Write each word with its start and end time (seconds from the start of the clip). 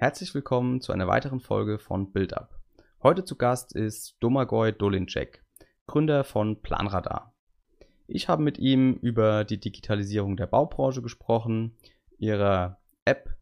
Herzlich 0.00 0.34
willkommen 0.34 0.80
zu 0.80 0.94
einer 0.94 1.08
weiteren 1.08 1.40
Folge 1.40 1.78
von 1.78 2.10
BuildUp. 2.10 2.48
Heute 3.02 3.22
zu 3.22 3.36
Gast 3.36 3.76
ist 3.76 4.16
Domagoj 4.20 4.72
Dolinček, 4.72 5.44
Gründer 5.86 6.24
von 6.24 6.62
Planradar. 6.62 7.34
Ich 8.06 8.26
habe 8.26 8.42
mit 8.42 8.56
ihm 8.56 8.94
über 9.02 9.44
die 9.44 9.60
Digitalisierung 9.60 10.38
der 10.38 10.46
Baubranche 10.46 11.02
gesprochen, 11.02 11.76
ihre 12.16 12.78
App, 13.04 13.36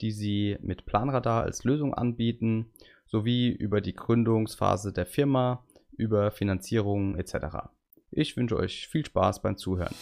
die 0.00 0.10
sie 0.10 0.58
mit 0.60 0.86
Planradar 0.86 1.44
als 1.44 1.62
Lösung 1.62 1.94
anbieten, 1.94 2.72
sowie 3.06 3.50
über 3.50 3.80
die 3.80 3.94
Gründungsphase 3.94 4.92
der 4.92 5.06
Firma, 5.06 5.64
über 5.92 6.32
Finanzierung 6.32 7.14
etc. 7.14 7.68
Ich 8.10 8.36
wünsche 8.36 8.56
euch 8.56 8.88
viel 8.88 9.06
Spaß 9.06 9.40
beim 9.40 9.56
Zuhören. 9.56 9.94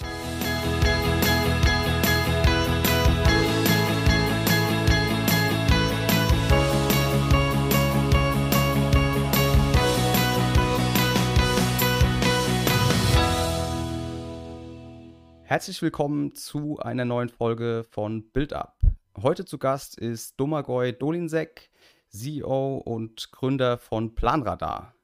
Herzlich 15.50 15.82
willkommen 15.82 16.32
zu 16.36 16.78
einer 16.78 17.04
neuen 17.04 17.28
Folge 17.28 17.84
von 17.90 18.22
Build 18.30 18.52
Up. 18.52 18.78
Heute 19.20 19.44
zu 19.44 19.58
Gast 19.58 19.98
ist 19.98 20.38
Domagoj 20.38 20.92
Dolinsek, 20.92 21.70
CEO 22.08 22.76
und 22.76 23.32
Gründer 23.32 23.76
von 23.76 24.14
Planradar. 24.14 24.94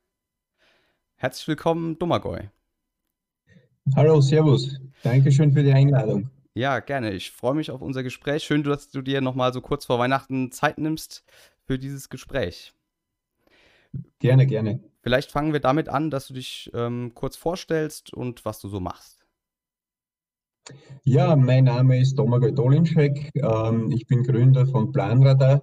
Herzlich 1.17 1.49
willkommen, 1.49 1.99
Domagoj. 1.99 2.49
Hallo, 3.97 4.21
Servus. 4.21 4.79
Dankeschön 5.03 5.51
für 5.51 5.65
die 5.65 5.73
Einladung. 5.73 6.31
Ja, 6.55 6.79
gerne. 6.79 7.13
Ich 7.13 7.33
freue 7.33 7.55
mich 7.55 7.73
auf 7.73 7.83
unser 7.83 8.05
Gespräch. 8.05 8.45
Schön, 8.45 8.63
dass 8.63 8.89
du 8.89 9.03
dir 9.03 9.21
nochmal 9.21 9.53
so 9.53 9.61
kurz 9.61 9.85
vor 9.85 9.99
Weihnachten 9.99 10.53
Zeit 10.53 10.79
nimmst 10.79 11.25
für 11.65 11.77
dieses 11.77 12.09
Gespräch. 12.09 12.73
Gerne, 14.21 14.47
gerne. 14.47 14.79
Vielleicht 15.03 15.33
fangen 15.33 15.53
wir 15.53 15.61
damit 15.61 15.89
an, 15.89 16.09
dass 16.13 16.29
du 16.29 16.35
dich 16.35 16.71
ähm, 16.73 17.15
kurz 17.17 17.35
vorstellst 17.35 18.13
und 18.13 18.45
was 18.45 18.61
du 18.61 18.69
so 18.69 18.79
machst. 18.79 19.16
Ja, 21.05 21.37
mein 21.37 21.65
Name 21.65 22.01
ist 22.01 22.19
Domagoj 22.19 22.53
Dolinček. 22.53 23.31
Ähm, 23.37 23.93
ich 23.93 24.07
bin 24.09 24.25
Gründer 24.25 24.67
von 24.67 24.91
Planradar. 24.91 25.63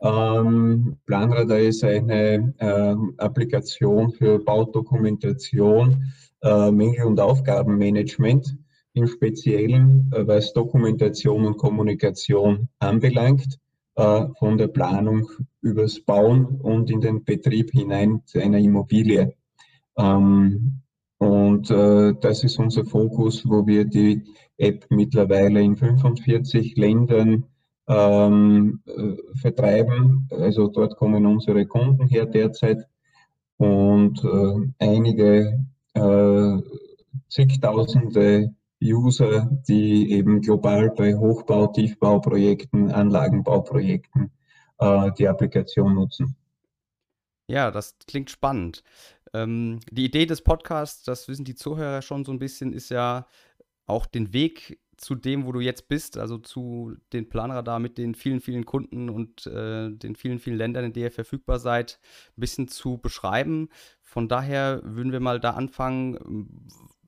Ähm, 0.00 0.96
Planradar 1.06 1.58
ist 1.58 1.82
eine 1.82 2.54
äh, 2.58 2.94
Applikation 3.16 4.12
für 4.12 4.38
Baudokumentation, 4.38 6.12
äh, 6.42 6.70
Mängel- 6.70 7.06
und 7.06 7.18
Aufgabenmanagement. 7.18 8.56
Im 8.92 9.08
Speziellen, 9.08 10.10
äh, 10.14 10.26
was 10.26 10.52
Dokumentation 10.52 11.44
und 11.44 11.56
Kommunikation 11.56 12.68
anbelangt, 12.78 13.58
äh, 13.96 14.26
von 14.38 14.58
der 14.58 14.68
Planung 14.68 15.28
übers 15.60 16.00
Bauen 16.00 16.60
und 16.60 16.90
in 16.90 17.00
den 17.00 17.24
Betrieb 17.24 17.72
hinein 17.72 18.22
zu 18.26 18.40
einer 18.40 18.58
Immobilie. 18.58 19.34
Ähm, 19.96 20.82
und 21.18 21.70
äh, 21.70 22.14
das 22.20 22.44
ist 22.44 22.58
unser 22.58 22.84
Fokus, 22.84 23.44
wo 23.44 23.66
wir 23.66 23.84
die 23.84 24.24
App 24.56 24.86
mittlerweile 24.90 25.60
in 25.60 25.76
45 25.76 26.76
Ländern 26.76 27.44
ähm, 27.88 28.80
äh, 28.86 29.16
vertreiben. 29.38 30.28
Also 30.30 30.68
dort 30.68 30.96
kommen 30.96 31.26
unsere 31.26 31.66
Kunden 31.66 32.06
her 32.06 32.26
derzeit 32.26 32.86
und 33.56 34.22
äh, 34.24 34.84
einige 34.84 35.64
äh, 35.94 36.56
zigtausende 37.28 38.54
User, 38.82 39.50
die 39.68 40.12
eben 40.12 40.40
global 40.40 40.90
bei 40.90 41.16
Hochbau, 41.16 41.66
Tiefbauprojekten, 41.68 42.92
Anlagenbauprojekten 42.92 44.30
äh, 44.78 45.10
die 45.18 45.26
Applikation 45.26 45.94
nutzen. 45.94 46.36
Ja, 47.50 47.70
das 47.70 47.96
klingt 48.06 48.30
spannend. 48.30 48.82
Ähm, 49.34 49.80
die 49.90 50.04
Idee 50.04 50.26
des 50.26 50.42
Podcasts, 50.42 51.02
das 51.04 51.28
wissen 51.28 51.44
die 51.44 51.54
Zuhörer 51.54 52.02
schon 52.02 52.24
so 52.24 52.32
ein 52.32 52.38
bisschen, 52.38 52.72
ist 52.72 52.90
ja 52.90 53.26
auch 53.86 54.06
den 54.06 54.32
Weg 54.32 54.78
zu 54.98 55.14
dem, 55.14 55.46
wo 55.46 55.52
du 55.52 55.60
jetzt 55.60 55.88
bist, 55.88 56.18
also 56.18 56.38
zu 56.38 56.96
den 57.12 57.28
Planradar 57.28 57.78
mit 57.78 57.98
den 57.98 58.14
vielen, 58.14 58.40
vielen 58.40 58.66
Kunden 58.66 59.08
und 59.08 59.46
äh, 59.46 59.90
den 59.90 60.16
vielen, 60.16 60.40
vielen 60.40 60.58
Ländern, 60.58 60.84
in 60.84 60.92
denen 60.92 61.04
ihr 61.04 61.12
verfügbar 61.12 61.58
seid, 61.58 62.00
ein 62.36 62.40
bisschen 62.40 62.68
zu 62.68 62.98
beschreiben. 62.98 63.68
Von 64.02 64.28
daher 64.28 64.80
würden 64.84 65.12
wir 65.12 65.20
mal 65.20 65.40
da 65.40 65.50
anfangen. 65.50 66.48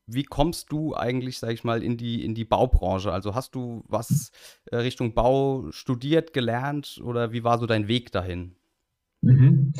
Wie 0.06 0.22
kommst 0.22 0.72
du 0.72 0.94
eigentlich, 0.94 1.38
sag 1.38 1.50
ich 1.50 1.64
mal, 1.64 1.82
in 1.82 1.96
die, 1.96 2.24
in 2.24 2.34
die 2.34 2.44
Baubranche? 2.44 3.12
Also 3.12 3.34
hast 3.34 3.54
du 3.54 3.82
was 3.88 4.30
äh, 4.66 4.76
Richtung 4.76 5.14
Bau 5.14 5.70
studiert, 5.70 6.32
gelernt 6.32 7.00
oder 7.02 7.32
wie 7.32 7.44
war 7.44 7.58
so 7.58 7.66
dein 7.66 7.88
Weg 7.88 8.12
dahin? 8.12 8.56
Mhm. 9.22 9.72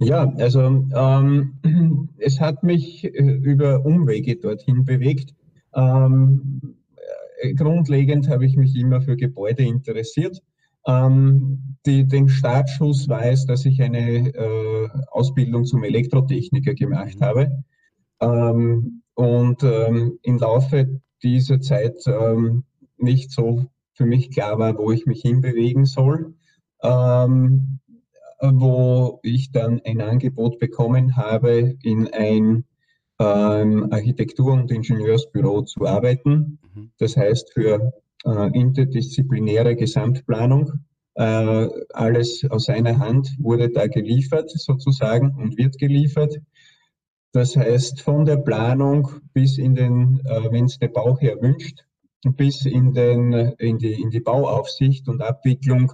Ja, 0.00 0.32
also 0.36 0.60
ähm, 0.94 2.08
es 2.18 2.40
hat 2.40 2.62
mich 2.62 3.04
äh, 3.04 3.08
über 3.08 3.84
Umwege 3.84 4.36
dorthin 4.36 4.84
bewegt. 4.84 5.34
Ähm, 5.74 6.76
äh, 7.40 7.54
grundlegend 7.54 8.28
habe 8.28 8.46
ich 8.46 8.56
mich 8.56 8.74
immer 8.76 9.00
für 9.00 9.16
Gebäude 9.16 9.64
interessiert. 9.64 10.42
Ähm, 10.86 11.76
die, 11.86 12.06
den 12.06 12.28
Startschuss 12.28 13.08
war 13.08 13.24
es, 13.26 13.46
dass 13.46 13.64
ich 13.66 13.82
eine 13.82 14.28
äh, 14.28 14.88
Ausbildung 15.10 15.64
zum 15.64 15.84
Elektrotechniker 15.84 16.74
gemacht 16.74 17.20
mhm. 17.20 17.24
habe. 17.24 17.64
Ähm, 18.20 19.02
und 19.14 19.62
ähm, 19.62 20.18
im 20.22 20.38
Laufe 20.38 21.00
dieser 21.22 21.60
Zeit 21.60 21.96
ähm, 22.06 22.64
nicht 22.96 23.30
so 23.32 23.66
für 23.92 24.06
mich 24.06 24.30
klar 24.30 24.58
war, 24.58 24.78
wo 24.78 24.92
ich 24.92 25.06
mich 25.06 25.22
hinbewegen 25.22 25.84
soll. 25.84 26.34
Ähm, 26.82 27.80
wo 28.40 29.20
ich 29.22 29.50
dann 29.50 29.80
ein 29.84 30.00
Angebot 30.00 30.58
bekommen 30.58 31.16
habe, 31.16 31.76
in 31.82 32.08
ein 32.12 32.64
ähm, 33.18 33.88
Architektur- 33.90 34.52
und 34.52 34.70
Ingenieursbüro 34.70 35.62
zu 35.62 35.86
arbeiten. 35.86 36.58
Mhm. 36.74 36.90
Das 36.98 37.16
heißt 37.16 37.52
für 37.52 37.92
äh, 38.24 38.58
interdisziplinäre 38.58 39.76
Gesamtplanung. 39.76 40.72
Äh, 41.14 41.68
alles 41.92 42.46
aus 42.48 42.68
einer 42.68 42.98
Hand 42.98 43.36
wurde 43.40 43.70
da 43.70 43.88
geliefert 43.88 44.50
sozusagen 44.50 45.34
und 45.36 45.58
wird 45.58 45.78
geliefert. 45.78 46.38
Das 47.32 47.56
heißt 47.56 48.00
von 48.00 48.24
der 48.24 48.36
Planung 48.36 49.10
bis 49.32 49.58
in 49.58 49.74
den, 49.74 50.20
äh, 50.24 50.50
wenn 50.50 50.66
es 50.66 50.78
der 50.78 50.88
Bauherr 50.88 51.42
wünscht, 51.42 51.84
bis 52.36 52.66
in, 52.66 52.94
den, 52.94 53.32
in, 53.58 53.78
die, 53.78 54.00
in 54.00 54.10
die 54.10 54.20
Bauaufsicht 54.20 55.08
und 55.08 55.22
Abwicklung 55.22 55.92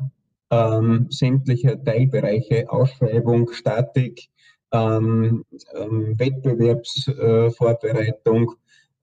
ähm, 0.50 1.06
sämtlicher 1.10 1.82
Teilbereiche, 1.82 2.70
Ausschreibung, 2.70 3.50
Statik, 3.52 4.28
ähm, 4.72 5.44
ähm, 5.74 6.18
Wettbewerbsvorbereitung, 6.18 8.54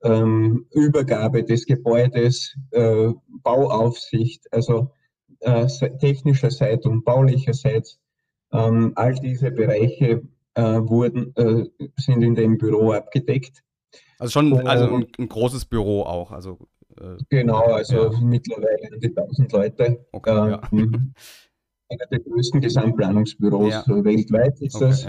äh, 0.02 0.24
Übergabe 0.72 1.44
des 1.44 1.66
Gebäudes, 1.66 2.56
äh, 2.72 3.10
Bauaufsicht, 3.44 4.48
also 4.52 4.92
äh, 5.40 5.68
technischerseits 6.00 6.86
und 6.86 7.04
baulicherseits. 7.04 8.00
Ähm, 8.54 8.92
all 8.96 9.16
diese 9.16 9.52
Bereiche 9.52 10.24
äh, 10.56 10.62
wurden, 10.62 11.34
äh, 11.36 11.66
sind 11.98 12.22
in 12.22 12.36
dem 12.36 12.58
Büro 12.58 12.92
abgedeckt. 12.92 13.64
Also 14.20 14.32
schon 14.32 14.68
also 14.68 14.94
ein, 14.94 15.08
ein 15.18 15.30
großes 15.30 15.66
Büro 15.66 16.04
auch. 16.04 16.32
Also 16.32 16.60
genau, 17.30 17.64
also 17.66 18.12
ja. 18.12 18.20
mittlerweile 18.22 19.00
die 19.00 19.16
1000 19.16 19.52
Leute. 19.52 20.06
Okay, 20.12 20.32
ähm, 20.32 20.50
ja. 20.50 20.62
Einer 21.90 22.06
der 22.10 22.20
größten 22.20 22.62
Gesamtplanungsbüros 22.62 23.74
ja. 23.74 23.84
weltweit 23.88 24.62
ist 24.62 24.76
okay, 24.76 24.86
das. 24.86 25.08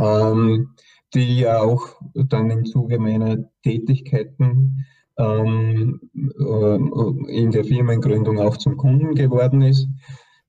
Ähm, 0.00 0.74
die 1.14 1.40
ja 1.40 1.60
auch 1.60 2.00
dann 2.14 2.50
im 2.50 2.64
Zuge 2.64 2.98
meiner 2.98 3.36
Tätigkeiten 3.62 4.84
ähm, 5.16 6.00
äh, 6.14 7.32
in 7.32 7.50
der 7.50 7.64
Firmengründung 7.64 8.38
auch 8.38 8.56
zum 8.56 8.76
Kunden 8.76 9.14
geworden 9.14 9.62
ist. 9.62 9.88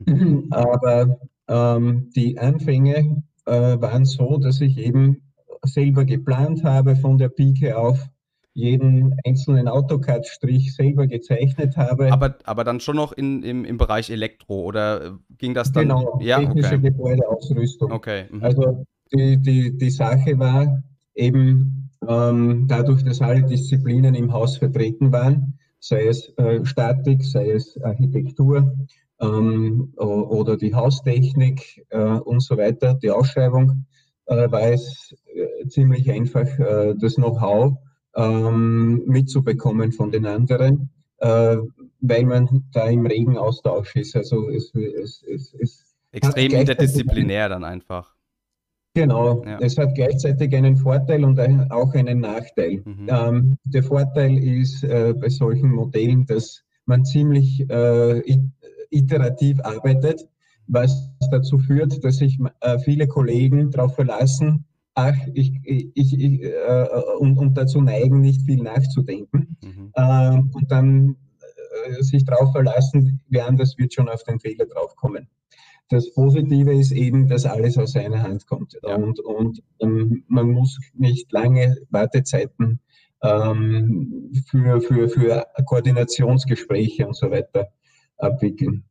Mhm. 0.06 0.48
Aber 0.52 1.20
ähm, 1.48 2.10
die 2.16 2.38
Anfänge 2.38 3.24
äh, 3.46 3.82
waren 3.82 4.06
so, 4.06 4.38
dass 4.38 4.62
ich 4.62 4.78
eben 4.78 5.34
selber 5.64 6.06
geplant 6.06 6.64
habe 6.64 6.96
von 6.96 7.18
der 7.18 7.30
Pike 7.30 7.78
auf 7.78 8.00
jeden 8.60 9.16
einzelnen 9.26 9.68
AutoCAD-Strich 9.68 10.76
selber 10.76 11.08
gezeichnet 11.08 11.78
habe. 11.78 12.12
Aber, 12.12 12.36
aber 12.44 12.64
dann 12.64 12.80
schon 12.80 12.98
noch 12.98 13.14
in, 13.14 13.42
im, 13.44 13.66
im 13.66 13.78
Bereich 13.78 14.10
Elektro 14.10 14.62
oder 14.62 15.18
ging 15.38 15.54
das 15.54 15.72
dann? 15.72 15.84
Genau, 15.88 16.20
ja, 16.22 16.40
technische 16.40 16.76
okay. 16.76 16.90
Gebäudeausrüstung. 16.90 17.92
Okay. 17.92 18.26
Mhm. 18.30 18.44
Also 18.44 18.86
die, 19.14 19.38
die, 19.38 19.78
die 19.78 19.90
Sache 19.90 20.38
war 20.38 20.84
eben 21.16 21.90
ähm, 22.08 22.66
dadurch, 22.68 23.04
dass 23.04 23.22
alle 23.22 23.44
Disziplinen 23.44 24.16
im 24.16 24.32
Haus 24.32 24.58
vertreten 24.58 25.12
waren, 25.12 25.58
sei 25.80 26.08
es 26.08 26.32
äh, 26.38 26.66
Statik, 26.66 27.24
sei 27.24 27.52
es 27.52 27.82
Architektur 27.82 28.74
ähm, 29.22 29.94
oder 29.96 30.58
die 30.58 30.74
Haustechnik 30.74 31.86
äh, 31.90 31.98
und 31.98 32.42
so 32.42 32.58
weiter, 32.58 32.94
die 32.96 33.12
Ausschreibung, 33.12 33.86
äh, 34.26 34.52
war 34.52 34.72
es 34.72 35.16
äh, 35.34 35.68
ziemlich 35.68 36.10
einfach, 36.12 36.48
äh, 36.60 36.96
das 37.00 37.16
Know-how 37.16 37.78
ähm, 38.16 39.04
mitzubekommen 39.06 39.92
von 39.92 40.12
den 40.12 40.26
anderen. 40.26 40.90
Äh, 41.18 41.58
weil 42.02 42.26
man 42.26 42.64
da 42.72 42.88
im 42.88 43.06
regen 43.06 43.38
Austausch 43.38 43.96
ist. 43.96 44.16
Also 44.16 44.50
es, 44.50 44.74
es, 44.74 45.24
es, 45.24 45.54
es 45.54 45.96
extrem 46.12 46.54
interdisziplinär 46.54 47.50
dann 47.50 47.64
einfach. 47.64 48.16
Genau, 48.96 49.44
ja. 49.46 49.60
es 49.62 49.78
hat 49.78 49.94
gleichzeitig 49.96 50.56
einen 50.56 50.76
Vorteil 50.76 51.24
und 51.24 51.40
auch 51.72 51.94
einen 51.94 52.22
Nachteil. 52.22 52.82
Mhm. 52.84 53.08
Ähm, 53.08 53.58
der 53.64 53.84
Vorteil 53.84 54.38
ist 54.38 54.84
äh, 54.84 55.14
bei 55.14 55.30
solchen 55.30 55.70
Modellen, 55.70 56.26
dass 56.26 56.64
man 56.86 57.06
ziemlich 57.06 57.70
äh, 57.70 58.22
iterativ 58.90 59.60
arbeitet, 59.62 60.28
was 60.68 61.12
dazu 61.30 61.60
führt, 61.60 62.04
dass 62.04 62.18
sich 62.18 62.40
äh, 62.62 62.80
viele 62.80 63.08
Kollegen 63.08 63.70
darauf 63.70 63.94
verlassen, 63.94 64.66
ach, 64.96 65.16
ich, 65.34 65.54
ich, 65.64 65.92
ich 65.94 66.42
äh, 66.44 66.88
und, 67.20 67.38
und, 67.38 67.58
dazu 67.58 67.82
neigen, 67.82 68.22
nicht 68.22 68.42
viel 68.44 68.62
nachzudenken 68.62 69.58
mhm. 69.64 69.92
Ähm, 69.96 70.52
und 70.54 70.72
dann 70.72 71.16
äh, 71.86 72.02
sich 72.04 72.26
darauf 72.26 72.52
verlassen, 72.52 73.22
wer 73.30 73.48
anders 73.48 73.78
wird 73.78 73.94
schon 73.94 74.10
auf 74.10 74.24
den 74.24 74.40
Fehler 74.40 74.66
draufkommen. 74.66 75.28
Das 75.90 76.14
Positive 76.14 76.74
ist 76.74 76.92
eben, 76.92 77.28
dass 77.28 77.46
alles 77.46 77.78
aus 77.78 77.96
einer 77.96 78.22
Hand 78.22 78.46
kommt 78.46 78.78
ja. 78.84 78.96
und, 78.96 79.20
und 79.20 79.64
ähm, 79.80 80.24
man 80.28 80.52
muss 80.52 80.80
nicht 80.94 81.32
lange 81.32 81.78
Wartezeiten 81.90 82.80
ähm, 83.24 84.32
für, 84.48 84.82
für, 84.82 85.10
für 85.10 85.48
Koordinationsgespräche 85.66 87.08
und 87.08 87.16
so 87.16 87.32
weiter 87.32 87.70
abwickeln. 88.18 88.84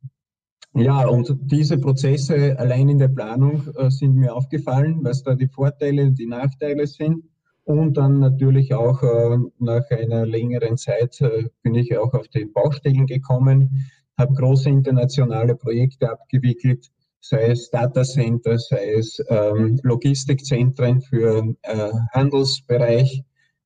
Ja, 0.75 1.07
und 1.07 1.35
diese 1.41 1.79
Prozesse 1.79 2.57
allein 2.59 2.89
in 2.89 2.99
der 2.99 3.07
Planung 3.07 3.67
äh, 3.75 3.89
sind 3.89 4.15
mir 4.15 4.35
aufgefallen, 4.35 4.99
was 5.03 5.23
da 5.23 5.33
die 5.33 5.47
Vorteile, 5.47 6.11
die 6.11 6.27
Nachteile 6.27 6.85
sind. 6.85 7.23
Und 7.63 7.97
dann 7.97 8.19
natürlich 8.19 8.73
auch 8.73 9.01
äh, 9.03 9.37
nach 9.59 9.89
einer 9.89 10.25
längeren 10.25 10.77
Zeit 10.77 11.19
äh, 11.21 11.49
bin 11.63 11.75
ich 11.75 11.97
auch 11.97 12.13
auf 12.13 12.27
die 12.29 12.45
Baustellen 12.45 13.07
gekommen, 13.07 13.87
habe 14.17 14.33
große 14.33 14.69
internationale 14.69 15.55
Projekte 15.55 16.11
abgewickelt, 16.11 16.87
sei 17.19 17.51
es 17.51 17.69
Datacenter, 17.69 18.57
sei 18.57 18.93
es 18.93 19.23
ähm, 19.27 19.79
Logistikzentren 19.83 21.01
für 21.01 21.55
äh, 21.63 21.91
Handelsbereich, 22.11 23.23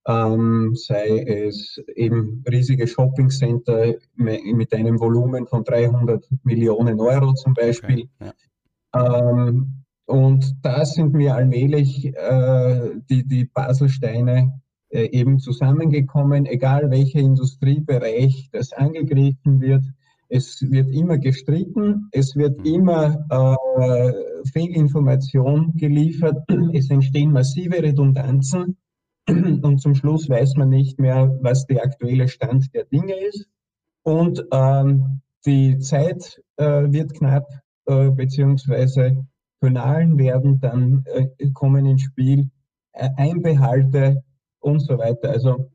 ähm, 0.08 0.76
sei 0.76 1.20
es 1.20 1.82
eben 1.96 2.44
riesige 2.50 2.88
Shoppingcenter 2.88 3.96
mit 4.16 4.74
einem 4.74 5.00
Volumen 5.00 5.48
von 5.48 5.64
300 5.64 6.28
Millionen 6.44 7.00
Euro 7.00 7.34
zum 7.34 7.54
Beispiel. 7.54 8.10
Okay, 8.20 8.32
ja. 8.94 9.40
ähm, 9.40 9.84
und 10.06 10.58
da 10.62 10.86
sind 10.86 11.14
mir 11.14 11.36
allmählich 11.36 12.06
äh, 12.06 12.90
die, 13.10 13.26
die 13.26 13.46
Baselsteine 13.46 14.62
äh, 14.90 15.06
eben 15.12 15.40
zusammengekommen, 15.40 16.46
egal 16.46 16.92
welcher 16.92 17.20
Industriebereich 17.20 18.50
das 18.52 18.74
angegriffen 18.74 19.62
wird. 19.62 19.86
Es 20.28 20.62
wird 20.70 20.90
immer 20.92 21.18
gestritten, 21.18 22.10
es 22.12 22.36
wird 22.36 22.60
mhm. 22.60 22.66
immer 22.66 23.26
äh, 23.30 24.14
Fehlinformation 24.52 25.74
geliefert, 25.76 26.44
es 26.74 26.90
entstehen 26.90 27.32
massive 27.32 27.82
Redundanzen 27.82 28.78
und 29.28 29.80
zum 29.82 29.96
Schluss 29.96 30.30
weiß 30.30 30.56
man 30.56 30.70
nicht 30.70 31.00
mehr, 31.00 31.38
was 31.42 31.66
der 31.66 31.84
aktuelle 31.84 32.28
Stand 32.28 32.74
der 32.74 32.86
Dinge 32.86 33.16
ist. 33.28 33.48
Und 34.04 34.44
ähm, 34.52 35.22
die 35.46 35.80
Zeit 35.80 36.42
äh, 36.58 36.92
wird 36.92 37.14
knapp, 37.14 37.48
äh, 37.86 38.10
beziehungsweise 38.10 39.26
Finalen 39.62 40.18
werden 40.18 40.60
dann 40.60 41.06
äh, 41.06 41.50
kommen 41.54 41.86
ins 41.86 42.02
Spiel, 42.02 42.50
äh, 42.92 43.10
Einbehalte 43.16 44.24
und 44.60 44.80
so 44.82 44.98
weiter. 44.98 45.30
Also 45.30 45.70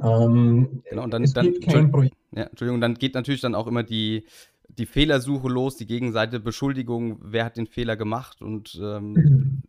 ähm, 0.00 0.82
genau, 0.88 1.04
und 1.04 1.12
dann, 1.12 1.24
es 1.24 1.32
dann, 1.34 1.46
gibt 1.46 1.66
kein 1.66 1.90
Projekt. 1.90 2.16
Ja, 2.34 2.44
Entschuldigung, 2.44 2.80
dann 2.80 2.94
geht 2.94 3.14
natürlich 3.14 3.40
dann 3.40 3.54
auch 3.54 3.66
immer 3.66 3.82
die, 3.82 4.26
die 4.68 4.86
Fehlersuche 4.86 5.48
los, 5.48 5.76
die 5.76 5.86
Gegenseite 5.86 6.40
Beschuldigung, 6.40 7.18
wer 7.20 7.44
hat 7.44 7.56
den 7.56 7.66
Fehler 7.66 7.96
gemacht 7.96 8.42
und 8.42 8.78
ähm, 8.82 9.62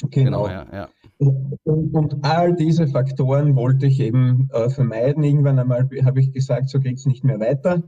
genau. 0.10 0.44
genau 0.44 0.48
ja, 0.48 0.66
ja. 0.72 0.88
Und, 1.64 1.94
und, 1.94 2.24
all 2.24 2.54
diese 2.54 2.86
Faktoren 2.86 3.56
wollte 3.56 3.86
ich 3.86 4.00
eben 4.00 4.48
äh, 4.52 4.68
vermeiden. 4.68 5.22
Irgendwann 5.22 5.58
einmal 5.58 5.88
habe 6.04 6.20
ich 6.20 6.32
gesagt, 6.32 6.68
so 6.68 6.80
geht 6.80 6.98
es 6.98 7.06
nicht 7.06 7.24
mehr 7.24 7.40
weiter. 7.40 7.82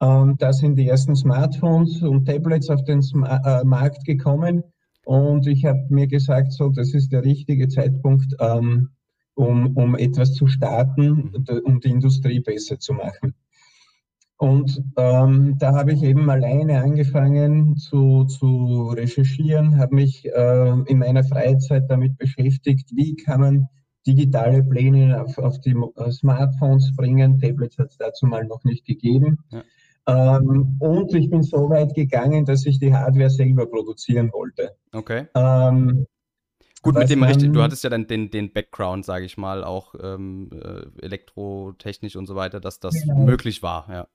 Ähm, 0.00 0.36
da 0.38 0.52
sind 0.52 0.76
die 0.76 0.88
ersten 0.88 1.14
Smartphones 1.14 2.02
und 2.02 2.26
Tablets 2.26 2.70
auf 2.70 2.84
den 2.84 3.02
Sma 3.02 3.40
äh, 3.44 3.64
Markt 3.64 4.04
gekommen 4.04 4.64
und 5.04 5.46
ich 5.46 5.64
habe 5.64 5.84
mir 5.88 6.06
gesagt, 6.06 6.52
so, 6.52 6.68
das 6.68 6.94
ist 6.94 7.10
der 7.12 7.24
richtige 7.24 7.68
Zeitpunkt, 7.68 8.34
ähm, 8.40 8.90
um, 9.34 9.76
um 9.76 9.96
etwas 9.96 10.34
zu 10.34 10.46
starten, 10.46 11.32
mhm. 11.32 11.60
um 11.64 11.80
die 11.80 11.90
Industrie 11.90 12.40
besser 12.40 12.78
zu 12.78 12.92
machen. 12.92 13.34
Und 14.42 14.82
ähm, 14.96 15.56
da 15.58 15.72
habe 15.72 15.92
ich 15.92 16.02
eben 16.02 16.28
alleine 16.28 16.82
angefangen 16.82 17.76
zu, 17.76 18.24
zu 18.24 18.88
recherchieren, 18.92 19.78
habe 19.78 19.94
mich 19.94 20.26
äh, 20.26 20.72
in 20.86 20.98
meiner 20.98 21.22
Freizeit 21.22 21.84
damit 21.88 22.18
beschäftigt, 22.18 22.90
wie 22.92 23.14
kann 23.14 23.40
man 23.40 23.68
digitale 24.04 24.64
Pläne 24.64 25.22
auf, 25.22 25.38
auf 25.38 25.60
die 25.60 25.76
Smartphones 26.10 26.92
bringen. 26.96 27.38
Tablets 27.38 27.78
hat 27.78 27.90
es 27.90 27.98
dazu 27.98 28.26
mal 28.26 28.44
noch 28.44 28.64
nicht 28.64 28.84
gegeben. 28.84 29.38
Ja. 29.52 30.38
Ähm, 30.38 30.76
und 30.80 31.14
ich 31.14 31.30
bin 31.30 31.44
so 31.44 31.70
weit 31.70 31.94
gegangen, 31.94 32.44
dass 32.44 32.66
ich 32.66 32.80
die 32.80 32.92
Hardware 32.92 33.30
selber 33.30 33.66
produzieren 33.66 34.32
wollte. 34.32 34.72
Okay. 34.92 35.28
Ähm, 35.36 36.08
Gut, 36.82 36.96
mit 36.96 37.08
dem 37.08 37.20
man, 37.20 37.38
du 37.38 37.62
hattest 37.62 37.84
ja 37.84 37.90
dann 37.90 38.08
den, 38.08 38.28
den 38.30 38.52
Background, 38.52 39.04
sage 39.04 39.24
ich 39.24 39.36
mal, 39.36 39.62
auch 39.62 39.94
ähm, 40.02 40.50
äh, 40.52 41.00
elektrotechnisch 41.00 42.16
und 42.16 42.26
so 42.26 42.34
weiter, 42.34 42.58
dass 42.58 42.80
das 42.80 43.00
genau. 43.02 43.24
möglich 43.24 43.62
war, 43.62 43.86
ja. 43.88 44.08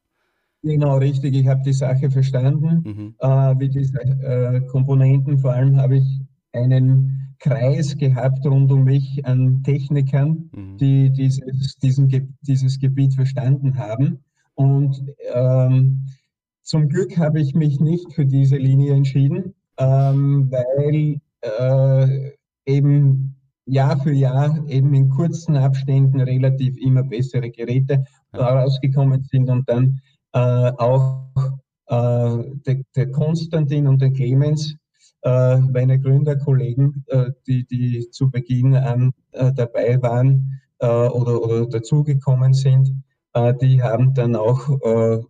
Genau, 0.67 0.97
richtig. 0.97 1.33
Ich 1.33 1.47
habe 1.47 1.61
die 1.63 1.73
Sache 1.73 2.11
verstanden. 2.11 2.83
Mhm. 2.83 3.15
Äh, 3.19 3.59
wie 3.59 3.69
diese 3.69 3.99
äh, 4.01 4.61
Komponenten, 4.67 5.39
vor 5.39 5.53
allem 5.53 5.77
habe 5.77 5.97
ich 5.97 6.21
einen 6.51 7.35
Kreis 7.39 7.97
gehabt 7.97 8.45
rund 8.45 8.71
um 8.71 8.83
mich 8.83 9.25
an 9.25 9.63
Technikern, 9.63 10.49
mhm. 10.51 10.77
die 10.77 11.09
dieses, 11.11 11.77
diesen, 11.77 12.35
dieses 12.41 12.79
Gebiet 12.79 13.13
verstanden 13.13 13.77
haben. 13.77 14.19
Und 14.55 15.01
ähm, 15.33 16.05
zum 16.63 16.89
Glück 16.89 17.17
habe 17.17 17.39
ich 17.39 17.55
mich 17.55 17.79
nicht 17.79 18.11
für 18.13 18.25
diese 18.25 18.57
Linie 18.57 18.93
entschieden, 18.93 19.53
ähm, 19.77 20.51
weil 20.51 21.21
äh, 21.41 22.31
eben 22.65 23.35
Jahr 23.65 23.97
für 23.99 24.13
Jahr 24.13 24.67
eben 24.67 24.93
in 24.93 25.09
kurzen 25.09 25.55
Abständen 25.55 26.19
relativ 26.19 26.75
immer 26.77 27.03
bessere 27.03 27.51
Geräte 27.51 28.03
rausgekommen 28.33 29.23
sind 29.23 29.49
und 29.49 29.69
dann 29.69 30.01
auch 30.39 31.29
äh, 31.87 32.43
der, 32.65 32.81
der, 32.95 33.11
Konstantin 33.11 33.87
und 33.87 34.01
der 34.01 34.11
Clemens, 34.11 34.75
äh, 35.23 35.57
meine 35.57 35.99
Gründerkollegen, 35.99 37.03
äh, 37.07 37.31
die, 37.47 37.65
die 37.65 38.09
zu 38.11 38.29
Beginn 38.29 38.75
an 38.75 39.13
äh, 39.31 39.51
dabei 39.53 40.01
waren 40.01 40.61
oder, 40.79 41.41
oder 41.41 41.65
dazugekommen 41.65 42.53
sind, 42.53 42.93
äh, 43.37 43.53
die 43.55 43.81
haben 43.81 44.13
dann 44.13 44.35
auch 44.35 44.69
äh, 44.81 45.21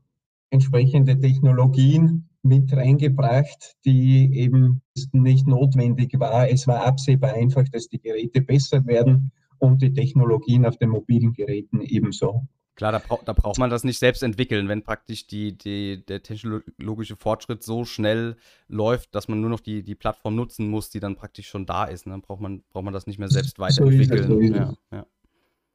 entsprechende 0.50 1.20
Technologien 1.20 2.30
mit 2.44 2.72
reingebracht, 2.72 3.76
die 3.86 4.34
eben 4.34 4.82
nicht 5.12 5.48
notwendig 5.48 6.18
war. 6.20 6.50
Es 6.50 6.68
war 6.68 6.86
absehbar 6.86 7.34
einfach, 7.34 7.66
dass 7.70 7.88
die 7.90 8.00
Geräte 8.00 8.42
besser 8.42 8.86
werden 8.86 9.32
und 9.60 9.82
die 9.82 9.94
Technologien 9.94 10.66
auf 10.66 10.78
den 10.78 10.90
mobilen 10.90 11.34
Geräten 11.34 11.82
ebenso. 11.82 12.48
Klar, 12.78 12.92
da, 12.92 13.00
brauch, 13.00 13.24
da 13.24 13.34
braucht 13.34 13.58
man 13.58 13.72
das 13.72 13.84
nicht 13.84 13.98
selbst 13.98 14.22
entwickeln, 14.22 14.70
wenn 14.70 14.84
praktisch 14.84 15.26
die, 15.26 15.58
die, 15.58 16.06
der 16.06 16.22
technologische 16.22 17.16
Fortschritt 17.16 17.64
so 17.64 17.86
schnell 17.86 18.36
läuft, 18.68 19.16
dass 19.16 19.28
man 19.28 19.42
nur 19.42 19.50
noch 19.50 19.60
die, 19.60 19.82
die 19.82 19.96
Plattform 19.96 20.36
nutzen 20.36 20.70
muss, 20.70 20.92
die 20.92 21.00
dann 21.00 21.16
praktisch 21.16 21.48
schon 21.48 21.66
da 21.66 21.86
ist. 21.86 22.06
Dann 22.06 22.14
ne? 22.14 22.20
braucht 22.20 22.40
man, 22.40 22.62
braucht 22.70 22.86
man 22.86 22.94
das 22.94 23.08
nicht 23.08 23.18
mehr 23.18 23.30
selbst 23.30 23.58
weiterentwickeln. 23.58 24.28
So 24.28 24.40
ja, 24.40 24.74
ja. 24.92 25.06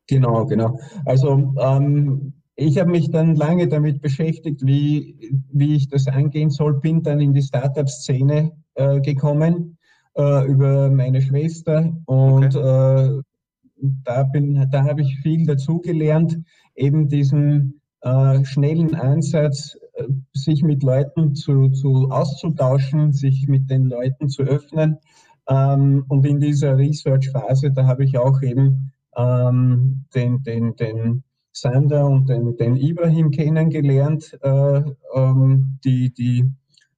Genau, 0.07 0.47
genau. 0.47 0.79
Also 1.05 1.53
ähm, 1.59 2.35
ich 2.55 2.79
habe 2.79 2.91
mich 2.91 3.11
dann 3.11 3.35
lange 3.35 3.67
damit 3.67 4.01
beschäftigt, 4.01 4.65
wie, 4.65 5.43
wie 5.51 5.75
ich 5.75 5.89
das 5.89 6.07
angehen 6.07 6.51
soll, 6.51 6.79
bin 6.79 7.03
dann 7.03 7.19
in 7.19 7.35
die 7.35 7.43
Startup-Szene 7.43 8.53
äh, 8.75 9.01
gekommen 9.01 9.77
äh, 10.17 10.47
über 10.47 10.89
meine 10.89 11.21
Schwester 11.21 11.97
und 12.07 12.55
okay. 12.55 13.19
äh, 13.19 13.23
da, 13.83 14.25
da 14.71 14.85
habe 14.85 15.03
ich 15.03 15.19
viel 15.23 15.45
dazugelernt, 15.47 16.39
eben 16.75 17.09
diesen 17.09 17.81
äh, 18.01 18.45
schnellen 18.45 18.95
Ansatz, 18.95 19.77
äh, 19.95 20.05
sich 20.33 20.63
mit 20.63 20.83
Leuten 20.83 21.35
zu, 21.35 21.71
zu 21.71 22.11
auszutauschen, 22.11 23.13
sich 23.13 23.47
mit 23.49 23.71
den 23.71 23.85
Leuten 23.85 24.29
zu 24.29 24.43
öffnen. 24.43 24.99
Ähm, 25.49 26.05
und 26.09 26.27
in 26.27 26.41
dieser 26.41 26.77
Research-Phase, 26.77 27.73
da 27.73 27.87
habe 27.87 28.05
ich 28.05 28.19
auch 28.19 28.43
eben 28.43 28.93
ähm, 29.17 30.05
den, 30.15 30.43
den, 30.43 30.77
den 30.77 31.25
Sander 31.53 32.07
und 32.07 32.29
den, 32.29 32.57
den 32.57 32.77
Ibrahim 32.77 33.31
kennengelernt, 33.31 34.39
äh, 34.43 34.83
ähm, 35.15 35.79
die, 35.85 36.13
die 36.13 36.51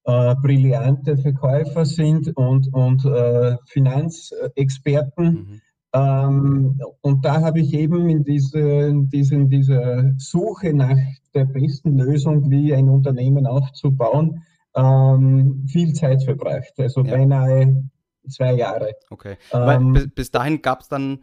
äh, 0.05 0.35
brillante 0.37 1.17
Verkäufer 1.17 1.85
sind 1.85 2.37
und, 2.37 2.73
und 2.73 3.05
äh, 3.05 3.57
Finanzexperten. 3.67 5.27
Mhm. 5.27 5.61
Ähm, 5.95 6.81
und 7.03 7.25
da 7.25 7.41
habe 7.41 7.61
ich 7.61 7.73
eben 7.73 8.09
in 8.09 8.25
diese, 8.25 8.93
diesen, 9.13 9.49
dieser 9.49 10.13
Suche 10.17 10.75
nach 10.75 10.99
der 11.35 11.45
besten 11.45 11.97
Lösung, 11.97 12.51
wie 12.51 12.75
ein 12.75 12.89
Unternehmen 12.89 13.47
aufzubauen, 13.47 14.43
ähm, 14.75 15.65
viel 15.69 15.93
Zeit 15.93 16.25
verbracht. 16.25 16.73
Also 16.79 17.05
ja. 17.05 17.17
beinahe 17.17 17.85
zwei 18.29 18.55
Jahre. 18.55 18.95
Okay. 19.11 19.37
Ähm, 19.53 19.93
bis, 19.93 20.09
bis, 20.13 20.31
dahin 20.33 20.63
gab 20.63 20.81
es 20.81 20.89
dann 20.89 21.21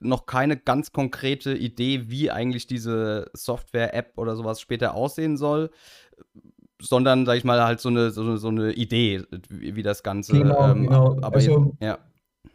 noch 0.00 0.24
keine 0.24 0.56
ganz 0.56 0.92
konkrete 0.92 1.54
Idee, 1.54 2.08
wie 2.08 2.30
eigentlich 2.30 2.66
diese 2.66 3.30
Software-App 3.34 4.16
oder 4.16 4.34
sowas 4.34 4.60
später 4.60 4.94
aussehen 4.94 5.36
soll 5.36 5.70
sondern, 6.78 7.24
sag 7.24 7.38
ich 7.38 7.44
mal, 7.44 7.64
halt 7.64 7.80
so 7.80 7.88
eine, 7.88 8.10
so, 8.10 8.36
so 8.36 8.48
eine 8.48 8.72
Idee, 8.72 9.22
wie, 9.48 9.76
wie 9.76 9.82
das 9.82 10.02
Ganze. 10.02 10.32
Genau, 10.32 10.72
ähm, 10.72 10.82
genau. 10.82 11.16
Aber 11.22 11.36
also, 11.36 11.74
ja 11.80 11.98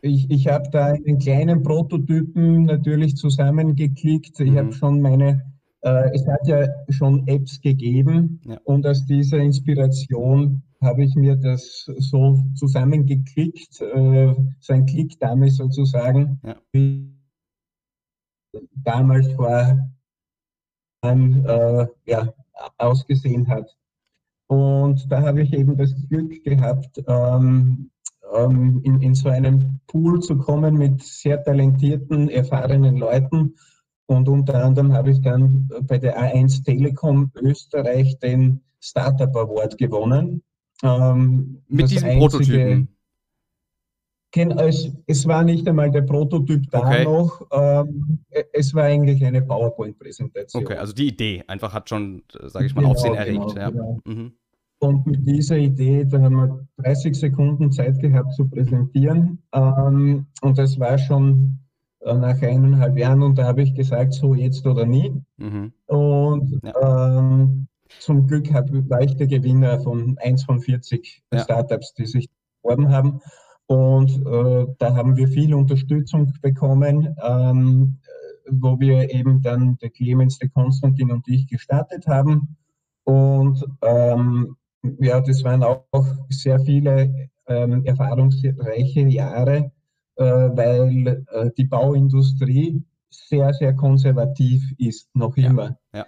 ich, 0.02 0.30
ich 0.30 0.48
habe 0.48 0.70
da 0.72 0.88
einen 0.88 1.20
kleinen 1.20 1.64
Prototypen 1.64 2.66
natürlich 2.66 3.16
zusammengeklickt. 3.16 4.40
Ich 4.40 4.52
mhm. 4.52 4.58
habe 4.58 4.74
schon 4.74 5.02
meine, 5.02 5.42
äh, 5.82 6.10
es 6.14 6.26
hat 6.28 6.48
ja 6.48 6.68
schon 6.90 7.28
Apps 7.28 7.62
gegeben 7.62 8.42
ja. 8.46 8.60
und 8.64 8.86
aus 8.88 9.06
dieser 9.06 9.38
Inspiration 9.38 10.64
habe 10.82 11.04
ich 11.04 11.16
mir 11.16 11.36
das 11.36 11.86
so 11.98 12.44
zusammengeklickt, 12.56 13.82
äh, 13.82 14.34
so 14.60 14.74
ein 14.74 14.86
Klickdame 14.86 15.50
sozusagen, 15.50 16.40
ja. 16.44 16.56
wie 16.72 17.14
damals 18.84 19.32
vor 19.34 19.92
äh, 21.04 21.88
ja, 22.06 22.34
ausgesehen 22.78 23.48
hat. 23.48 23.76
Und 24.48 25.10
da 25.12 25.22
habe 25.22 25.44
ich 25.44 25.54
eben 25.54 25.78
das 25.78 25.96
Glück 26.10 26.44
gehabt, 26.44 27.02
ähm, 27.08 27.90
ähm, 28.34 28.82
in, 28.84 29.02
in 29.02 29.16
so 29.16 29.30
einen 29.30 29.80
Pool 29.88 30.20
zu 30.22 30.38
kommen 30.38 30.76
mit 30.78 31.02
sehr 31.02 31.44
talentierten, 31.44 32.30
erfahrenen 32.30 32.98
Leuten. 32.98 33.56
Und 34.06 34.28
unter 34.28 34.64
anderem 34.64 34.94
habe 34.94 35.12
ich 35.12 35.22
dann 35.22 35.70
bei 35.84 35.98
der 35.98 36.20
A1 36.20 36.64
Telekom 36.66 37.32
Österreich 37.36 38.20
den 38.20 38.62
Startup 38.80 39.34
Award 39.36 39.78
gewonnen. 39.78 40.44
Ähm, 40.84 41.62
mit 41.68 41.92
diesem 41.92 42.10
einzige, 42.10 42.88
Prototypen? 44.34 44.60
Es, 44.60 44.90
es, 45.08 45.28
war 45.28 45.44
nicht 45.44 45.68
einmal 45.68 45.92
der 45.92 46.02
Prototyp 46.04 46.70
da 46.72 46.80
okay. 46.80 47.04
noch, 47.04 47.46
ähm, 47.52 48.20
es 48.54 48.74
war 48.74 48.86
eigentlich 48.86 49.24
eine 49.26 49.42
PowerPoint-Präsentation. 49.42 50.64
Okay, 50.64 50.78
also 50.78 50.94
die 50.94 51.10
Idee 51.10 51.44
einfach 51.48 51.74
hat 51.74 51.90
schon, 51.90 52.24
sage 52.46 52.66
ich 52.66 52.74
mal, 52.74 52.82
genau, 52.82 52.94
Aufsehen 52.94 53.16
erregt. 53.16 53.40
Genau, 53.40 53.56
ja. 53.56 53.70
genau. 53.70 54.00
Mhm. 54.06 54.34
Und 54.84 55.06
mit 55.06 55.28
dieser 55.28 55.58
Idee, 55.58 56.06
da 56.06 56.20
haben 56.20 56.36
wir 56.36 56.68
30 56.78 57.14
Sekunden 57.14 57.72
Zeit 57.72 58.00
gehabt 58.00 58.34
zu 58.34 58.50
präsentieren. 58.50 59.38
Ähm, 59.54 60.26
und 60.42 60.58
das 60.58 60.80
war 60.80 60.98
schon 60.98 61.60
äh, 62.00 62.16
nach 62.16 62.42
eineinhalb 62.42 62.98
Jahren 62.98 63.22
und 63.22 63.38
da 63.38 63.46
habe 63.46 63.62
ich 63.62 63.76
gesagt, 63.76 64.14
so 64.14 64.34
jetzt 64.34 64.66
oder 64.66 64.88
nie. 64.88 65.14
Mhm. 65.38 65.72
Und 65.86 66.60
ja. 66.64 67.20
ähm, 67.20 67.68
zum 68.00 68.26
Glück 68.26 68.52
hab, 68.54 68.72
war 68.90 69.02
ich 69.02 69.16
der 69.18 69.28
Gewinner 69.28 69.80
von 69.82 70.18
1 70.18 70.46
von 70.46 70.60
40 70.60 71.22
ja. 71.32 71.42
Startups, 71.42 71.94
die 71.94 72.08
sich 72.08 72.28
beworben 72.64 72.90
haben. 72.90 73.22
Und 73.68 74.10
äh, 74.26 74.66
da 74.80 74.96
haben 74.96 75.16
wir 75.16 75.28
viel 75.28 75.54
Unterstützung 75.54 76.34
bekommen, 76.42 77.16
ähm, 77.24 78.00
wo 78.50 78.80
wir 78.80 79.14
eben 79.14 79.44
dann 79.44 79.78
der 79.78 79.92
Clemens, 79.92 80.40
der 80.40 80.50
Konstantin 80.50 81.12
und 81.12 81.28
ich 81.28 81.48
gestartet 81.48 82.08
haben. 82.08 82.58
Und 83.04 83.64
ähm, 83.84 84.56
ja, 85.00 85.22
das 85.22 85.44
waren 85.44 85.64
auch 85.64 85.86
sehr 86.30 86.60
viele 86.60 87.30
ähm, 87.48 87.86
erfahrungsreiche 87.86 89.02
Jahre, 89.02 89.72
äh, 90.16 90.24
weil 90.24 91.26
äh, 91.32 91.50
die 91.58 91.66
Bauindustrie 91.66 92.84
sehr, 93.10 93.54
sehr 93.54 93.74
konservativ 93.76 94.64
ist, 94.78 95.10
noch 95.16 95.36
immer. 95.38 95.78
Ja, 95.94 96.06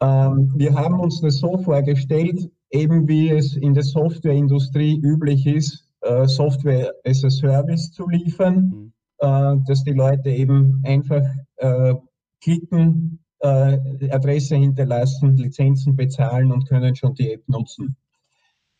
ja. 0.00 0.28
Ähm, 0.30 0.52
wir 0.56 0.74
haben 0.74 1.00
uns 1.00 1.20
das 1.20 1.38
so 1.38 1.58
vorgestellt, 1.58 2.50
eben 2.70 3.08
wie 3.08 3.30
es 3.30 3.56
in 3.56 3.74
der 3.74 3.82
Softwareindustrie 3.82 5.00
üblich 5.00 5.46
ist, 5.46 5.88
äh, 6.02 6.26
Software 6.26 6.92
as 7.04 7.24
a 7.24 7.30
Service 7.30 7.92
zu 7.92 8.08
liefern, 8.08 8.56
mhm. 8.56 8.92
Äh, 9.20 9.56
dass 9.66 9.82
die 9.82 9.94
Leute 9.94 10.30
eben 10.30 10.80
einfach 10.84 11.24
äh, 11.56 11.94
klicken, 12.40 13.18
äh, 13.40 13.76
Adresse 14.10 14.54
hinterlassen, 14.54 15.36
Lizenzen 15.36 15.96
bezahlen 15.96 16.52
und 16.52 16.68
können 16.68 16.94
schon 16.94 17.14
die 17.14 17.32
App 17.32 17.48
nutzen. 17.48 17.96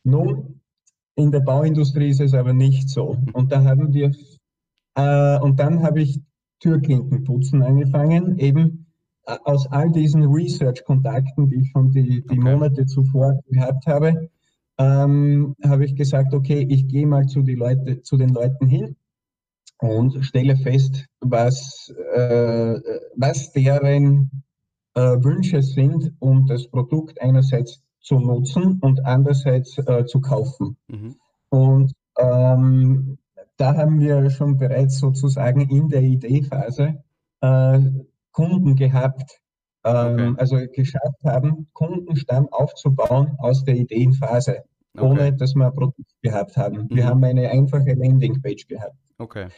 Nun, 0.05 0.61
in 1.17 1.33
der 1.33 1.41
Bauindustrie 1.41 2.11
ist 2.11 2.21
es 2.21 2.35
aber 2.35 2.53
nicht 2.53 2.89
so. 2.89 3.17
Und 3.33 3.53
da 3.53 3.65
haben 3.65 3.93
wir, 3.93 4.13
äh, 4.95 5.39
und 5.41 5.59
dann 5.59 5.83
habe 5.83 6.01
ich 6.03 6.21
Türklinkenputzen 6.61 7.63
angefangen, 7.63 8.39
eben 8.39 8.87
äh, 9.27 9.37
aus 9.45 9.67
all 9.71 9.91
diesen 9.91 10.25
Research-Kontakten, 10.25 11.49
die 11.49 11.63
ich 11.63 11.71
schon 11.71 11.91
die, 11.91 12.23
die 12.23 12.39
okay. 12.39 12.39
Monate 12.39 12.87
zuvor 12.87 13.41
gehabt 13.49 13.87
habe, 13.87 14.31
ähm, 14.79 15.57
habe 15.65 15.85
ich 15.85 15.97
gesagt, 15.97 16.33
okay, 16.35 16.67
ich 16.69 16.87
gehe 16.87 17.07
mal 17.07 17.27
zu, 17.27 17.43
die 17.43 17.57
Leute, 17.57 18.03
zu 18.03 18.17
den 18.17 18.31
Leuten 18.31 18.67
hin 18.69 18.97
und 19.81 20.25
stelle 20.25 20.57
fest, 20.57 21.07
was, 21.21 21.93
äh, 22.15 22.81
was 23.17 23.53
deren 23.53 24.45
äh, 24.95 25.01
Wünsche 25.01 25.63
sind, 25.63 26.13
um 26.21 26.47
das 26.47 26.69
Produkt 26.69 27.21
einerseits 27.21 27.83
zu 28.01 28.19
nutzen 28.19 28.79
und 28.81 29.05
andererseits 29.05 29.79
äh, 29.79 30.05
zu 30.07 30.21
kaufen. 30.21 30.77
Mhm. 30.89 31.17
Und 31.51 31.93
ähm, 32.19 33.19
da 33.57 33.77
haben 33.77 34.01
wir 34.01 34.31
schon 34.31 34.59
bereits 34.59 34.99
sozusagen 34.99 35.69
in 35.69 35.89
der 35.89 36.03
Ideephase 36.03 37.03
äh, 37.41 37.81
Kunden 38.33 38.77
gehabt, 38.77 39.41
ähm, 39.85 40.33
okay. 40.33 40.35
also 40.39 40.57
geschafft 40.73 41.25
haben, 41.25 41.69
Kundenstamm 41.73 42.49
aufzubauen 42.53 43.37
aus 43.39 43.65
der 43.65 43.77
Ideenphase, 43.77 44.63
okay. 44.95 45.05
ohne 45.05 45.33
dass 45.35 45.55
wir 45.55 45.67
ein 45.67 45.75
Produkt 45.75 46.15
gehabt 46.23 46.57
haben. 46.57 46.83
Mhm. 46.83 46.89
Wir 46.91 47.07
haben 47.07 47.25
eine 47.25 47.49
einfache 47.51 47.95
Landingpage 47.95 48.69
gehabt. 48.69 48.97
Okay. 49.19 49.49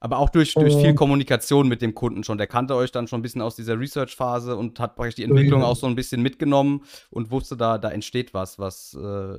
Aber 0.00 0.18
auch 0.18 0.28
durch, 0.28 0.54
durch 0.54 0.76
viel 0.76 0.94
Kommunikation 0.94 1.66
mit 1.66 1.82
dem 1.82 1.92
Kunden 1.92 2.22
schon. 2.22 2.38
Der 2.38 2.46
kannte 2.46 2.76
euch 2.76 2.92
dann 2.92 3.08
schon 3.08 3.18
ein 3.18 3.22
bisschen 3.22 3.42
aus 3.42 3.56
dieser 3.56 3.80
Research-Phase 3.80 4.56
und 4.56 4.78
hat 4.78 4.94
praktisch 4.94 5.16
die 5.16 5.24
Entwicklung 5.24 5.62
auch 5.64 5.74
so 5.74 5.88
ein 5.88 5.96
bisschen 5.96 6.22
mitgenommen 6.22 6.82
und 7.10 7.32
wusste, 7.32 7.56
da, 7.56 7.78
da 7.78 7.90
entsteht 7.90 8.32
was, 8.32 8.60
was 8.60 8.94
äh, 8.94 9.36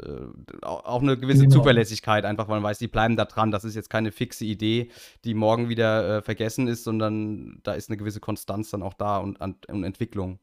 auch 0.61 1.01
eine 1.01 1.17
gewisse 1.17 1.43
genau. 1.43 1.55
Zuverlässigkeit, 1.55 2.25
einfach 2.25 2.49
weil 2.49 2.59
man 2.59 2.63
weiß, 2.63 2.79
die 2.79 2.89
bleiben 2.89 3.15
da 3.15 3.23
dran. 3.23 3.51
Das 3.51 3.63
ist 3.63 3.75
jetzt 3.75 3.89
keine 3.89 4.11
fixe 4.11 4.43
Idee, 4.43 4.89
die 5.23 5.33
morgen 5.33 5.69
wieder 5.69 6.17
äh, 6.17 6.21
vergessen 6.21 6.67
ist, 6.67 6.83
sondern 6.83 7.59
da 7.63 7.73
ist 7.73 7.89
eine 7.89 7.95
gewisse 7.95 8.19
Konstanz 8.19 8.69
dann 8.69 8.83
auch 8.83 8.95
da 8.95 9.17
und, 9.17 9.39
und 9.39 9.83
Entwicklung. 9.83 10.39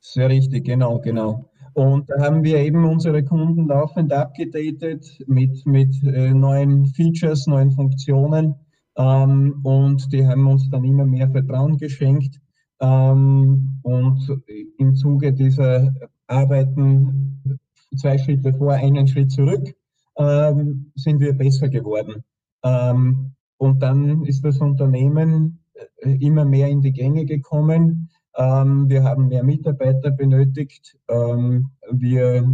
Sehr 0.00 0.28
richtig, 0.28 0.66
genau, 0.66 0.98
genau. 0.98 1.48
Und 1.72 2.10
da 2.10 2.22
haben 2.22 2.44
wir 2.44 2.58
eben 2.58 2.84
unsere 2.84 3.24
Kunden 3.24 3.68
laufend 3.68 4.12
abgedatet 4.12 5.24
mit, 5.26 5.64
mit 5.64 5.94
äh, 6.04 6.34
neuen 6.34 6.84
Features, 6.86 7.46
neuen 7.46 7.70
Funktionen 7.70 8.54
ähm, 8.96 9.60
und 9.62 10.12
die 10.12 10.26
haben 10.26 10.46
uns 10.46 10.68
dann 10.70 10.84
immer 10.84 11.04
mehr 11.04 11.30
Vertrauen 11.30 11.76
geschenkt. 11.76 12.40
Ähm, 12.80 13.78
und 13.82 14.42
im 14.78 14.94
Zuge 14.94 15.32
dieser 15.32 15.94
Arbeiten 16.26 17.60
zwei 17.96 18.18
Schritte 18.18 18.52
vor, 18.52 18.72
einen 18.72 19.06
Schritt 19.06 19.30
zurück, 19.30 19.74
ähm, 20.16 20.92
sind 20.94 21.20
wir 21.20 21.32
besser 21.32 21.68
geworden. 21.68 22.24
Ähm, 22.62 23.32
und 23.58 23.82
dann 23.82 24.24
ist 24.24 24.44
das 24.44 24.58
Unternehmen 24.58 25.60
äh, 26.02 26.16
immer 26.16 26.44
mehr 26.44 26.68
in 26.68 26.80
die 26.80 26.92
Gänge 26.92 27.24
gekommen. 27.24 28.10
Ähm, 28.36 28.88
wir 28.88 29.04
haben 29.04 29.28
mehr 29.28 29.44
Mitarbeiter 29.44 30.10
benötigt. 30.10 30.96
Ähm, 31.08 31.70
wir, 31.90 32.48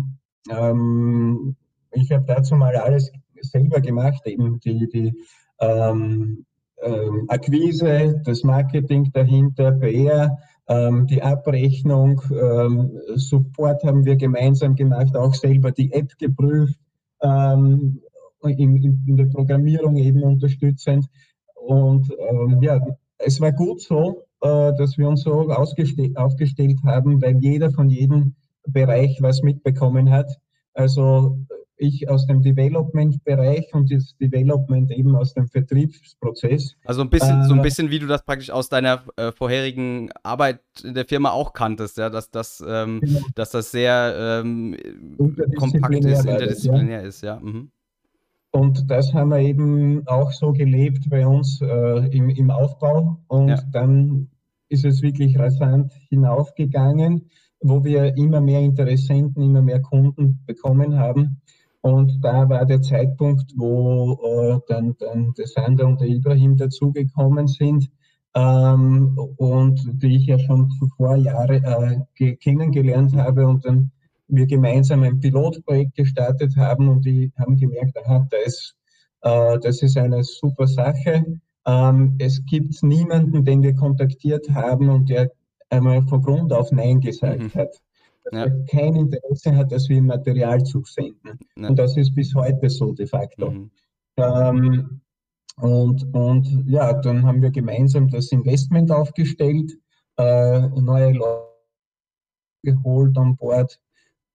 ich 1.92 2.12
habe 2.12 2.25
dazu 2.26 2.56
mal 2.56 2.75
alles 2.76 3.12
selber 3.42 3.80
gemacht, 3.80 4.26
eben 4.26 4.59
die, 4.61 4.88
die 4.88 5.14
ähm, 5.60 6.44
ähm, 6.82 7.26
Akquise, 7.28 8.20
das 8.24 8.42
Marketing 8.42 9.10
dahinter, 9.12 9.72
PR, 9.72 10.38
ähm, 10.68 11.06
die 11.06 11.22
Abrechnung, 11.22 12.22
ähm, 12.30 12.98
Support 13.16 13.84
haben 13.84 14.04
wir 14.04 14.16
gemeinsam 14.16 14.74
gemacht, 14.74 15.16
auch 15.16 15.34
selber 15.34 15.72
die 15.72 15.92
App 15.92 16.16
geprüft, 16.18 16.78
ähm, 17.22 18.00
in, 18.42 18.76
in, 18.76 19.04
in, 19.06 19.16
der 19.16 19.26
Programmierung 19.26 19.96
eben 19.96 20.22
unterstützend. 20.22 21.06
Und 21.54 22.10
ähm, 22.30 22.62
ja, 22.62 22.80
es 23.18 23.40
war 23.40 23.52
gut 23.52 23.82
so, 23.82 24.24
äh, 24.40 24.72
dass 24.78 24.96
wir 24.96 25.08
uns 25.08 25.22
so 25.22 25.50
aufgestellt 25.50 26.78
haben, 26.84 27.20
weil 27.20 27.36
jeder 27.40 27.70
von 27.70 27.90
jedem 27.90 28.34
Bereich 28.66 29.18
was 29.20 29.42
mitbekommen 29.42 30.10
hat. 30.10 30.30
Also 30.72 31.36
ich 31.80 32.08
aus 32.08 32.26
dem 32.26 32.42
Development-Bereich 32.42 33.72
und 33.72 33.90
das 33.90 34.16
Development 34.18 34.90
eben 34.90 35.16
aus 35.16 35.34
dem 35.34 35.49
Vertriebsprozess. 35.49 36.76
Also 36.84 37.00
ein 37.00 37.10
bisschen, 37.10 37.40
äh, 37.40 37.44
so 37.44 37.54
ein 37.54 37.60
äh, 37.60 37.62
bisschen, 37.62 37.90
wie 37.90 37.99
du 37.99 38.06
das 38.06 38.25
praktisch 38.25 38.50
aus 38.50 38.68
deiner 38.68 39.02
äh, 39.16 39.32
vorherigen 39.32 40.10
Arbeit 40.22 40.60
in 40.84 40.94
der 40.94 41.06
Firma 41.06 41.30
auch 41.30 41.52
kanntest, 41.52 41.96
ja, 41.99 42.10
dass 42.10 42.30
das, 42.30 42.62
ähm, 42.66 43.00
genau. 43.00 43.20
dass 43.34 43.50
das 43.50 43.70
sehr 43.70 44.42
ähm, 44.44 44.76
kompakt 45.56 46.04
ist, 46.04 46.25
interdisziplinär 46.25 47.00
ja. 47.00 47.06
ist, 47.06 47.22
ja. 47.22 47.40
Mhm. 47.40 47.70
Und 48.52 48.90
das 48.90 49.14
haben 49.14 49.30
wir 49.30 49.38
eben 49.38 50.06
auch 50.06 50.32
so 50.32 50.52
gelebt 50.52 51.08
bei 51.08 51.26
uns 51.26 51.60
äh, 51.60 52.06
im, 52.08 52.28
im, 52.30 52.50
Aufbau. 52.50 53.18
Und 53.28 53.49
ja. 53.49 53.62
dann 53.72 54.28
ist 54.68 54.84
es 54.84 55.02
wirklich 55.02 55.38
rasant 55.38 55.92
hinaufgegangen, 56.08 57.30
wo 57.60 57.84
wir 57.84 58.16
immer 58.16 58.40
mehr 58.40 58.60
Interessenten, 58.60 59.42
immer 59.42 59.62
mehr 59.62 59.80
Kunden 59.80 60.42
bekommen 60.46 60.99
haben. 60.99 61.40
Und 61.82 62.22
da 62.22 62.49
war 62.49 62.66
der 62.66 62.82
Zeitpunkt, 62.82 63.52
wo 63.56 64.18
äh, 64.22 64.60
dann, 64.68 64.96
dann 64.99 65.32
der 65.37 65.46
Sander 65.46 65.87
und 65.87 66.00
der 66.00 66.08
Ibrahim 66.08 66.56
dazugekommen 66.56 67.46
sind 67.46 67.90
ähm, 68.34 69.18
und 69.37 69.80
die 70.02 70.16
ich 70.16 70.26
ja 70.26 70.38
schon 70.38 70.70
zuvor 70.78 71.16
Jahre 71.16 72.04
äh, 72.18 72.37
kennengelernt 72.37 73.16
habe 73.16 73.46
und 73.46 73.64
dann 73.64 73.90
wir 74.28 74.46
gemeinsam 74.46 75.02
ein 75.02 75.20
Pilotprojekt 75.20 75.96
gestartet 75.96 76.56
haben 76.56 76.88
und 76.88 77.04
die 77.04 77.32
haben 77.37 77.56
gemerkt, 77.56 77.96
aha, 77.99 78.26
das, 78.30 78.75
äh, 79.22 79.58
das 79.58 79.82
ist 79.82 79.96
eine 79.96 80.22
super 80.22 80.66
Sache. 80.66 81.25
Ähm, 81.66 82.16
es 82.18 82.44
gibt 82.46 82.82
niemanden, 82.82 83.44
den 83.44 83.62
wir 83.62 83.75
kontaktiert 83.75 84.50
haben 84.50 84.88
und 84.88 85.08
der 85.08 85.30
einmal 85.68 86.02
von 86.02 86.22
Grund 86.22 86.52
auf 86.52 86.70
Nein 86.72 87.00
gesagt 87.00 87.40
mhm. 87.40 87.54
hat. 87.54 87.70
Ja. 88.32 88.49
kein 88.70 88.94
Interesse 88.94 89.56
hat, 89.56 89.72
dass 89.72 89.88
wir 89.88 89.99
ihm 89.99 90.06
Material 90.06 90.62
zusenden. 90.62 91.38
Ja. 91.56 91.68
Und 91.68 91.78
das 91.78 91.96
ist 91.96 92.14
bis 92.14 92.34
heute 92.34 92.68
so 92.70 92.92
de 92.92 93.06
facto. 93.06 93.50
Mhm. 93.50 93.70
Ähm, 94.16 95.00
und, 95.56 96.14
und 96.14 96.64
ja, 96.66 96.92
dann 97.00 97.26
haben 97.26 97.42
wir 97.42 97.50
gemeinsam 97.50 98.08
das 98.08 98.32
Investment 98.32 98.90
aufgestellt, 98.90 99.72
äh, 100.16 100.60
neue 100.80 101.12
Leute 101.12 101.50
geholt 102.62 103.16
an 103.18 103.37
Bord, 103.37 103.80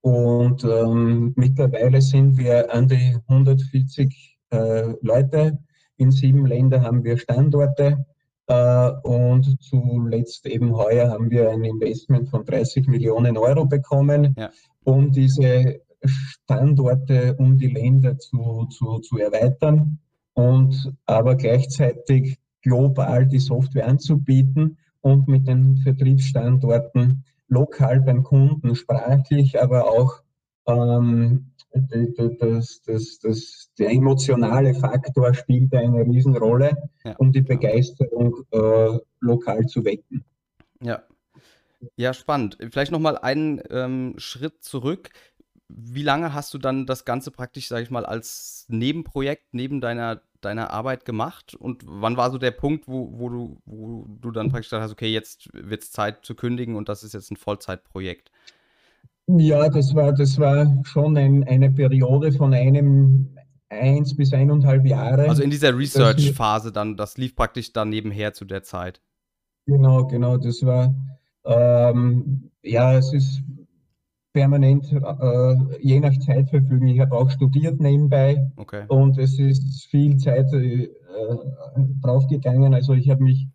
und 0.06 0.62
ähm, 0.62 1.32
mittlerweile 1.34 2.00
sind 2.00 2.38
wir 2.38 2.72
an 2.72 2.86
die 2.86 3.16
140 3.26 4.38
äh, 4.50 4.94
Leute. 5.00 5.58
In 5.96 6.12
sieben 6.12 6.46
Ländern 6.46 6.82
haben 6.82 7.02
wir 7.02 7.18
Standorte. 7.18 8.06
Äh, 8.48 8.90
und 9.02 9.60
zuletzt 9.60 10.46
eben 10.46 10.76
heuer 10.76 11.10
haben 11.10 11.30
wir 11.30 11.50
ein 11.50 11.64
Investment 11.64 12.28
von 12.28 12.44
30 12.44 12.86
Millionen 12.86 13.36
Euro 13.36 13.66
bekommen, 13.66 14.34
ja. 14.36 14.50
um 14.84 15.10
diese 15.10 15.80
Standorte, 16.04 17.34
um 17.38 17.58
die 17.58 17.68
Länder 17.68 18.18
zu, 18.18 18.66
zu, 18.70 19.00
zu 19.00 19.18
erweitern 19.18 19.98
und 20.34 20.92
aber 21.06 21.34
gleichzeitig 21.34 22.38
global 22.62 23.26
die 23.26 23.38
Software 23.38 23.88
anzubieten 23.88 24.78
und 25.00 25.28
mit 25.28 25.46
den 25.46 25.76
Vertriebsstandorten 25.78 27.24
lokal 27.48 28.00
beim 28.00 28.22
Kunden, 28.22 28.74
sprachlich, 28.74 29.60
aber 29.60 29.88
auch 29.88 30.20
ähm, 30.66 31.52
das, 31.76 32.82
das, 32.82 33.18
das, 33.20 33.70
der 33.78 33.90
emotionale 33.90 34.74
Faktor 34.74 35.34
spielt 35.34 35.74
eine 35.74 36.04
Riesenrolle, 36.04 36.76
ja. 37.04 37.16
um 37.16 37.32
die 37.32 37.42
Begeisterung 37.42 38.44
äh, 38.50 38.98
lokal 39.20 39.66
zu 39.66 39.84
wecken. 39.84 40.24
Ja. 40.80 41.02
Ja, 41.96 42.14
spannend. 42.14 42.56
Vielleicht 42.70 42.90
nochmal 42.90 43.18
einen 43.18 43.60
ähm, 43.70 44.14
Schritt 44.16 44.62
zurück. 44.64 45.10
Wie 45.68 46.02
lange 46.02 46.32
hast 46.32 46.54
du 46.54 46.58
dann 46.58 46.86
das 46.86 47.04
Ganze 47.04 47.30
praktisch, 47.30 47.68
sage 47.68 47.82
ich 47.82 47.90
mal, 47.90 48.06
als 48.06 48.66
Nebenprojekt 48.68 49.52
neben 49.52 49.80
deiner 49.80 50.22
deiner 50.46 50.70
Arbeit 50.70 51.04
gemacht? 51.04 51.54
Und 51.54 51.82
wann 51.86 52.16
war 52.16 52.30
so 52.30 52.38
der 52.38 52.52
Punkt, 52.52 52.88
wo, 52.88 53.10
wo, 53.18 53.28
du, 53.28 53.62
wo 53.66 54.06
du 54.20 54.30
dann 54.30 54.50
praktisch 54.50 54.68
gesagt 54.68 54.84
hast, 54.84 54.92
okay, 54.92 55.12
jetzt 55.12 55.48
wird 55.52 55.82
es 55.82 55.92
Zeit 55.92 56.24
zu 56.24 56.34
kündigen 56.34 56.76
und 56.76 56.88
das 56.88 57.02
ist 57.02 57.14
jetzt 57.14 57.30
ein 57.30 57.36
Vollzeitprojekt? 57.36 58.30
Ja, 59.28 59.68
das 59.68 59.94
war, 59.94 60.12
das 60.12 60.38
war 60.38 60.82
schon 60.84 61.16
ein, 61.16 61.44
eine 61.44 61.70
Periode 61.70 62.32
von 62.32 62.54
einem 62.54 63.36
eins 63.68 64.16
bis 64.16 64.32
eineinhalb 64.32 64.86
Jahre. 64.86 65.28
Also 65.28 65.42
in 65.42 65.50
dieser 65.50 65.76
Research-Phase 65.76 66.72
dann, 66.72 66.96
das 66.96 67.18
lief 67.18 67.34
praktisch 67.34 67.72
dann 67.72 67.88
nebenher 67.88 68.32
zu 68.32 68.44
der 68.44 68.62
Zeit. 68.62 69.00
Genau, 69.66 70.06
genau, 70.06 70.36
das 70.36 70.64
war, 70.64 70.94
ähm, 71.44 72.50
ja, 72.62 72.94
es 72.96 73.12
ist 73.12 73.42
permanent 74.32 74.92
äh, 74.92 75.54
je 75.80 75.98
nach 75.98 76.16
Zeit 76.18 76.50
verfügen. 76.50 76.86
Ich 76.86 77.00
habe 77.00 77.16
auch 77.16 77.30
studiert 77.30 77.80
nebenbei 77.80 78.52
okay. 78.56 78.84
und 78.88 79.18
es 79.18 79.38
ist 79.38 79.86
viel 79.86 80.18
Zeit 80.18 80.52
äh, 80.52 80.88
draufgegangen. 82.02 82.74
Also 82.74 82.92
ich 82.92 83.08
habe 83.10 83.24
mich, 83.24 83.48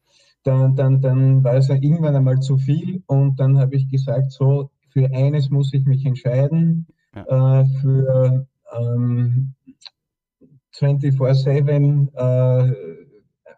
dann, 0.43 0.75
dann, 0.75 0.99
dann 0.99 1.43
war 1.43 1.53
es 1.53 1.69
irgendwann 1.69 2.15
einmal 2.15 2.39
zu 2.39 2.57
viel 2.57 3.03
und 3.05 3.39
dann 3.39 3.60
habe 3.60 3.75
ich 3.75 3.89
gesagt, 3.89 4.31
so, 4.31 4.71
für 4.91 5.12
eines 5.12 5.49
muss 5.49 5.73
ich 5.73 5.86
mich 5.86 6.06
entscheiden, 6.06 6.88
ja. 7.15 7.62
äh, 7.62 7.65
für 7.82 8.47
ähm, 8.77 9.54
24-7 10.75 12.13
äh, 12.15 12.75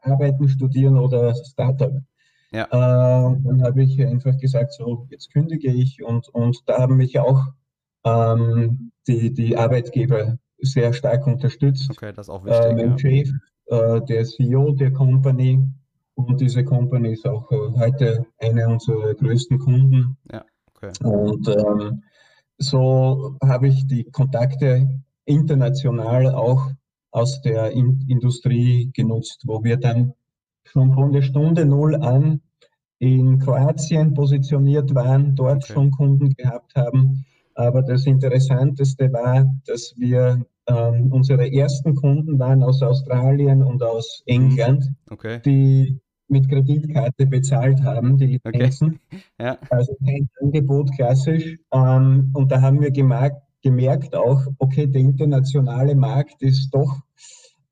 arbeiten, 0.01 0.49
studieren 0.49 0.97
oder 0.97 1.33
Startup. 1.35 1.93
Ja. 2.51 2.65
Äh, 2.65 3.37
dann 3.43 3.63
habe 3.63 3.83
ich 3.83 3.99
einfach 4.05 4.37
gesagt, 4.37 4.73
so, 4.73 5.07
jetzt 5.09 5.31
kündige 5.33 5.71
ich 5.71 6.03
und, 6.03 6.29
und 6.29 6.57
da 6.67 6.79
haben 6.79 6.97
mich 6.97 7.17
auch 7.19 7.47
ähm, 8.03 8.91
die, 9.07 9.33
die 9.33 9.57
Arbeitgeber 9.57 10.37
sehr 10.59 10.93
stark 10.93 11.25
unterstützt. 11.25 11.89
Okay, 11.89 12.13
das 12.13 12.27
ist 12.27 12.29
auch 12.29 12.45
wichtig. 12.45 12.63
Äh, 12.63 12.75
mein 12.75 12.91
ja. 12.91 12.97
Chef, 12.97 13.29
äh, 13.67 14.01
der 14.01 14.25
CEO 14.25 14.71
der 14.73 14.91
Company 14.91 15.67
und 16.15 16.39
diese 16.39 16.63
Company 16.63 17.13
ist 17.13 17.27
auch 17.27 17.51
äh, 17.51 17.55
heute 17.77 18.25
eine 18.37 18.67
unserer 18.67 19.13
größten 19.15 19.57
Kunden. 19.57 20.17
Ja, 20.31 20.45
okay. 20.83 21.07
Und 21.07 21.47
ähm, 21.47 22.03
so 22.57 23.37
habe 23.43 23.67
ich 23.67 23.87
die 23.87 24.05
Kontakte 24.05 24.87
international 25.25 26.33
auch 26.33 26.71
aus 27.11 27.41
der 27.41 27.71
In 27.71 28.05
Industrie 28.07 28.91
genutzt, 28.93 29.43
wo 29.45 29.63
wir 29.63 29.77
dann 29.77 30.13
schon 30.63 30.93
von 30.93 31.11
der 31.11 31.21
Stunde 31.21 31.65
Null 31.65 31.95
an 31.95 32.41
in 32.99 33.39
Kroatien 33.39 34.13
positioniert 34.13 34.95
waren, 34.95 35.35
dort 35.35 35.63
okay. 35.63 35.73
schon 35.73 35.91
Kunden 35.91 36.29
gehabt 36.29 36.75
haben. 36.75 37.25
Aber 37.53 37.81
das 37.81 38.05
Interessanteste 38.05 39.11
war, 39.11 39.45
dass 39.67 39.93
wir 39.97 40.45
ähm, 40.67 41.11
unsere 41.11 41.51
ersten 41.51 41.95
Kunden 41.95 42.39
waren 42.39 42.63
aus 42.63 42.81
Australien 42.81 43.61
und 43.61 43.83
aus 43.83 44.23
mhm. 44.25 44.33
England, 44.33 44.91
okay. 45.09 45.41
die 45.45 45.99
mit 46.27 46.49
Kreditkarte 46.49 47.25
bezahlt 47.25 47.81
haben, 47.83 48.17
die 48.17 48.25
Lizenzen. 48.27 48.99
Okay. 49.07 49.21
Ja. 49.39 49.57
Also 49.69 49.95
kein 50.05 50.29
Angebot 50.41 50.91
klassisch. 50.95 51.57
Ähm, 51.71 52.31
und 52.33 52.51
da 52.51 52.61
haben 52.61 52.81
wir 52.81 52.91
gemerkt, 52.91 53.41
gemerkt 53.61 54.15
auch, 54.15 54.41
okay, 54.59 54.87
der 54.87 55.01
internationale 55.01 55.95
Markt 55.95 56.41
ist 56.41 56.69
doch 56.71 57.01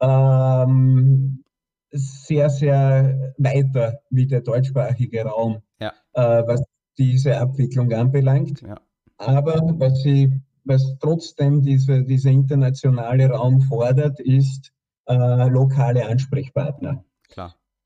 ähm, 0.02 1.44
sehr, 1.92 2.50
sehr 2.50 3.34
weiter 3.38 4.00
wie 4.10 4.28
der 4.28 4.42
deutschsprachige 4.42 5.24
Raum, 5.24 5.62
ja. 5.80 5.94
äh, 6.14 6.44
was 6.48 6.64
diese 6.98 7.38
Abwicklung 7.40 7.92
anbelangt. 7.94 8.62
Ja. 8.62 8.80
Aber 9.18 9.62
was, 9.78 10.02
sie, 10.02 10.42
was 10.64 10.98
trotzdem 11.00 11.62
diese, 11.62 12.04
dieser 12.04 12.32
internationale 12.32 13.30
Raum 13.30 13.62
fordert, 13.62 14.20
ist 14.20 14.72
äh, 15.08 15.48
lokale 15.50 16.08
Ansprechpartner. 16.08 17.04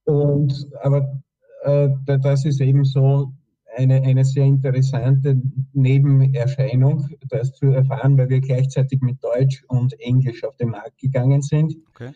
Und, 0.06 0.68
aber 0.82 1.22
äh, 1.64 1.90
das 2.06 2.46
ist 2.46 2.62
eben 2.62 2.86
so 2.86 3.34
eine, 3.76 4.02
eine 4.02 4.24
sehr 4.24 4.46
interessante 4.46 5.42
Nebenerscheinung, 5.74 7.10
das 7.28 7.54
zu 7.54 7.68
erfahren, 7.68 8.18
weil 8.18 8.30
wir 8.30 8.42
gleichzeitig 8.42 9.02
mit 9.02 9.24
Deutsch 9.24 9.64
und 9.68 10.00
Englisch 10.00 10.44
auf 10.44 10.56
den 10.58 10.70
Markt 10.70 10.98
gegangen 10.98 11.42
sind. 11.42 11.76
Okay. 11.90 12.14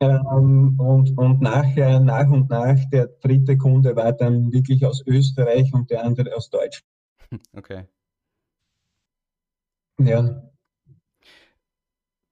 Ähm, 0.00 0.78
und, 0.78 1.16
und 1.18 1.40
nachher, 1.40 2.00
nach 2.00 2.28
und 2.30 2.48
nach, 2.48 2.78
der 2.90 3.06
dritte 3.06 3.58
Kunde 3.58 3.94
war 3.96 4.12
dann 4.12 4.52
wirklich 4.52 4.84
aus 4.86 5.02
Österreich 5.06 5.72
und 5.74 5.90
der 5.90 6.04
andere 6.04 6.34
aus 6.36 6.50
Deutschland. 6.50 6.86
Okay. 7.56 7.84
Ja. 9.98 10.42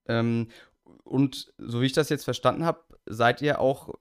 Ähm, 0.09 0.49
und 1.05 1.53
so 1.59 1.81
wie 1.81 1.87
ich 1.87 1.93
das 1.93 2.09
jetzt 2.09 2.25
verstanden 2.25 2.65
habe, 2.65 2.81
seid 3.09 3.43
ihr 3.43 3.61
auch, 3.61 3.95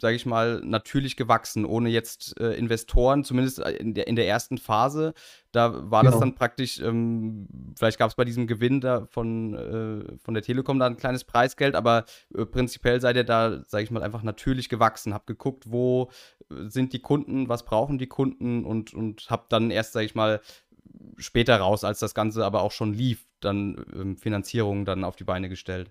sage 0.00 0.16
ich 0.16 0.26
mal, 0.26 0.60
natürlich 0.64 1.16
gewachsen, 1.16 1.64
ohne 1.64 1.88
jetzt 1.88 2.38
äh, 2.40 2.52
Investoren, 2.54 3.24
zumindest 3.24 3.58
äh, 3.58 3.72
in 3.72 3.94
der, 3.94 4.06
in 4.06 4.16
der 4.16 4.28
ersten 4.28 4.58
Phase. 4.58 5.14
Da 5.52 5.90
war 5.90 6.02
genau. 6.02 6.12
das 6.12 6.20
dann 6.20 6.34
praktisch, 6.34 6.80
ähm, 6.80 7.48
vielleicht 7.76 7.98
gab 7.98 8.10
es 8.10 8.16
bei 8.16 8.24
diesem 8.24 8.46
Gewinn 8.46 8.80
da 8.80 9.06
von, 9.06 9.54
äh, 9.54 10.18
von 10.18 10.34
der 10.34 10.42
Telekom 10.42 10.78
da 10.78 10.86
ein 10.86 10.96
kleines 10.96 11.24
Preisgeld, 11.24 11.74
aber 11.74 12.04
äh, 12.34 12.44
prinzipiell 12.44 13.00
seid 13.00 13.16
ihr 13.16 13.24
da, 13.24 13.62
sage 13.66 13.84
ich 13.84 13.90
mal, 13.90 14.02
einfach 14.02 14.22
natürlich 14.22 14.68
gewachsen, 14.68 15.14
habt 15.14 15.26
geguckt, 15.26 15.64
wo 15.70 16.10
äh, 16.50 16.68
sind 16.68 16.92
die 16.92 17.00
Kunden, 17.00 17.48
was 17.48 17.64
brauchen 17.64 17.98
die 17.98 18.08
Kunden 18.08 18.64
und, 18.64 18.94
und 18.94 19.26
habt 19.30 19.52
dann 19.52 19.70
erst, 19.70 19.92
sage 19.92 20.06
ich 20.06 20.14
mal, 20.14 20.40
später 21.16 21.56
raus, 21.56 21.84
als 21.84 21.98
das 21.98 22.14
Ganze 22.14 22.44
aber 22.44 22.62
auch 22.62 22.72
schon 22.72 22.92
lief, 22.92 23.26
dann 23.40 23.84
ähm, 23.94 24.16
Finanzierung 24.16 24.84
dann 24.84 25.04
auf 25.04 25.16
die 25.16 25.24
Beine 25.24 25.48
gestellt. 25.48 25.90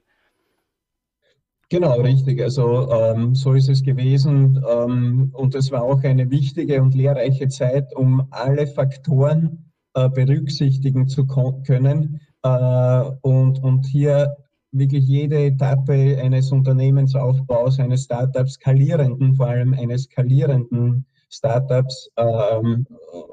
Genau, 1.69 1.99
richtig. 2.01 2.41
Also 2.41 2.91
ähm, 2.91 3.33
so 3.33 3.53
ist 3.53 3.69
es 3.69 3.81
gewesen. 3.81 4.63
Ähm, 4.69 5.31
und 5.33 5.55
es 5.55 5.71
war 5.71 5.83
auch 5.83 6.03
eine 6.03 6.29
wichtige 6.29 6.81
und 6.81 6.93
lehrreiche 6.93 7.47
Zeit, 7.47 7.95
um 7.95 8.27
alle 8.29 8.67
Faktoren 8.67 9.71
äh, 9.95 10.09
berücksichtigen 10.09 11.07
zu 11.07 11.25
können. 11.25 12.21
Äh, 12.43 13.03
und, 13.21 13.63
und 13.63 13.85
hier 13.87 14.35
wirklich 14.71 15.05
jede 15.05 15.45
Etappe 15.45 16.17
eines 16.21 16.51
Unternehmensaufbaus, 16.51 17.79
eines 17.79 18.03
Startups, 18.03 18.53
skalierenden, 18.53 19.35
vor 19.35 19.47
allem 19.47 19.73
eines 19.73 20.03
skalierenden 20.03 21.05
Startups 21.29 22.09
ähm, 22.17 22.85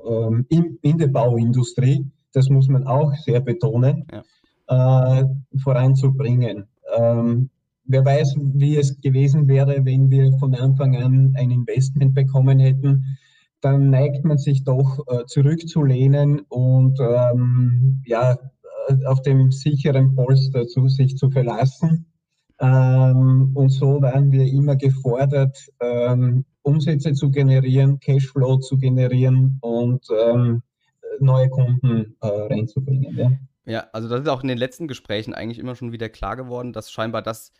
ähm, 0.09 0.47
in, 0.49 0.79
in, 0.83 0.99
der 0.99 1.09
Bauindustrie, 1.09 2.07
das 2.33 2.49
muss 2.49 2.69
man 2.69 2.87
auch 2.87 3.13
sehr 3.15 3.41
betonen, 3.41 4.07
ja. 4.69 5.21
äh, 5.21 5.25
voranzubringen. 5.63 6.67
Ähm, 6.97 7.51
wer 7.85 8.05
weiß, 8.05 8.37
wie 8.55 8.77
es 8.77 9.01
gewesen 9.01 9.49
wäre, 9.49 9.85
wenn 9.85 10.11
wir 10.11 10.33
von 10.39 10.55
Anfang 10.55 10.97
an 10.97 11.35
ein 11.37 11.51
Investment 11.51 12.15
bekommen 12.15 12.59
hätten, 12.59 13.05
dann 13.61 13.91
neigt 13.91 14.25
man 14.25 14.39
sich 14.39 14.65
doch 14.65 15.07
äh, 15.07 15.25
zurückzulehnen 15.27 16.41
und 16.49 16.99
ähm, 17.01 18.03
ja, 18.05 18.37
äh, 18.89 19.05
auf 19.07 19.23
dem 19.23 19.53
sicheren 19.53 20.15
Polster 20.15 20.67
zu, 20.67 20.89
sich 20.89 21.17
zu 21.17 21.31
verlassen. 21.31 22.07
Ähm, 22.59 23.53
und 23.55 23.71
so 23.71 24.03
waren 24.03 24.33
wir 24.33 24.47
immer 24.47 24.77
gefordert, 24.77 25.57
ähm, 25.81 26.45
Umsätze 26.63 27.13
zu 27.13 27.31
generieren, 27.31 27.99
Cashflow 28.01 28.59
zu 28.59 28.79
generieren 28.79 29.59
und 29.61 30.07
ähm, 30.11 30.63
neue 31.21 31.49
Kunden 31.49 32.17
äh, 32.21 32.27
reinzubringen. 32.27 33.17
Ja. 33.17 33.33
ja, 33.65 33.87
also 33.93 34.09
das 34.09 34.23
ist 34.23 34.29
auch 34.29 34.43
in 34.43 34.49
den 34.49 34.59
letzten 34.59 34.89
Gesprächen 34.89 35.35
eigentlich 35.35 35.59
immer 35.59 35.75
schon 35.75 35.93
wieder 35.93 36.09
klar 36.09 36.37
geworden, 36.37 36.73
dass 36.73 36.91
scheinbar 36.91 37.23
das 37.23 37.53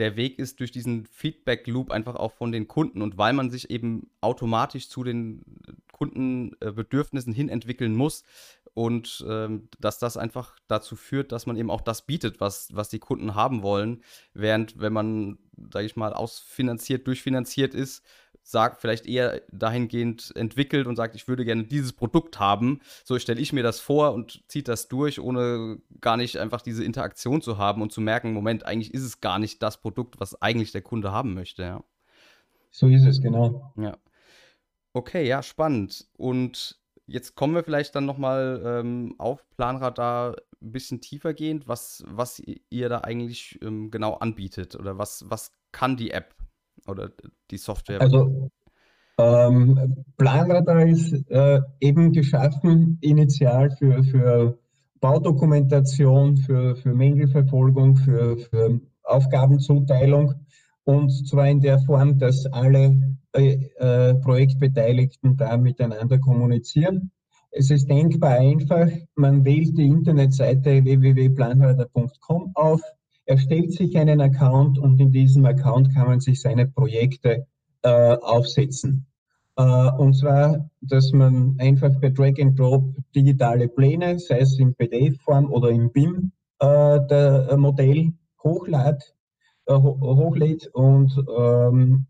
der 0.00 0.16
Weg 0.16 0.38
ist 0.38 0.60
durch 0.60 0.72
diesen 0.72 1.04
Feedback-Loop 1.06 1.90
einfach 1.90 2.16
auch 2.16 2.32
von 2.32 2.52
den 2.52 2.66
Kunden 2.66 3.02
und 3.02 3.18
weil 3.18 3.34
man 3.34 3.50
sich 3.50 3.70
eben 3.70 4.10
automatisch 4.20 4.88
zu 4.88 5.04
den 5.04 5.44
Kundenbedürfnissen 5.92 7.34
hin 7.34 7.50
entwickeln 7.50 7.94
muss 7.94 8.24
und 8.72 9.24
ähm, 9.28 9.68
dass 9.78 9.98
das 9.98 10.16
einfach 10.16 10.56
dazu 10.68 10.96
führt, 10.96 11.32
dass 11.32 11.44
man 11.44 11.56
eben 11.56 11.70
auch 11.70 11.82
das 11.82 12.06
bietet, 12.06 12.40
was, 12.40 12.74
was 12.74 12.88
die 12.88 12.98
Kunden 12.98 13.34
haben 13.34 13.62
wollen, 13.62 14.02
während 14.32 14.80
wenn 14.80 14.94
man, 14.94 15.38
sage 15.72 15.84
ich 15.84 15.96
mal, 15.96 16.14
ausfinanziert, 16.14 17.06
durchfinanziert 17.06 17.74
ist, 17.74 18.02
sagt, 18.42 18.80
vielleicht 18.80 19.06
eher 19.06 19.42
dahingehend 19.52 20.32
entwickelt 20.34 20.86
und 20.86 20.96
sagt, 20.96 21.14
ich 21.14 21.28
würde 21.28 21.44
gerne 21.44 21.64
dieses 21.64 21.92
Produkt 21.92 22.40
haben. 22.40 22.80
So 23.04 23.18
stelle 23.18 23.40
ich 23.40 23.52
mir 23.52 23.62
das 23.62 23.80
vor 23.80 24.12
und 24.12 24.42
zieht 24.48 24.68
das 24.68 24.88
durch, 24.88 25.20
ohne 25.20 25.78
gar 26.00 26.16
nicht 26.16 26.38
einfach 26.38 26.60
diese 26.60 26.84
Interaktion 26.84 27.42
zu 27.42 27.58
haben 27.58 27.82
und 27.82 27.92
zu 27.92 28.00
merken, 28.00 28.32
Moment, 28.32 28.66
eigentlich 28.66 28.92
ist 28.92 29.04
es 29.04 29.20
gar 29.20 29.38
nicht 29.38 29.62
das 29.62 29.80
Produkt, 29.80 30.20
was 30.20 30.40
eigentlich 30.42 30.72
der 30.72 30.82
Kunde 30.82 31.12
haben 31.12 31.34
möchte. 31.34 31.62
Ja. 31.62 31.84
So 32.70 32.88
ist 32.88 33.04
es, 33.04 33.20
genau. 33.20 33.72
Ja. 33.76 33.96
Okay, 34.92 35.26
ja, 35.26 35.42
spannend. 35.42 36.08
Und 36.16 36.80
jetzt 37.06 37.34
kommen 37.34 37.54
wir 37.54 37.64
vielleicht 37.64 37.94
dann 37.94 38.06
nochmal 38.06 38.62
ähm, 38.64 39.14
auf 39.18 39.44
Planradar 39.56 40.36
ein 40.62 40.72
bisschen 40.72 41.00
tiefer 41.00 41.34
gehend, 41.34 41.68
was, 41.68 42.04
was 42.06 42.42
ihr 42.70 42.88
da 42.88 42.98
eigentlich 42.98 43.58
ähm, 43.62 43.90
genau 43.90 44.14
anbietet 44.14 44.76
oder 44.76 44.98
was, 44.98 45.24
was 45.28 45.52
kann 45.72 45.96
die 45.96 46.10
App? 46.10 46.34
Oder 46.90 47.10
die 47.50 47.58
Software? 47.58 48.00
Also 48.00 48.50
ähm, 49.18 50.04
Planradar 50.16 50.86
ist 50.86 51.12
äh, 51.30 51.60
eben 51.80 52.12
geschaffen 52.12 52.98
initial 53.00 53.70
für, 53.70 54.02
für 54.04 54.58
Baudokumentation, 55.00 56.36
für, 56.36 56.76
für 56.76 56.94
Mängelverfolgung, 56.94 57.96
für, 57.96 58.38
für 58.38 58.80
Aufgabenzuteilung 59.02 60.34
und 60.84 61.10
zwar 61.28 61.48
in 61.48 61.60
der 61.60 61.78
Form, 61.80 62.18
dass 62.18 62.46
alle 62.46 63.16
äh, 63.32 63.58
äh, 63.76 64.14
Projektbeteiligten 64.14 65.36
da 65.36 65.56
miteinander 65.56 66.18
kommunizieren. 66.18 67.10
Es 67.52 67.70
ist 67.70 67.88
denkbar 67.88 68.38
einfach, 68.38 68.88
man 69.14 69.44
wählt 69.44 69.76
die 69.76 69.86
Internetseite 69.86 70.84
www.planradar.com 70.84 72.52
auf, 72.54 72.80
erstellt 73.30 73.72
sich 73.72 73.96
einen 73.96 74.20
Account 74.20 74.76
und 74.76 75.00
in 75.00 75.12
diesem 75.12 75.46
Account 75.46 75.94
kann 75.94 76.08
man 76.08 76.20
sich 76.20 76.40
seine 76.40 76.66
Projekte 76.66 77.46
äh, 77.82 78.16
aufsetzen. 78.16 79.06
Äh, 79.56 79.62
und 79.62 80.14
zwar, 80.14 80.68
dass 80.80 81.12
man 81.12 81.54
einfach 81.58 81.98
per 82.00 82.10
Drag 82.10 82.40
and 82.40 82.58
Drop 82.58 82.92
digitale 83.14 83.68
Pläne, 83.68 84.18
sei 84.18 84.40
es 84.40 84.58
in 84.58 84.74
PDF-Form 84.74 85.52
oder 85.52 85.70
im 85.70 85.92
BIM, 85.92 86.32
äh, 86.58 86.98
der 87.08 87.48
äh, 87.50 87.56
Modell 87.56 88.12
hochlädt, 88.42 89.14
äh, 89.66 89.74
hochlädt 89.74 90.66
und 90.72 91.16
ähm, 91.38 92.06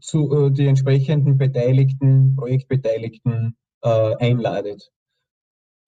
zu, 0.00 0.50
die 0.50 0.66
entsprechenden 0.66 1.38
Beteiligten, 1.38 2.34
Projektbeteiligten 2.34 3.56
einladet. 3.82 4.90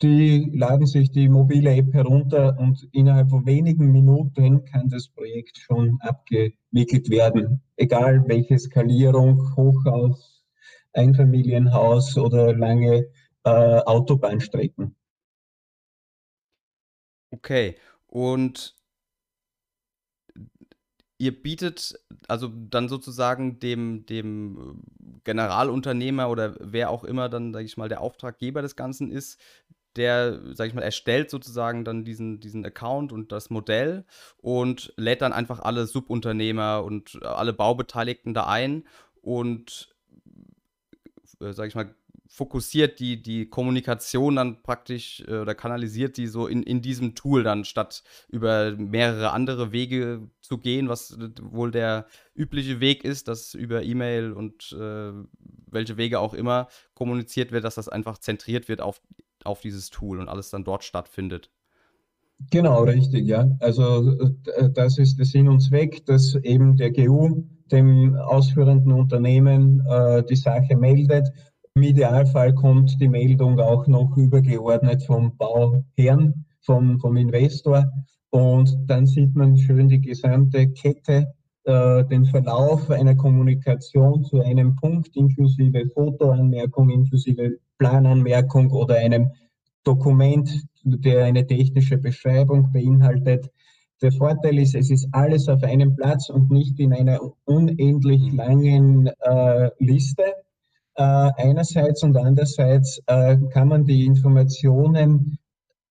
Die 0.00 0.52
laden 0.54 0.86
sich 0.86 1.10
die 1.10 1.28
mobile 1.28 1.74
App 1.74 1.92
herunter 1.92 2.56
und 2.56 2.88
innerhalb 2.92 3.30
von 3.30 3.44
wenigen 3.46 3.90
Minuten 3.90 4.64
kann 4.64 4.88
das 4.88 5.08
Projekt 5.08 5.58
schon 5.58 5.98
abgewickelt 6.00 7.10
werden. 7.10 7.62
Egal 7.76 8.22
welche 8.28 8.58
Skalierung, 8.58 9.56
Hochhaus, 9.56 10.44
Einfamilienhaus 10.92 12.16
oder 12.16 12.54
lange 12.54 13.08
äh, 13.42 13.50
Autobahnstrecken. 13.50 14.94
Okay, 17.30 17.76
und 18.06 18.76
ihr 21.18 21.42
bietet 21.42 21.98
also 22.28 22.48
dann 22.48 22.88
sozusagen 22.88 23.58
dem, 23.58 24.06
dem 24.06 24.82
Generalunternehmer 25.24 26.30
oder 26.30 26.56
wer 26.60 26.90
auch 26.90 27.04
immer 27.04 27.28
dann, 27.28 27.52
sage 27.52 27.66
ich 27.66 27.76
mal, 27.76 27.88
der 27.88 28.00
Auftraggeber 28.00 28.62
des 28.62 28.76
Ganzen 28.76 29.10
ist, 29.10 29.40
der, 29.98 30.40
sag 30.54 30.68
ich 30.68 30.74
mal, 30.74 30.82
erstellt 30.82 31.30
sozusagen 31.30 31.84
dann 31.84 32.04
diesen, 32.04 32.40
diesen 32.40 32.64
Account 32.64 33.12
und 33.12 33.32
das 33.32 33.50
Modell 33.50 34.04
und 34.38 34.92
lädt 34.96 35.22
dann 35.22 35.32
einfach 35.32 35.60
alle 35.60 35.86
Subunternehmer 35.86 36.84
und 36.84 37.22
alle 37.22 37.52
Baubeteiligten 37.52 38.34
da 38.34 38.46
ein 38.46 38.84
und, 39.20 39.94
äh, 41.40 41.52
sag 41.52 41.68
ich 41.68 41.74
mal, 41.74 41.94
fokussiert 42.28 43.00
die, 43.00 43.20
die 43.22 43.48
Kommunikation 43.48 44.36
dann 44.36 44.62
praktisch 44.62 45.24
äh, 45.26 45.38
oder 45.38 45.54
kanalisiert 45.54 46.16
die 46.16 46.26
so 46.26 46.46
in, 46.46 46.62
in 46.62 46.82
diesem 46.82 47.14
Tool 47.14 47.42
dann, 47.42 47.64
statt 47.64 48.04
über 48.28 48.76
mehrere 48.76 49.32
andere 49.32 49.72
Wege 49.72 50.28
zu 50.40 50.58
gehen, 50.58 50.88
was 50.88 51.18
wohl 51.40 51.70
der 51.70 52.06
übliche 52.34 52.80
Weg 52.80 53.02
ist, 53.02 53.28
dass 53.28 53.54
über 53.54 53.82
E-Mail 53.82 54.32
und 54.32 54.72
äh, 54.72 55.12
welche 55.70 55.96
Wege 55.96 56.20
auch 56.20 56.34
immer 56.34 56.68
kommuniziert 56.94 57.50
wird, 57.50 57.64
dass 57.64 57.74
das 57.76 57.88
einfach 57.88 58.18
zentriert 58.18 58.68
wird 58.68 58.82
auf 58.82 59.00
auf 59.44 59.60
dieses 59.60 59.90
Tool 59.90 60.20
und 60.20 60.28
alles 60.28 60.50
dann 60.50 60.64
dort 60.64 60.84
stattfindet. 60.84 61.50
Genau, 62.50 62.84
richtig, 62.84 63.26
ja. 63.26 63.50
Also 63.60 64.12
äh, 64.56 64.70
das 64.70 64.98
ist 64.98 65.18
der 65.18 65.26
Sinn 65.26 65.48
und 65.48 65.60
Zweck, 65.60 66.06
dass 66.06 66.34
eben 66.36 66.76
der 66.76 66.92
GU 66.92 67.44
dem 67.70 68.14
ausführenden 68.16 68.92
Unternehmen 68.92 69.84
äh, 69.86 70.22
die 70.24 70.36
Sache 70.36 70.76
meldet. 70.76 71.28
Im 71.74 71.82
Idealfall 71.82 72.54
kommt 72.54 73.00
die 73.00 73.08
Meldung 73.08 73.58
auch 73.60 73.86
noch 73.86 74.16
übergeordnet 74.16 75.02
vom 75.04 75.36
Bauherrn, 75.36 76.44
vom, 76.60 76.98
vom 76.98 77.16
Investor. 77.16 77.90
Und 78.30 78.76
dann 78.86 79.06
sieht 79.06 79.34
man 79.34 79.56
schön 79.56 79.88
die 79.88 80.00
gesamte 80.00 80.68
Kette, 80.70 81.34
äh, 81.68 82.04
den 82.04 82.24
Verlauf 82.24 82.90
einer 82.90 83.14
Kommunikation 83.14 84.24
zu 84.24 84.40
einem 84.40 84.74
Punkt, 84.76 85.14
inklusive 85.16 85.86
Fotoanmerkung, 85.90 86.90
inklusive 86.90 87.58
Plananmerkung 87.78 88.70
oder 88.70 88.96
einem 88.96 89.30
Dokument, 89.84 90.50
der 90.82 91.24
eine 91.24 91.46
technische 91.46 91.98
Beschreibung 91.98 92.72
beinhaltet. 92.72 93.50
Der 94.00 94.12
Vorteil 94.12 94.58
ist, 94.58 94.74
es 94.74 94.90
ist 94.90 95.08
alles 95.12 95.48
auf 95.48 95.62
einem 95.62 95.94
Platz 95.94 96.30
und 96.30 96.50
nicht 96.50 96.78
in 96.80 96.92
einer 96.92 97.20
unendlich 97.44 98.32
langen 98.32 99.10
äh, 99.20 99.70
Liste. 99.78 100.24
Äh, 100.94 101.30
einerseits 101.36 102.02
und 102.02 102.16
andererseits 102.16 103.00
äh, 103.06 103.36
kann 103.52 103.68
man 103.68 103.84
die 103.84 104.06
Informationen 104.06 105.38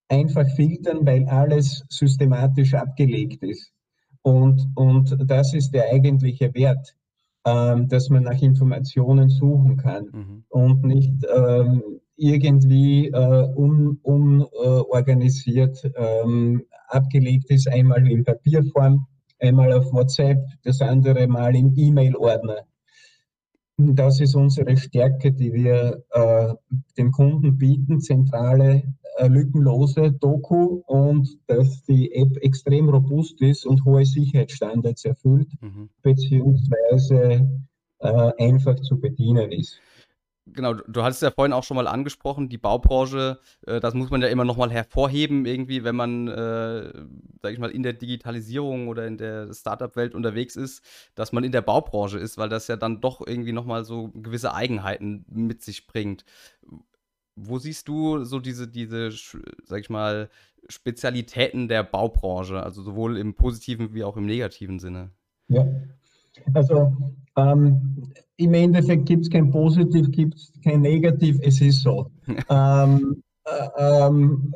einfach 0.09 0.47
filtern, 0.55 1.05
weil 1.05 1.25
alles 1.27 1.83
systematisch 1.89 2.73
abgelegt 2.73 3.43
ist. 3.43 3.71
Und, 4.27 4.67
und 4.75 5.15
das 5.25 5.53
ist 5.53 5.71
der 5.71 5.85
eigentliche 5.93 6.53
Wert 6.53 6.97
ähm, 7.47 7.87
dass 7.87 8.09
man 8.09 8.23
nach 8.23 8.41
Informationen 8.41 9.29
suchen 9.29 9.77
kann 9.77 10.09
mhm. 10.11 10.43
und 10.49 10.83
nicht 10.83 11.13
ähm, 11.33 11.81
irgendwie 12.17 13.07
äh, 13.07 13.47
unorganisiert 13.55 15.81
un, 15.85 15.93
äh, 15.95 16.19
ähm, 16.23 16.65
abgelegt 16.89 17.49
ist, 17.49 17.69
einmal 17.69 18.05
in 18.05 18.25
Papierform, 18.25 19.07
einmal 19.39 19.71
auf 19.71 19.93
WhatsApp, 19.93 20.39
das 20.63 20.81
andere 20.81 21.25
Mal 21.27 21.55
im 21.55 21.71
E-Mail-Ordner. 21.73 22.65
Das 23.77 24.19
ist 24.19 24.35
unsere 24.35 24.75
Stärke, 24.75 25.31
die 25.31 25.53
wir 25.53 26.03
äh, 26.11 26.53
dem 26.97 27.11
Kunden 27.11 27.57
bieten, 27.57 28.01
zentrale, 28.01 28.81
äh, 29.17 29.27
lückenlose 29.27 30.13
Doku 30.13 30.81
und 30.87 31.37
dass 31.45 31.83
die 31.83 32.11
App 32.13 32.37
extrem 32.37 32.89
robust 32.89 33.39
ist 33.41 33.67
und 33.67 33.85
hohe 33.85 34.03
Sicherheitsstandards 34.03 35.05
erfüllt, 35.05 35.49
mhm. 35.61 35.89
beziehungsweise 36.01 37.47
äh, 37.99 38.31
einfach 38.39 38.79
zu 38.79 38.99
bedienen 38.99 39.51
ist. 39.51 39.79
Genau, 40.53 40.73
du 40.73 41.03
hattest 41.03 41.21
ja 41.21 41.31
vorhin 41.31 41.53
auch 41.53 41.63
schon 41.63 41.75
mal 41.75 41.87
angesprochen, 41.87 42.49
die 42.49 42.57
Baubranche, 42.57 43.39
äh, 43.65 43.79
das 43.79 43.93
muss 43.93 44.09
man 44.09 44.21
ja 44.21 44.27
immer 44.27 44.45
noch 44.45 44.57
mal 44.57 44.71
hervorheben, 44.71 45.45
irgendwie, 45.45 45.83
wenn 45.83 45.95
man, 45.95 46.27
äh, 46.27 46.93
sag 47.41 47.53
ich 47.53 47.59
mal, 47.59 47.71
in 47.71 47.83
der 47.83 47.93
Digitalisierung 47.93 48.87
oder 48.87 49.05
in 49.07 49.17
der 49.17 49.53
Startup-Welt 49.53 50.15
unterwegs 50.15 50.55
ist, 50.55 50.83
dass 51.15 51.31
man 51.31 51.43
in 51.43 51.51
der 51.51 51.61
Baubranche 51.61 52.17
ist, 52.17 52.37
weil 52.37 52.49
das 52.49 52.67
ja 52.67 52.75
dann 52.75 53.01
doch 53.01 53.25
irgendwie 53.25 53.51
noch 53.51 53.65
mal 53.65 53.83
so 53.83 54.09
gewisse 54.09 54.53
Eigenheiten 54.53 55.25
mit 55.29 55.61
sich 55.61 55.87
bringt. 55.87 56.23
Wo 57.35 57.59
siehst 57.59 57.87
du 57.87 58.23
so 58.23 58.39
diese, 58.39 58.67
diese, 58.67 59.11
sag 59.65 59.81
ich 59.81 59.89
mal, 59.89 60.29
Spezialitäten 60.69 61.67
der 61.67 61.83
Baubranche, 61.83 62.61
also 62.61 62.81
sowohl 62.81 63.17
im 63.17 63.35
positiven 63.35 63.93
wie 63.93 64.03
auch 64.03 64.17
im 64.17 64.25
negativen 64.25 64.79
Sinne? 64.79 65.11
Ja, 65.47 65.65
also 66.53 66.95
ähm, 67.35 68.11
im 68.37 68.53
Endeffekt 68.53 69.05
gibt 69.05 69.23
es 69.23 69.29
kein 69.29 69.51
Positiv, 69.51 70.11
gibt 70.11 70.35
es 70.35 70.51
kein 70.63 70.81
Negativ, 70.81 71.37
es 71.41 71.59
ist 71.61 71.81
so. 71.81 72.09
ähm, 72.49 73.23
äh, 73.45 74.05
ähm, 74.05 74.53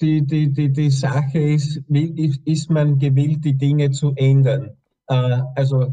die, 0.00 0.22
die, 0.22 0.52
die, 0.52 0.72
die 0.72 0.90
Sache 0.90 1.38
ist, 1.38 1.82
wie 1.88 2.32
ist 2.44 2.70
man 2.70 2.98
gewillt, 2.98 3.44
die 3.44 3.56
Dinge 3.56 3.90
zu 3.90 4.12
ändern? 4.16 4.70
Äh, 5.08 5.40
also 5.54 5.92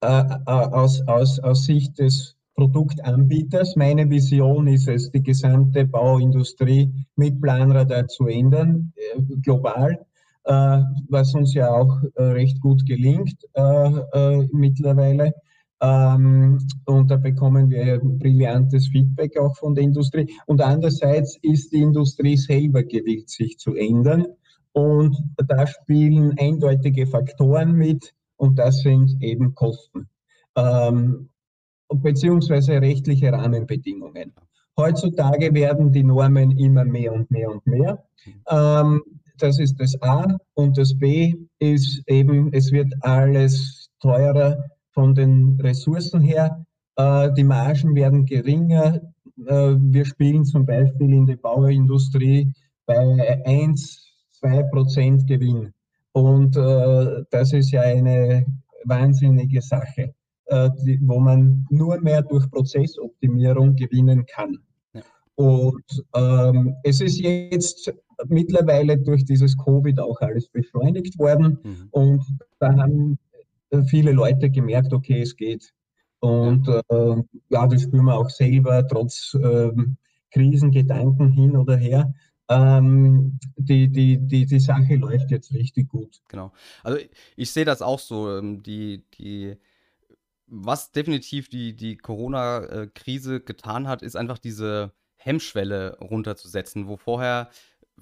äh, 0.00 0.06
äh, 0.06 0.34
aus, 0.46 1.00
aus, 1.06 1.38
aus 1.40 1.64
Sicht 1.64 1.98
des 1.98 2.36
Produktanbieters. 2.56 3.74
Meine 3.76 4.08
Vision 4.08 4.66
ist 4.68 4.88
es, 4.88 5.10
die 5.10 5.22
gesamte 5.22 5.86
Bauindustrie 5.86 6.92
mit 7.16 7.40
Planradar 7.40 8.06
zu 8.08 8.26
ändern, 8.26 8.92
äh, 8.96 9.22
global. 9.42 9.98
Äh, 10.44 10.80
was 11.08 11.34
uns 11.34 11.54
ja 11.54 11.70
auch 11.70 12.02
recht 12.18 12.60
gut 12.60 12.84
gelingt 12.84 13.34
mittlerweile. 14.52 15.32
Ähm, 15.84 16.58
und 16.86 17.10
da 17.10 17.16
bekommen 17.16 17.68
wir 17.68 18.00
brillantes 18.02 18.88
Feedback 18.88 19.38
auch 19.38 19.54
von 19.56 19.74
der 19.74 19.84
Industrie. 19.84 20.32
Und 20.46 20.62
andererseits 20.62 21.38
ist 21.42 21.72
die 21.72 21.82
Industrie 21.82 22.36
selber 22.36 22.82
gewillt, 22.82 23.28
sich 23.28 23.58
zu 23.58 23.74
ändern. 23.74 24.26
Und 24.72 25.16
da 25.36 25.66
spielen 25.66 26.38
eindeutige 26.38 27.06
Faktoren 27.06 27.72
mit 27.72 28.14
und 28.36 28.58
das 28.58 28.80
sind 28.80 29.22
eben 29.22 29.54
Kosten 29.54 30.08
ähm, 30.56 31.28
beziehungsweise 31.88 32.80
rechtliche 32.80 33.32
Rahmenbedingungen. 33.32 34.32
Heutzutage 34.76 35.54
werden 35.54 35.92
die 35.92 36.02
Normen 36.02 36.58
immer 36.58 36.84
mehr 36.84 37.12
und 37.12 37.30
mehr 37.30 37.50
und 37.50 37.64
mehr. 37.66 38.04
Ähm, 38.48 39.02
das 39.38 39.58
ist 39.60 39.78
das 39.78 40.00
A. 40.02 40.26
Und 40.54 40.78
das 40.78 40.96
B 40.96 41.34
ist 41.58 42.02
eben, 42.08 42.52
es 42.52 42.72
wird 42.72 42.92
alles 43.02 43.90
teurer 44.00 44.56
von 44.94 45.14
den 45.14 45.58
Ressourcen 45.60 46.20
her. 46.20 46.64
Äh, 46.96 47.32
die 47.32 47.44
Margen 47.44 47.94
werden 47.94 48.24
geringer. 48.24 49.00
Äh, 49.46 49.74
wir 49.78 50.04
spielen 50.04 50.44
zum 50.44 50.64
Beispiel 50.64 51.12
in 51.12 51.26
der 51.26 51.36
Bauindustrie 51.36 52.52
bei 52.86 53.42
1, 53.44 54.06
2 54.32 54.62
Prozent 54.64 55.26
Gewinn. 55.26 55.72
Und 56.12 56.56
äh, 56.56 57.24
das 57.30 57.52
ist 57.52 57.72
ja 57.72 57.82
eine 57.82 58.46
wahnsinnige 58.84 59.60
Sache, 59.60 60.14
die, 60.46 61.00
wo 61.00 61.18
man 61.18 61.66
nur 61.70 61.98
mehr 62.02 62.20
durch 62.20 62.48
Prozessoptimierung 62.50 63.74
gewinnen 63.76 64.26
kann. 64.26 64.58
Ja. 64.92 65.00
Und 65.36 66.04
ähm, 66.14 66.76
es 66.82 67.00
ist 67.00 67.18
jetzt 67.18 67.90
mittlerweile 68.28 68.98
durch 68.98 69.24
dieses 69.24 69.56
Covid 69.56 69.98
auch 69.98 70.20
alles 70.20 70.46
beschleunigt 70.48 71.18
worden. 71.18 71.58
Mhm. 71.62 71.88
Und 71.92 72.24
da 72.58 72.76
haben 72.76 73.18
viele 73.82 74.12
Leute 74.12 74.50
gemerkt, 74.50 74.92
okay, 74.92 75.22
es 75.22 75.36
geht. 75.36 75.72
Und 76.20 76.68
äh, 76.68 77.22
ja, 77.50 77.66
das 77.66 77.82
spüren 77.82 78.06
wir 78.06 78.16
auch 78.16 78.30
selber, 78.30 78.86
trotz 78.88 79.34
äh, 79.34 79.72
Krisengedanken 80.30 81.30
hin 81.32 81.56
oder 81.56 81.76
her. 81.76 82.14
Ähm, 82.48 83.38
die, 83.56 83.88
die, 83.90 84.18
die, 84.18 84.46
die 84.46 84.60
Sache 84.60 84.96
läuft 84.96 85.30
jetzt 85.30 85.52
richtig 85.52 85.88
gut. 85.88 86.22
Genau. 86.28 86.52
Also 86.82 86.98
ich 87.36 87.50
sehe 87.50 87.64
das 87.64 87.82
auch 87.82 87.98
so. 87.98 88.38
Ähm, 88.38 88.62
die, 88.62 89.04
die, 89.18 89.56
was 90.46 90.92
definitiv 90.92 91.48
die, 91.48 91.74
die 91.74 91.96
Corona-Krise 91.96 93.40
getan 93.40 93.88
hat, 93.88 94.02
ist 94.02 94.16
einfach 94.16 94.38
diese 94.38 94.92
Hemmschwelle 95.16 95.98
runterzusetzen, 96.00 96.86
wo 96.86 96.96
vorher 96.96 97.48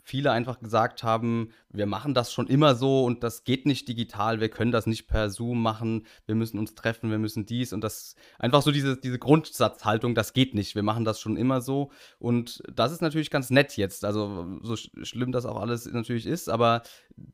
viele 0.03 0.33
einfach 0.33 0.61
gesagt 0.61 1.03
haben, 1.03 1.51
wir 1.71 1.87
machen 1.87 2.13
das 2.13 2.33
schon 2.33 2.49
immer 2.49 2.75
so 2.75 3.05
und 3.05 3.23
das 3.23 3.45
geht 3.45 3.67
nicht 3.67 3.87
digital, 3.89 4.41
wir 4.41 4.49
können 4.49 4.73
das 4.73 4.87
nicht 4.87 5.07
per 5.07 5.31
Zoom 5.31 5.63
machen, 5.63 6.07
wir 6.27 6.35
müssen 6.35 6.59
uns 6.59 6.75
treffen, 6.75 7.11
wir 7.11 7.19
müssen 7.19 7.47
dies 7.47 7.73
und 7.73 7.83
das. 7.83 8.17
Einfach 8.39 8.63
so 8.63 8.73
diese, 8.73 8.97
diese 8.97 9.19
Grundsatzhaltung, 9.19 10.15
das 10.15 10.33
geht 10.33 10.55
nicht, 10.55 10.75
wir 10.75 10.83
machen 10.83 11.05
das 11.05 11.21
schon 11.21 11.37
immer 11.37 11.61
so. 11.61 11.91
Und 12.19 12.63
das 12.75 12.93
ist 12.93 13.01
natürlich 13.01 13.31
ganz 13.31 13.51
nett 13.51 13.77
jetzt, 13.77 14.05
also 14.05 14.59
so 14.63 14.77
schlimm 14.77 15.33
das 15.33 15.47
auch 15.47 15.61
alles 15.61 15.87
natürlich 15.87 16.27
ist, 16.27 16.49
aber 16.49 16.83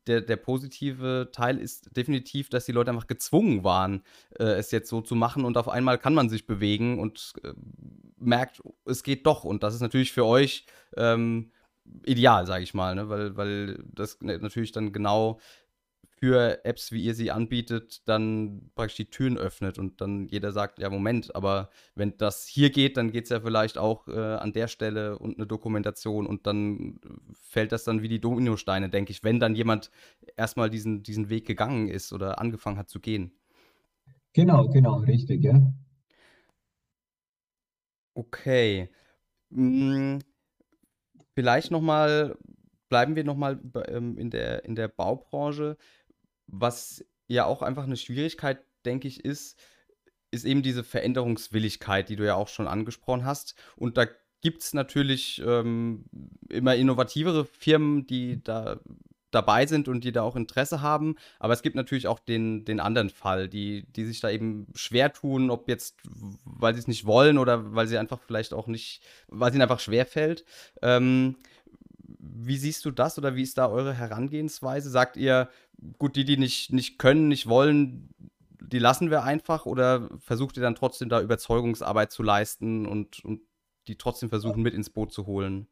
der, 0.07 0.21
der 0.21 0.37
positive 0.37 1.31
Teil 1.33 1.59
ist 1.59 1.97
definitiv, 1.97 2.49
dass 2.51 2.67
die 2.67 2.73
Leute 2.73 2.91
einfach 2.91 3.07
gezwungen 3.07 3.65
waren, 3.65 4.03
äh, 4.39 4.45
es 4.45 4.71
jetzt 4.71 4.89
so 4.89 5.01
zu 5.01 5.15
machen 5.15 5.45
und 5.45 5.57
auf 5.57 5.69
einmal 5.69 5.99
kann 5.99 6.15
man 6.15 6.29
sich 6.29 6.47
bewegen 6.47 6.99
und 6.99 7.33
äh, 7.43 7.53
merkt, 8.19 8.63
es 8.85 9.03
geht 9.03 9.27
doch. 9.27 9.45
Und 9.45 9.63
das 9.63 9.75
ist 9.75 9.81
natürlich 9.81 10.13
für 10.13 10.25
euch 10.25 10.67
ähm, 10.97 11.51
ideal, 12.05 12.47
sage 12.47 12.65
ich 12.65 12.75
mal, 12.75 12.95
ne? 12.95 13.09
weil, 13.09 13.37
weil 13.37 13.85
das 13.93 14.19
natürlich 14.21 14.73
dann 14.73 14.93
genau 14.93 15.39
für 16.19 16.65
Apps, 16.65 16.91
wie 16.91 17.03
ihr 17.03 17.15
sie 17.15 17.31
anbietet, 17.31 18.09
dann 18.09 18.71
praktisch 18.75 18.97
die 18.97 19.11
Türen 19.11 19.39
öffnet 19.39 19.79
und 19.79 20.01
dann 20.01 20.27
jeder 20.29 20.51
sagt, 20.51 20.81
ja, 20.81 20.91
Moment, 20.91 21.35
aber 21.37 21.71
wenn 21.95 22.17
das 22.19 22.47
hier 22.47 22.71
geht, 22.71 22.97
dann 22.97 23.13
geht 23.13 23.25
es 23.25 23.31
ja 23.31 23.41
vielleicht 23.41 23.79
auch 23.79 24.09
äh, 24.09 24.35
an 24.35 24.53
der 24.53 24.67
Stelle 24.67 25.19
und 25.19 25.39
eine 25.39 25.47
Dokumentation 25.47 26.27
und 26.27 26.47
dann 26.47 26.99
fällt 27.35 27.71
das 27.71 27.85
dann 27.85 28.03
wie 28.03 28.09
die 28.09 28.21
Dominosteine, 28.21 28.89
denke 28.89 29.13
ich, 29.13 29.23
wenn 29.23 29.39
dann 29.39 29.55
jemand 29.55 29.93
erstmal 30.37 30.71
diesen, 30.71 31.05
diesen 31.05 31.31
Weg 31.31 31.47
gegangen 31.47 31.89
ist 31.89 32.13
oder 32.13 32.41
angefangen 32.41 32.79
hat 32.79 32.89
zu 32.89 32.99
gehen. 32.99 33.33
Genau, 34.33 34.69
genau, 34.69 34.97
richtig, 34.97 35.45
ja. 35.45 35.73
Okay. 38.15 38.89
Hm, 39.53 40.19
Vielleicht 41.39 41.71
nochmal, 41.71 42.37
bleiben 42.89 43.15
wir 43.15 43.23
nochmal 43.23 43.61
ähm, 43.87 44.19
in, 44.19 44.29
der, 44.29 44.65
in 44.65 44.75
der 44.75 44.89
Baubranche. 44.89 45.77
Was 46.49 47.05
ja 47.29 47.45
auch 47.45 47.63
einfach 47.63 47.85
eine 47.85 47.97
Schwierigkeit, 47.97 48.59
denke 48.85 49.07
ich, 49.07 49.25
ist, 49.25 49.57
ist 50.33 50.45
eben 50.45 50.65
diese 50.65 50.83
Veränderungswilligkeit, 50.83 52.09
die 52.09 52.17
du 52.17 52.27
ja 52.27 52.35
auch 52.35 52.49
schon 52.49 52.67
angesprochen 52.67 53.25
hast. 53.25 53.55
Und 53.77 53.97
da 53.97 54.07
gibt 54.41 54.63
es 54.63 54.75
natürlich 54.75 55.41
ähm, 55.47 56.07
immer 56.49 56.75
innovativere 56.75 57.45
Firmen, 57.45 58.05
die 58.09 58.43
da 58.43 58.81
dabei 59.31 59.67
sind 59.67 59.89
und 59.89 60.05
die 60.05 60.13
da 60.13 60.23
auch 60.23 60.37
Interesse 60.37 60.81
haben. 60.81 61.17
Aber 61.39 61.53
es 61.53 61.63
gibt 61.63 61.77
natürlich 61.77 62.07
auch 62.07 62.19
den, 62.19 62.65
den 62.65 62.81
anderen 62.81 63.11
Fall, 63.11 63.49
die, 63.49 63.85
die 63.95 64.05
sich 64.05 64.21
da 64.21 64.31
eben 64.31 64.67
schwer 64.75 65.13
tun, 65.13 65.51
ob 65.51 65.69
jetzt, 65.69 65.97
weil 66.45 66.75
sie 66.75 66.81
es 66.81 66.89
nicht 66.89 67.05
wollen 67.05 67.39
oder 67.39 67.75
weil 67.75 67.87
sie 67.87 67.99
einfach 67.99 68.21
vielleicht 68.27 68.55
auch 68.55 68.67
nicht, 68.67 69.03
weil 69.29 69.51
es 69.51 69.55
ihnen 69.55 69.63
einfach 69.63 69.81
schwer 69.81 70.07
fällt. 70.07 70.45
Ähm, 70.83 71.37
wie 72.19 72.57
siehst 72.57 72.85
du 72.85 72.91
das 72.91 73.19
oder 73.19 73.37
wie 73.37 73.43
ist 73.43 73.59
da 73.59 73.69
eure 73.69 73.95
Herangehensweise? 73.95 74.91
Sagt 74.91 75.17
ihr, 75.17 75.49
gut, 75.99 76.17
die, 76.17 76.25
die 76.25 76.37
nicht, 76.37 76.73
nicht 76.73 76.99
können, 76.99 77.29
nicht 77.29 77.49
wollen, 77.49 78.09
die 78.61 78.79
lassen 78.79 79.11
wir 79.11 79.23
einfach 79.23 79.67
oder 79.67 80.09
versucht 80.19 80.57
ihr 80.57 80.63
dann 80.63 80.75
trotzdem 80.75 81.09
da 81.09 81.21
Überzeugungsarbeit 81.21 82.13
zu 82.13 82.23
leisten 82.23 82.87
und, 82.87 83.25
und 83.25 83.41
die 83.87 83.97
trotzdem 83.97 84.29
versuchen 84.29 84.63
mit 84.63 84.75
ins 84.75 84.91
Boot 84.91 85.13
zu 85.13 85.27
holen? 85.27 85.69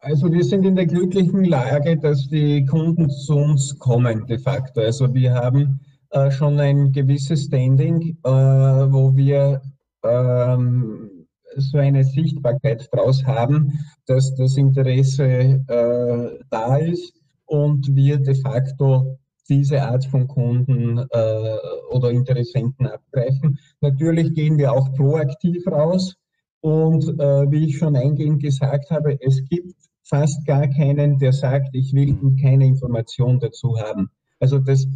Also 0.00 0.32
wir 0.32 0.44
sind 0.44 0.64
in 0.64 0.76
der 0.76 0.86
glücklichen 0.86 1.44
Lage, 1.44 1.96
dass 1.96 2.28
die 2.28 2.64
Kunden 2.64 3.10
zu 3.10 3.34
uns 3.34 3.76
kommen 3.78 4.26
de 4.26 4.38
facto. 4.38 4.80
Also 4.80 5.12
wir 5.12 5.34
haben 5.34 5.80
äh, 6.10 6.30
schon 6.30 6.60
ein 6.60 6.92
gewisses 6.92 7.44
Standing, 7.44 8.16
äh, 8.22 8.28
wo 8.30 9.16
wir 9.16 9.60
ähm, 10.04 11.26
so 11.56 11.78
eine 11.78 12.04
Sichtbarkeit 12.04 12.88
draus 12.92 13.24
haben, 13.24 13.72
dass 14.06 14.34
das 14.36 14.56
Interesse 14.56 15.24
äh, 15.66 16.44
da 16.48 16.76
ist 16.76 17.14
und 17.46 17.94
wir 17.96 18.18
de 18.18 18.36
facto 18.36 19.18
diese 19.48 19.82
Art 19.82 20.04
von 20.04 20.28
Kunden 20.28 20.98
äh, 20.98 21.56
oder 21.90 22.10
Interessenten 22.10 22.86
abgreifen. 22.86 23.58
Natürlich 23.80 24.32
gehen 24.34 24.58
wir 24.58 24.72
auch 24.72 24.94
proaktiv 24.94 25.66
raus 25.66 26.14
und 26.60 27.04
äh, 27.18 27.50
wie 27.50 27.66
ich 27.66 27.78
schon 27.78 27.96
eingehend 27.96 28.42
gesagt 28.42 28.90
habe, 28.90 29.18
es 29.20 29.42
gibt 29.48 29.87
fast 30.08 30.46
gar 30.46 30.66
keinen, 30.68 31.18
der 31.18 31.32
sagt, 31.32 31.68
ich 31.74 31.92
will 31.92 32.14
mhm. 32.14 32.36
keine 32.36 32.66
Information 32.66 33.38
dazu 33.38 33.78
haben. 33.78 34.10
Also 34.40 34.58
das 34.58 34.86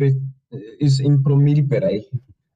ist 0.78 1.00
im 1.00 1.22
Promillbereich. 1.22 2.10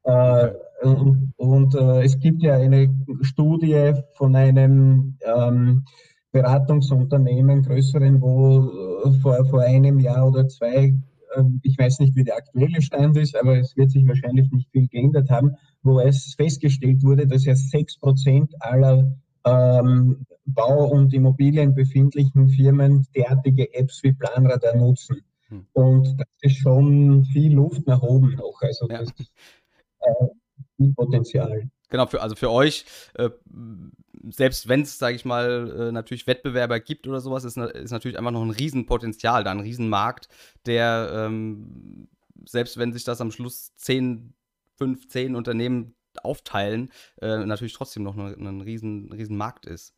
Äh, 0.05 0.49
und, 0.83 1.33
und 1.37 1.75
äh, 1.75 2.03
es 2.03 2.19
gibt 2.19 2.43
ja 2.43 2.55
eine 2.55 2.95
Studie 3.23 3.93
von 4.15 4.37
einem 4.37 5.17
ähm, 5.25 5.85
Beratungsunternehmen, 6.33 7.63
größeren, 7.63 8.21
wo 8.21 9.05
äh, 9.05 9.13
vor, 9.21 9.45
vor 9.47 9.63
einem 9.63 9.99
Jahr 9.99 10.29
oder 10.29 10.47
zwei, 10.49 10.95
äh, 11.35 11.43
ich 11.63 11.79
weiß 11.79 12.01
nicht, 12.01 12.15
wie 12.15 12.25
der 12.25 12.37
aktuelle 12.37 12.83
Stand 12.83 13.17
ist, 13.17 13.35
aber 13.37 13.59
es 13.59 13.77
wird 13.77 13.91
sich 13.91 14.07
wahrscheinlich 14.07 14.51
nicht 14.51 14.71
viel 14.71 14.87
geändert 14.89 15.31
haben, 15.31 15.53
wo 15.83 15.99
es 16.01 16.35
festgestellt 16.37 17.03
wurde, 17.03 17.27
dass 17.27 17.47
ja 17.47 17.57
sechs 17.57 17.99
Prozent 17.99 18.53
aller 18.61 19.17
ähm, 19.45 20.27
Bau- 20.47 20.89
und 20.89 21.13
Immobilien 21.13 21.75
befindlichen 21.75 22.49
Firmen 22.49 23.07
derartige 23.15 23.73
Apps 23.75 24.03
wie 24.03 24.13
Planradar 24.13 24.77
nutzen. 24.77 25.23
Hm. 25.49 25.67
Und 25.73 26.17
das 26.19 26.29
ist 26.41 26.57
schon 26.57 27.25
viel 27.25 27.55
Luft 27.55 27.87
nach 27.87 28.03
oben 28.03 28.35
noch. 28.37 28.61
Also 28.63 28.89
ja. 28.89 28.99
das 28.99 29.11
ist 29.19 29.33
äh, 30.01 30.27
viel 30.77 30.93
Potenzial. 30.95 31.69
Genau, 31.89 32.07
für, 32.07 32.21
also 32.21 32.35
für 32.35 32.51
euch, 32.51 32.85
äh, 33.15 33.31
selbst 34.31 34.69
wenn 34.69 34.83
es, 34.83 34.99
sage 34.99 35.17
ich 35.17 35.25
mal, 35.25 35.89
äh, 35.89 35.93
natürlich 35.93 36.27
Wettbewerber 36.27 36.81
gibt 36.81 37.07
oder 37.07 37.21
sowas, 37.21 37.45
ist, 37.45 37.57
ist 37.57 37.93
natürlich 37.93 38.19
einfach 38.19 38.33
noch 38.33 38.43
ein 38.43 38.51
Riesenpotenzial 38.51 39.45
da, 39.45 39.53
ein 39.53 39.61
Riesenmarkt, 39.61 40.29
der, 40.67 41.11
ähm, 41.13 42.09
selbst 42.45 42.77
wenn 42.77 42.93
sich 42.93 43.05
das 43.05 43.21
am 43.21 43.31
Schluss 43.31 43.75
10, 43.77 44.35
5, 44.79 45.09
10 45.09 45.37
Unternehmen 45.37 45.95
aufteilen, 46.23 46.91
äh, 47.21 47.45
natürlich 47.45 47.75
trotzdem 47.75 48.03
noch 48.03 48.17
ein, 48.17 48.47
ein 48.47 48.61
riesen, 48.63 49.13
riesen 49.13 49.37
Markt 49.37 49.67
ist. 49.67 49.95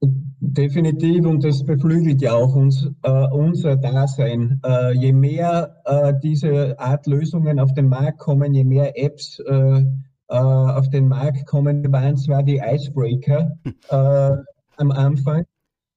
Definitiv 0.00 1.24
und 1.24 1.42
das 1.42 1.64
beflügelt 1.64 2.20
ja 2.20 2.34
auch 2.34 2.54
uns, 2.54 2.88
äh, 3.02 3.26
unser 3.28 3.76
Dasein. 3.76 4.60
Äh, 4.64 4.92
je 4.92 5.12
mehr 5.12 5.80
äh, 5.84 6.12
diese 6.22 6.78
Art 6.78 7.06
Lösungen 7.06 7.58
auf 7.58 7.72
den 7.72 7.88
Markt 7.88 8.18
kommen, 8.18 8.52
je 8.54 8.64
mehr 8.64 8.98
Apps 8.98 9.38
äh, 9.40 9.84
äh, 10.28 10.36
auf 10.36 10.88
den 10.90 11.08
Markt 11.08 11.46
kommen, 11.46 11.90
waren 11.92 12.16
zwar 12.16 12.42
die 12.42 12.58
Icebreaker 12.58 13.52
äh, 13.88 14.36
am 14.76 14.90
Anfang 14.90 15.46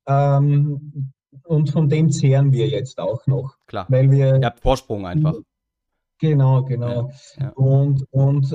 ähm, 0.08 1.12
und 1.44 1.70
von 1.70 1.90
dem 1.90 2.10
zehren 2.10 2.54
wir 2.54 2.68
jetzt 2.68 3.00
auch 3.00 3.28
noch. 3.28 3.56
Klar, 3.68 3.86
weil 3.90 4.10
wir, 4.12 4.40
ihr 4.40 4.46
habt 4.46 4.62
Vorsprung 4.62 5.06
einfach. 5.06 5.36
Genau, 6.20 6.64
genau. 6.64 7.12
Ja, 7.38 7.44
ja. 7.46 7.50
Und, 7.52 8.06
und 8.12 8.52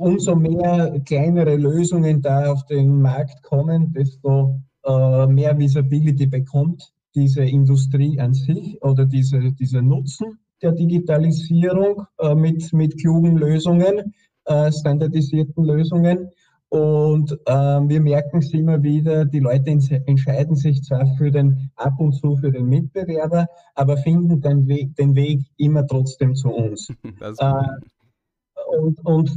umso 0.00 0.34
mehr 0.34 1.00
kleinere 1.04 1.56
Lösungen 1.56 2.22
da 2.22 2.52
auf 2.52 2.64
den 2.66 3.00
Markt 3.00 3.42
kommen, 3.42 3.92
desto 3.92 4.60
äh, 4.84 5.26
mehr 5.26 5.58
Visibility 5.58 6.26
bekommt 6.26 6.92
diese 7.14 7.42
Industrie 7.42 8.20
an 8.20 8.34
sich 8.34 8.80
oder 8.82 9.06
diese, 9.06 9.52
dieser 9.52 9.82
Nutzen 9.82 10.38
der 10.62 10.72
Digitalisierung 10.72 12.06
äh, 12.18 12.34
mit, 12.34 12.72
mit 12.72 12.98
klugen 13.00 13.36
Lösungen, 13.36 14.14
äh, 14.44 14.70
standardisierten 14.72 15.64
Lösungen. 15.64 16.30
Und 16.68 17.32
äh, 17.46 17.52
wir 17.52 18.00
merken 18.00 18.38
es 18.38 18.52
immer 18.52 18.82
wieder, 18.82 19.24
die 19.24 19.38
Leute 19.38 19.70
entscheiden 19.70 20.56
sich 20.56 20.82
zwar 20.82 21.06
für 21.16 21.30
den 21.30 21.70
ab 21.76 21.94
und 21.98 22.12
zu 22.12 22.36
für 22.36 22.50
den 22.50 22.66
Mitbewerber, 22.66 23.46
aber 23.74 23.96
finden 23.98 24.40
den 24.40 24.66
Weg, 24.66 24.96
den 24.96 25.14
Weg 25.14 25.42
immer 25.58 25.86
trotzdem 25.86 26.34
zu 26.34 26.50
uns. 26.50 26.88
Äh, 27.38 28.76
und, 28.78 28.98
und 29.06 29.30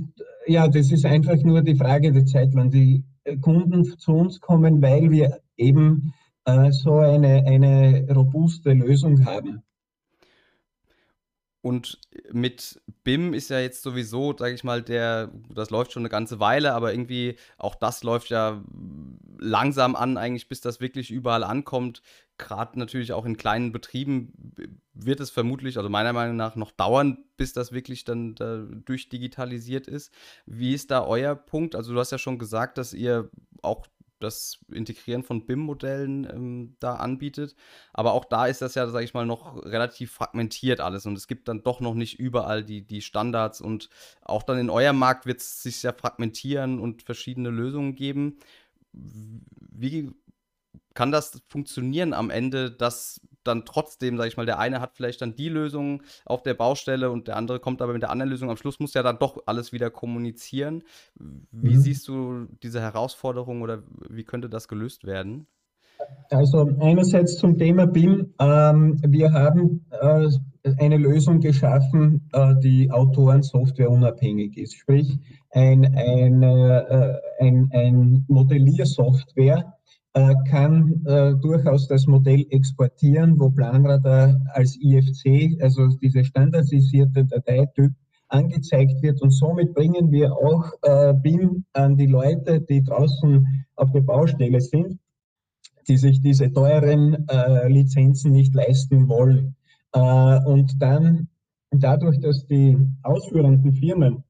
ja, 0.47 0.67
das 0.67 0.91
ist 0.91 1.05
einfach 1.05 1.37
nur 1.43 1.61
die 1.61 1.75
Frage 1.75 2.11
der 2.11 2.25
Zeit, 2.25 2.49
wann 2.53 2.69
die 2.69 3.03
Kunden 3.41 3.83
zu 3.97 4.13
uns 4.13 4.39
kommen, 4.39 4.81
weil 4.81 5.11
wir 5.11 5.39
eben 5.57 6.13
äh, 6.45 6.71
so 6.71 6.97
eine, 6.97 7.45
eine 7.45 8.07
robuste 8.13 8.73
Lösung 8.73 9.25
haben. 9.25 9.61
Und 11.61 11.99
mit 12.31 12.81
BIM 13.03 13.33
ist 13.33 13.49
ja 13.49 13.59
jetzt 13.59 13.81
sowieso, 13.81 14.35
sage 14.37 14.55
ich 14.55 14.63
mal, 14.63 14.81
der, 14.81 15.29
das 15.49 15.71
läuft 15.71 15.91
schon 15.91 16.01
eine 16.01 16.09
ganze 16.09 16.39
Weile, 16.39 16.73
aber 16.73 16.93
irgendwie 16.93 17.35
auch 17.57 17.75
das 17.75 18.03
läuft 18.03 18.29
ja 18.29 18.63
langsam 19.37 19.95
an, 19.97 20.17
eigentlich, 20.17 20.47
bis 20.47 20.61
das 20.61 20.79
wirklich 20.79 21.11
überall 21.11 21.43
ankommt. 21.43 22.01
Gerade 22.37 22.79
natürlich 22.79 23.11
auch 23.11 23.25
in 23.25 23.35
kleinen 23.35 23.73
Betrieben 23.73 24.31
wird 24.93 25.19
es 25.19 25.31
vermutlich, 25.31 25.77
also 25.77 25.89
meiner 25.89 26.13
Meinung 26.13 26.37
nach, 26.37 26.55
noch 26.55 26.71
dauern, 26.71 27.25
bis 27.35 27.51
das 27.51 27.73
wirklich 27.73 28.05
dann 28.05 28.35
da 28.35 28.65
durchdigitalisiert 28.85 29.87
ist. 29.87 30.13
Wie 30.45 30.73
ist 30.73 30.91
da 30.91 31.03
euer 31.03 31.35
Punkt? 31.35 31.75
Also 31.75 31.93
du 31.93 31.99
hast 31.99 32.11
ja 32.11 32.17
schon 32.17 32.39
gesagt, 32.39 32.77
dass 32.77 32.93
ihr 32.93 33.29
auch 33.61 33.85
das 34.19 34.59
Integrieren 34.71 35.23
von 35.23 35.45
BIM-Modellen 35.45 36.25
ähm, 36.25 36.75
da 36.79 36.95
anbietet. 36.95 37.55
Aber 37.93 38.13
auch 38.13 38.25
da 38.25 38.45
ist 38.47 38.61
das 38.61 38.75
ja, 38.75 38.87
sage 38.87 39.05
ich 39.05 39.13
mal, 39.13 39.25
noch 39.25 39.63
relativ 39.65 40.11
fragmentiert 40.11 40.79
alles 40.79 41.05
und 41.05 41.17
es 41.17 41.27
gibt 41.27 41.47
dann 41.47 41.63
doch 41.63 41.79
noch 41.79 41.93
nicht 41.93 42.19
überall 42.19 42.63
die, 42.63 42.85
die 42.85 43.01
Standards 43.01 43.61
und 43.61 43.89
auch 44.21 44.43
dann 44.43 44.57
in 44.59 44.69
eurem 44.69 44.97
Markt 44.97 45.25
wird 45.25 45.39
es 45.39 45.63
sich 45.63 45.83
ja 45.83 45.93
fragmentieren 45.93 46.79
und 46.79 47.03
verschiedene 47.03 47.49
Lösungen 47.49 47.95
geben. 47.95 48.39
Wie 48.91 50.11
kann 50.93 51.11
das 51.11 51.41
funktionieren 51.47 52.13
am 52.13 52.29
Ende, 52.29 52.71
dass 52.71 53.21
dann 53.43 53.65
trotzdem, 53.65 54.17
sage 54.17 54.29
ich 54.29 54.37
mal, 54.37 54.45
der 54.45 54.59
eine 54.59 54.81
hat 54.81 54.95
vielleicht 54.95 55.21
dann 55.21 55.35
die 55.35 55.49
Lösung 55.49 56.03
auf 56.25 56.43
der 56.43 56.53
Baustelle 56.53 57.11
und 57.11 57.27
der 57.27 57.37
andere 57.37 57.59
kommt 57.59 57.81
aber 57.81 57.93
mit 57.93 58.01
der 58.01 58.11
anderen 58.11 58.29
Lösung. 58.29 58.49
Am 58.49 58.57
Schluss 58.57 58.79
muss 58.79 58.93
ja 58.93 59.03
dann 59.03 59.19
doch 59.19 59.43
alles 59.45 59.71
wieder 59.71 59.89
kommunizieren. 59.89 60.83
Wie 61.15 61.75
mhm. 61.75 61.81
siehst 61.81 62.07
du 62.07 62.47
diese 62.63 62.81
Herausforderung 62.81 63.61
oder 63.61 63.83
wie 64.09 64.23
könnte 64.23 64.49
das 64.49 64.67
gelöst 64.67 65.05
werden? 65.05 65.47
Also 66.29 66.69
einerseits 66.79 67.37
zum 67.37 67.57
Thema 67.57 67.85
BIM. 67.85 68.33
Ähm, 68.39 68.99
wir 69.05 69.31
haben 69.33 69.85
äh, 69.91 70.29
eine 70.77 70.97
Lösung 70.97 71.39
geschaffen, 71.39 72.29
äh, 72.33 72.55
die 72.63 72.91
Autorensoftware 72.91 73.89
unabhängig 73.89 74.57
ist. 74.57 74.75
Sprich, 74.75 75.17
ein, 75.51 75.85
ein, 75.95 76.43
äh, 76.43 77.13
ein, 77.39 77.69
ein 77.73 78.25
Modelliersoftware, 78.27 79.73
kann 80.49 81.03
äh, 81.05 81.35
durchaus 81.35 81.87
das 81.87 82.07
Modell 82.07 82.45
exportieren, 82.49 83.39
wo 83.39 83.49
Planradar 83.49 84.39
als 84.53 84.77
IFC, 84.81 85.61
also 85.61 85.87
diese 86.01 86.23
standardisierte 86.23 87.25
Dateityp, 87.25 87.91
angezeigt 88.29 89.01
wird. 89.01 89.21
Und 89.21 89.31
somit 89.31 89.73
bringen 89.73 90.11
wir 90.11 90.33
auch 90.33 90.71
äh, 90.83 91.13
BIM 91.13 91.65
an 91.73 91.97
die 91.97 92.07
Leute, 92.07 92.61
die 92.61 92.83
draußen 92.83 93.65
auf 93.75 93.91
der 93.91 94.01
Baustelle 94.01 94.61
sind, 94.61 94.99
die 95.87 95.97
sich 95.97 96.21
diese 96.21 96.51
teuren 96.51 97.27
äh, 97.27 97.67
Lizenzen 97.67 98.31
nicht 98.31 98.53
leisten 98.53 99.09
wollen. 99.09 99.55
Äh, 99.93 100.39
und 100.45 100.81
dann 100.81 101.27
dadurch, 101.71 102.19
dass 102.19 102.45
die 102.45 102.77
ausführenden 103.03 103.73
Firmen 103.73 104.23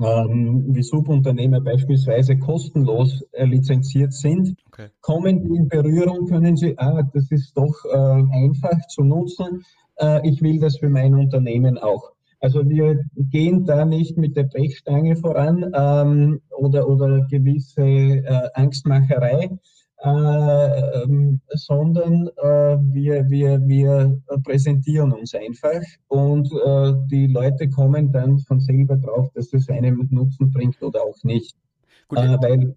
wie 0.00 0.82
Subunternehmer 0.82 1.60
beispielsweise 1.60 2.38
kostenlos 2.38 3.22
äh, 3.32 3.44
lizenziert 3.44 4.12
sind, 4.12 4.56
okay. 4.68 4.88
kommen 5.00 5.42
die 5.42 5.56
in 5.56 5.68
Berührung, 5.68 6.26
können 6.26 6.56
sie, 6.56 6.78
ah, 6.78 7.02
das 7.12 7.30
ist 7.30 7.56
doch 7.56 7.74
äh, 7.84 7.96
einfach 7.96 8.86
zu 8.88 9.02
nutzen, 9.02 9.64
äh, 9.98 10.28
ich 10.28 10.40
will 10.42 10.60
das 10.60 10.78
für 10.78 10.88
mein 10.88 11.14
Unternehmen 11.14 11.78
auch. 11.78 12.12
Also 12.40 12.68
wir 12.68 13.00
gehen 13.16 13.64
da 13.64 13.84
nicht 13.84 14.16
mit 14.16 14.36
der 14.36 14.44
Brechstange 14.44 15.16
voran 15.16 15.72
ähm, 15.74 16.40
oder, 16.56 16.88
oder 16.88 17.26
gewisse 17.28 17.82
äh, 17.82 18.48
Angstmacherei, 18.54 19.58
ähm, 20.04 21.40
sondern 21.48 22.28
äh, 22.36 22.76
wir, 22.92 23.28
wir, 23.28 23.60
wir 23.66 24.20
präsentieren 24.44 25.12
uns 25.12 25.34
einfach 25.34 25.82
und 26.06 26.46
äh, 26.52 26.94
die 27.10 27.26
Leute 27.26 27.68
kommen 27.68 28.12
dann 28.12 28.38
von 28.38 28.60
selber 28.60 28.96
drauf, 28.96 29.28
dass 29.34 29.52
es 29.52 29.68
einem 29.68 30.06
Nutzen 30.10 30.50
bringt 30.52 30.80
oder 30.82 31.02
auch 31.02 31.22
nicht. 31.24 31.56
Gut, 32.06 32.18
äh, 32.18 32.36
weil 32.40 32.76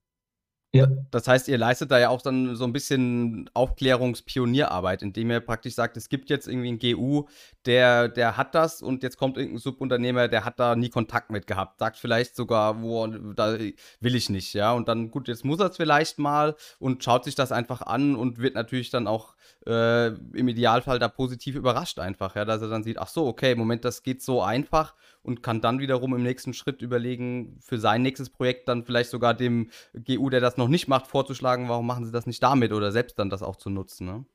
ja. 0.73 0.87
Das 1.11 1.27
heißt, 1.27 1.47
ihr 1.49 1.57
leistet 1.57 1.91
da 1.91 1.99
ja 1.99 2.09
auch 2.09 2.21
dann 2.21 2.55
so 2.55 2.63
ein 2.63 2.71
bisschen 2.71 3.49
Aufklärungspionierarbeit, 3.53 5.01
indem 5.01 5.31
ihr 5.31 5.41
praktisch 5.41 5.75
sagt, 5.75 5.97
es 5.97 6.07
gibt 6.07 6.29
jetzt 6.29 6.47
irgendwie 6.47 6.69
einen 6.69 6.79
GU, 6.79 7.27
der, 7.65 8.07
der 8.07 8.37
hat 8.37 8.55
das 8.55 8.81
und 8.81 9.03
jetzt 9.03 9.17
kommt 9.17 9.37
irgendein 9.37 9.59
Subunternehmer, 9.59 10.27
der 10.29 10.45
hat 10.45 10.59
da 10.59 10.75
nie 10.75 10.89
Kontakt 10.89 11.29
mit 11.29 11.45
gehabt, 11.45 11.79
sagt 11.79 11.97
vielleicht 11.97 12.35
sogar, 12.35 12.81
wo, 12.81 13.05
da 13.07 13.57
will 13.99 14.15
ich 14.15 14.29
nicht, 14.29 14.53
ja. 14.53 14.71
Und 14.71 14.87
dann, 14.87 15.11
gut, 15.11 15.27
jetzt 15.27 15.43
muss 15.43 15.59
er 15.59 15.71
es 15.71 15.77
vielleicht 15.77 16.19
mal 16.19 16.55
und 16.79 17.03
schaut 17.03 17.25
sich 17.25 17.35
das 17.35 17.51
einfach 17.51 17.81
an 17.81 18.15
und 18.15 18.39
wird 18.39 18.55
natürlich 18.55 18.89
dann 18.89 19.07
auch 19.07 19.35
äh, 19.65 20.07
im 20.07 20.47
Idealfall 20.47 20.99
da 20.99 21.07
positiv 21.07 21.55
überrascht 21.55 21.99
einfach, 21.99 22.35
ja, 22.35 22.45
dass 22.45 22.61
er 22.61 22.69
dann 22.69 22.83
sieht, 22.83 22.97
ach 22.97 23.07
so, 23.07 23.25
okay, 23.27 23.55
Moment, 23.55 23.85
das 23.85 24.03
geht 24.03 24.21
so 24.21 24.41
einfach 24.41 24.95
und 25.23 25.43
kann 25.43 25.61
dann 25.61 25.79
wiederum 25.79 26.15
im 26.15 26.23
nächsten 26.23 26.53
Schritt 26.53 26.81
überlegen, 26.81 27.57
für 27.59 27.77
sein 27.77 28.01
nächstes 28.01 28.29
Projekt 28.29 28.67
dann 28.67 28.83
vielleicht 28.83 29.09
sogar 29.09 29.33
dem 29.33 29.69
GU, 29.93 30.29
der 30.29 30.41
das 30.41 30.57
noch 30.57 30.67
nicht 30.67 30.87
macht, 30.87 31.07
vorzuschlagen, 31.07 31.69
warum 31.69 31.87
machen 31.87 32.05
sie 32.05 32.11
das 32.11 32.25
nicht 32.25 32.41
damit 32.41 32.73
oder 32.73 32.91
selbst 32.91 33.19
dann 33.19 33.29
das 33.29 33.43
auch 33.43 33.55
zu 33.55 33.69
nutzen. 33.69 34.05
Ne? 34.07 34.25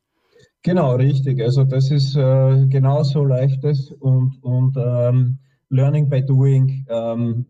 Genau, 0.62 0.97
richtig. 0.97 1.40
Also 1.40 1.64
das 1.64 1.90
ist 1.90 2.16
äh, 2.16 2.66
genau 2.66 3.03
so 3.03 3.25
läuft 3.25 3.64
es 3.64 3.90
und, 3.90 4.38
und 4.42 4.77
ähm, 4.77 5.38
Learning 5.69 6.09
by 6.09 6.25
Doing. 6.25 6.85
Ähm, 6.88 7.47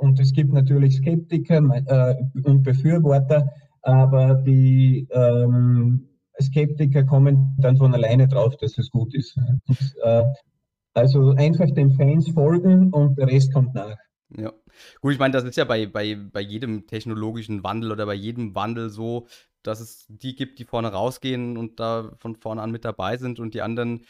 und 0.00 0.20
es 0.20 0.32
gibt 0.32 0.52
natürlich 0.52 0.96
Skeptiker 0.96 1.58
äh, 1.86 2.14
und 2.44 2.62
Befürworter, 2.62 3.50
aber 3.82 4.34
die 4.34 5.08
ähm, 5.10 6.08
Skeptiker 6.40 7.04
kommen 7.04 7.56
dann 7.58 7.76
von 7.76 7.94
alleine 7.94 8.28
drauf, 8.28 8.56
dass 8.56 8.78
es 8.78 8.90
gut 8.90 9.14
ist. 9.14 9.36
Äh, 10.02 10.24
also 10.94 11.30
einfach 11.36 11.70
den 11.70 11.92
Fans 11.92 12.28
folgen 12.30 12.90
und 12.92 13.18
der 13.18 13.28
Rest 13.28 13.52
kommt 13.52 13.74
nach. 13.74 13.96
Ja. 14.36 14.52
Gut, 15.00 15.12
ich 15.12 15.18
meine, 15.18 15.32
das 15.32 15.44
ist 15.44 15.56
ja 15.56 15.64
bei, 15.64 15.86
bei, 15.86 16.14
bei 16.14 16.40
jedem 16.40 16.86
technologischen 16.86 17.62
Wandel 17.64 17.92
oder 17.92 18.06
bei 18.06 18.14
jedem 18.14 18.54
Wandel 18.54 18.90
so, 18.90 19.26
dass 19.62 19.80
es 19.80 20.06
die 20.08 20.34
gibt, 20.34 20.58
die 20.58 20.64
vorne 20.64 20.88
rausgehen 20.88 21.56
und 21.56 21.80
da 21.80 22.12
von 22.18 22.36
vorne 22.36 22.62
an 22.62 22.70
mit 22.70 22.84
dabei 22.84 23.16
sind 23.16 23.40
und 23.40 23.54
die 23.54 23.62
anderen, 23.62 24.04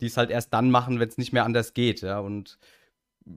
die 0.00 0.06
es 0.06 0.16
halt 0.16 0.30
erst 0.30 0.52
dann 0.54 0.70
machen, 0.70 1.00
wenn 1.00 1.08
es 1.08 1.18
nicht 1.18 1.32
mehr 1.32 1.44
anders 1.44 1.74
geht, 1.74 2.02
ja. 2.02 2.18
Und 2.18 2.58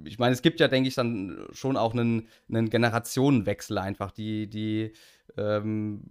ich 0.05 0.19
meine, 0.19 0.33
es 0.33 0.41
gibt 0.41 0.59
ja, 0.59 0.67
denke 0.67 0.87
ich, 0.87 0.95
dann 0.95 1.47
schon 1.51 1.77
auch 1.77 1.93
einen, 1.93 2.27
einen 2.49 2.69
Generationenwechsel 2.69 3.77
einfach, 3.77 4.11
die, 4.11 4.49
die 4.49 4.93
ähm, 5.37 6.01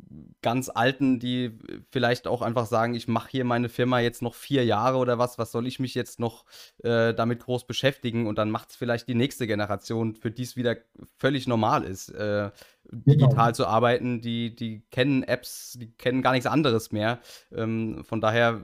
ganz 0.42 0.70
Alten, 0.70 1.18
die 1.18 1.58
vielleicht 1.90 2.26
auch 2.26 2.42
einfach 2.42 2.66
sagen, 2.66 2.94
ich 2.94 3.08
mache 3.08 3.30
hier 3.30 3.44
meine 3.44 3.68
Firma 3.68 4.00
jetzt 4.00 4.22
noch 4.22 4.34
vier 4.34 4.64
Jahre 4.64 4.98
oder 4.98 5.18
was, 5.18 5.38
was 5.38 5.52
soll 5.52 5.66
ich 5.66 5.78
mich 5.78 5.94
jetzt 5.94 6.20
noch 6.20 6.44
äh, 6.82 7.14
damit 7.14 7.40
groß 7.40 7.66
beschäftigen? 7.66 8.26
Und 8.26 8.38
dann 8.38 8.50
macht 8.50 8.70
es 8.70 8.76
vielleicht 8.76 9.08
die 9.08 9.14
nächste 9.14 9.46
Generation, 9.46 10.14
für 10.14 10.30
die 10.30 10.42
es 10.42 10.56
wieder 10.56 10.76
völlig 11.16 11.46
normal 11.46 11.84
ist, 11.84 12.10
äh, 12.10 12.50
digital 12.84 13.46
genau. 13.46 13.52
zu 13.52 13.66
arbeiten. 13.66 14.20
Die, 14.20 14.54
die 14.54 14.82
kennen 14.90 15.22
Apps, 15.22 15.76
die 15.78 15.90
kennen 15.92 16.22
gar 16.22 16.32
nichts 16.32 16.46
anderes 16.46 16.92
mehr. 16.92 17.20
Ähm, 17.52 18.02
von 18.04 18.20
daher 18.20 18.62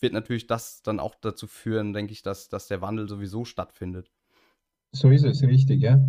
wird 0.00 0.12
natürlich 0.12 0.46
das 0.46 0.82
dann 0.82 1.00
auch 1.00 1.14
dazu 1.20 1.46
führen, 1.46 1.92
denke 1.92 2.12
ich, 2.12 2.22
dass, 2.22 2.48
dass 2.48 2.68
der 2.68 2.80
Wandel 2.80 3.08
sowieso 3.08 3.44
stattfindet. 3.44 4.10
So 4.92 5.10
ist 5.10 5.24
es, 5.24 5.42
richtig, 5.42 5.82
ja. 5.82 6.00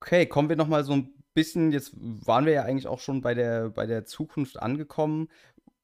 Okay, 0.00 0.26
kommen 0.26 0.48
wir 0.48 0.56
noch 0.56 0.68
mal 0.68 0.84
so 0.84 0.92
ein 0.92 1.12
bisschen, 1.34 1.72
jetzt 1.72 1.92
waren 1.96 2.46
wir 2.46 2.52
ja 2.52 2.62
eigentlich 2.62 2.86
auch 2.86 3.00
schon 3.00 3.20
bei 3.20 3.34
der, 3.34 3.70
bei 3.70 3.86
der 3.86 4.04
Zukunft 4.04 4.60
angekommen. 4.60 5.28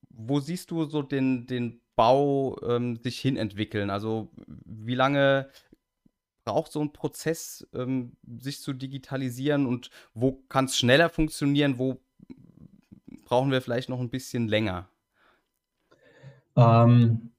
Wo 0.09 0.41
siehst 0.41 0.71
du 0.71 0.85
so 0.85 1.03
den, 1.03 1.47
den 1.47 1.81
Bau 1.97 2.61
ähm, 2.63 2.97
sich 2.97 3.19
hinentwickeln? 3.19 3.91
Also 3.91 4.31
wie 4.47 4.95
lange 4.95 5.51
braucht 6.45 6.73
so 6.73 6.81
ein 6.81 6.93
Prozess, 6.93 7.67
ähm, 7.75 8.17
sich 8.41 8.61
zu 8.61 8.73
digitalisieren 8.73 9.67
und 9.67 9.91
wo 10.15 10.33
kann 10.49 10.67
es 10.67 10.77
schneller 10.77 11.09
funktionieren? 11.09 11.79
Wo 11.79 12.01
brauchen 13.25 13.51
wir 13.51 13.61
vielleicht 13.61 13.89
noch 13.89 14.01
ein 14.01 14.11
bisschen 14.11 14.49
länger? 14.49 14.89
Ähm, 16.57 17.33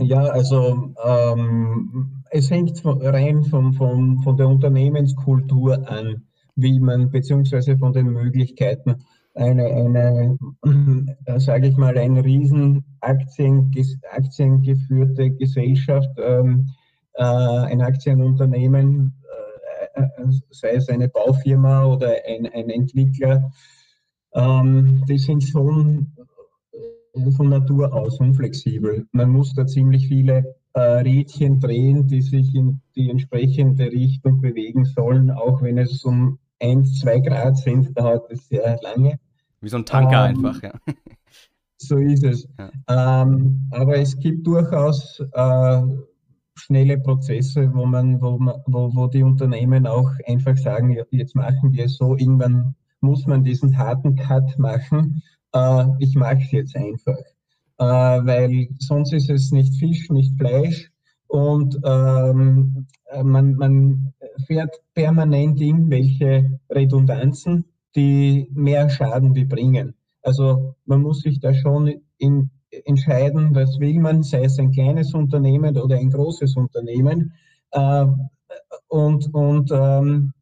ja, 0.00 0.24
also 0.24 0.94
ähm, 1.04 2.22
es 2.30 2.50
hängt 2.50 2.82
rein 2.84 3.44
von, 3.44 3.72
von, 3.72 4.18
von 4.22 4.36
der 4.36 4.48
Unternehmenskultur 4.48 5.88
an, 5.88 6.22
wie 6.54 6.80
man, 6.80 7.10
beziehungsweise 7.10 7.76
von 7.78 7.92
den 7.92 8.06
Möglichkeiten, 8.06 9.04
eine, 9.34 9.64
eine 9.66 10.38
äh, 11.26 11.40
sage 11.40 11.68
ich 11.68 11.76
mal, 11.76 11.96
ein 11.98 12.16
riesen 12.16 12.84
Aktien, 13.00 13.70
aktiengeführte 14.10 15.30
Gesellschaft, 15.32 16.10
ähm, 16.18 16.70
äh, 17.14 17.22
ein 17.22 17.82
Aktienunternehmen, 17.82 19.14
äh, 19.94 20.02
äh, 20.02 20.08
sei 20.50 20.70
es 20.70 20.88
eine 20.88 21.08
Baufirma 21.08 21.84
oder 21.84 22.14
ein, 22.26 22.46
ein 22.46 22.70
Entwickler, 22.70 23.50
ähm, 24.34 25.04
die 25.08 25.18
sind 25.18 25.44
schon 25.44 26.15
von 27.32 27.48
Natur 27.48 27.92
aus 27.92 28.20
unflexibel. 28.20 29.06
Man 29.12 29.30
muss 29.30 29.54
da 29.54 29.66
ziemlich 29.66 30.08
viele 30.08 30.56
äh, 30.74 30.80
Rädchen 30.80 31.60
drehen, 31.60 32.06
die 32.06 32.22
sich 32.22 32.54
in 32.54 32.80
die 32.94 33.10
entsprechende 33.10 33.86
Richtung 33.86 34.40
bewegen 34.40 34.84
sollen, 34.84 35.30
auch 35.30 35.62
wenn 35.62 35.78
es 35.78 36.04
um 36.04 36.38
1, 36.60 37.00
2 37.00 37.20
Grad 37.20 37.56
sind, 37.56 37.98
dauert 37.98 38.30
es 38.30 38.48
sehr 38.48 38.78
lange. 38.82 39.18
Wie 39.60 39.68
so 39.68 39.78
ein 39.78 39.86
Tanker 39.86 40.28
ähm, 40.28 40.44
einfach, 40.44 40.62
ja. 40.62 40.72
So 41.78 41.98
ist 41.98 42.24
es. 42.24 42.48
Ja. 42.58 43.22
Ähm, 43.22 43.68
aber 43.70 43.98
es 43.98 44.18
gibt 44.18 44.46
durchaus 44.46 45.20
äh, 45.32 45.82
schnelle 46.54 46.98
Prozesse, 46.98 47.70
wo 47.74 47.84
man, 47.84 48.20
wo 48.20 48.38
man, 48.38 48.56
wo, 48.66 48.94
wo 48.94 49.06
die 49.08 49.22
Unternehmen 49.22 49.86
auch 49.86 50.10
einfach 50.26 50.56
sagen, 50.56 50.96
jetzt 51.10 51.34
machen 51.34 51.72
wir 51.72 51.84
es 51.84 51.96
so, 51.96 52.16
irgendwann 52.16 52.74
muss 53.00 53.26
man 53.26 53.44
diesen 53.44 53.76
harten 53.76 54.16
Cut 54.16 54.58
machen 54.58 55.22
ich 55.98 56.14
mag 56.14 56.40
es 56.40 56.52
jetzt 56.52 56.76
einfach. 56.76 57.18
Äh, 57.78 57.84
weil 57.84 58.68
sonst 58.78 59.12
ist 59.12 59.28
es 59.28 59.52
nicht 59.52 59.74
Fisch, 59.76 60.08
nicht 60.10 60.36
Fleisch 60.38 60.90
und 61.26 61.78
ähm, 61.84 62.86
man, 63.22 63.54
man 63.56 64.14
fährt 64.46 64.74
permanent 64.94 65.60
irgendwelche 65.60 66.58
Redundanzen, 66.70 67.66
die 67.94 68.48
mehr 68.52 68.88
Schaden 68.88 69.34
wie 69.34 69.44
bringen. 69.44 69.94
Also 70.22 70.74
man 70.86 71.02
muss 71.02 71.20
sich 71.20 71.40
da 71.40 71.54
schon 71.54 72.00
in, 72.18 72.50
entscheiden, 72.84 73.54
was 73.54 73.78
will 73.78 74.00
man, 74.00 74.22
sei 74.22 74.44
es 74.44 74.58
ein 74.58 74.72
kleines 74.72 75.14
Unternehmen 75.14 75.76
oder 75.76 75.96
ein 75.96 76.10
großes 76.10 76.56
Unternehmen. 76.56 77.34
Äh, 77.72 78.06
und 78.88 79.34
und 79.34 79.70
ähm, 79.72 80.32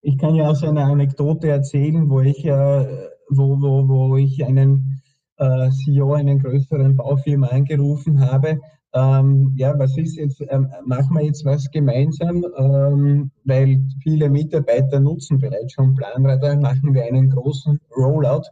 ich 0.00 0.18
kann 0.18 0.34
ja 0.34 0.48
aus 0.48 0.64
einer 0.64 0.84
Anekdote 0.84 1.48
erzählen, 1.48 2.10
wo 2.10 2.20
ich 2.20 2.44
äh, 2.44 3.08
wo, 3.36 3.60
wo, 3.60 3.88
wo 3.88 4.16
ich 4.16 4.44
einen 4.44 5.02
äh, 5.38 5.70
CEO 5.70 6.14
einen 6.14 6.38
größeren 6.38 6.96
Baufirma 6.96 7.48
angerufen 7.48 8.20
habe. 8.20 8.60
Ähm, 8.94 9.54
ja, 9.56 9.78
was 9.78 9.96
ist 9.96 10.16
jetzt, 10.16 10.42
ähm, 10.48 10.68
machen 10.84 11.14
wir 11.16 11.24
jetzt 11.24 11.44
was 11.44 11.70
gemeinsam, 11.70 12.44
ähm, 12.58 13.30
weil 13.44 13.80
viele 14.02 14.28
Mitarbeiter 14.28 15.00
nutzen 15.00 15.38
bereits 15.38 15.72
schon 15.72 15.94
Planradar, 15.94 16.56
machen 16.56 16.92
wir 16.92 17.04
einen 17.04 17.30
großen 17.30 17.80
Rollout. 17.96 18.44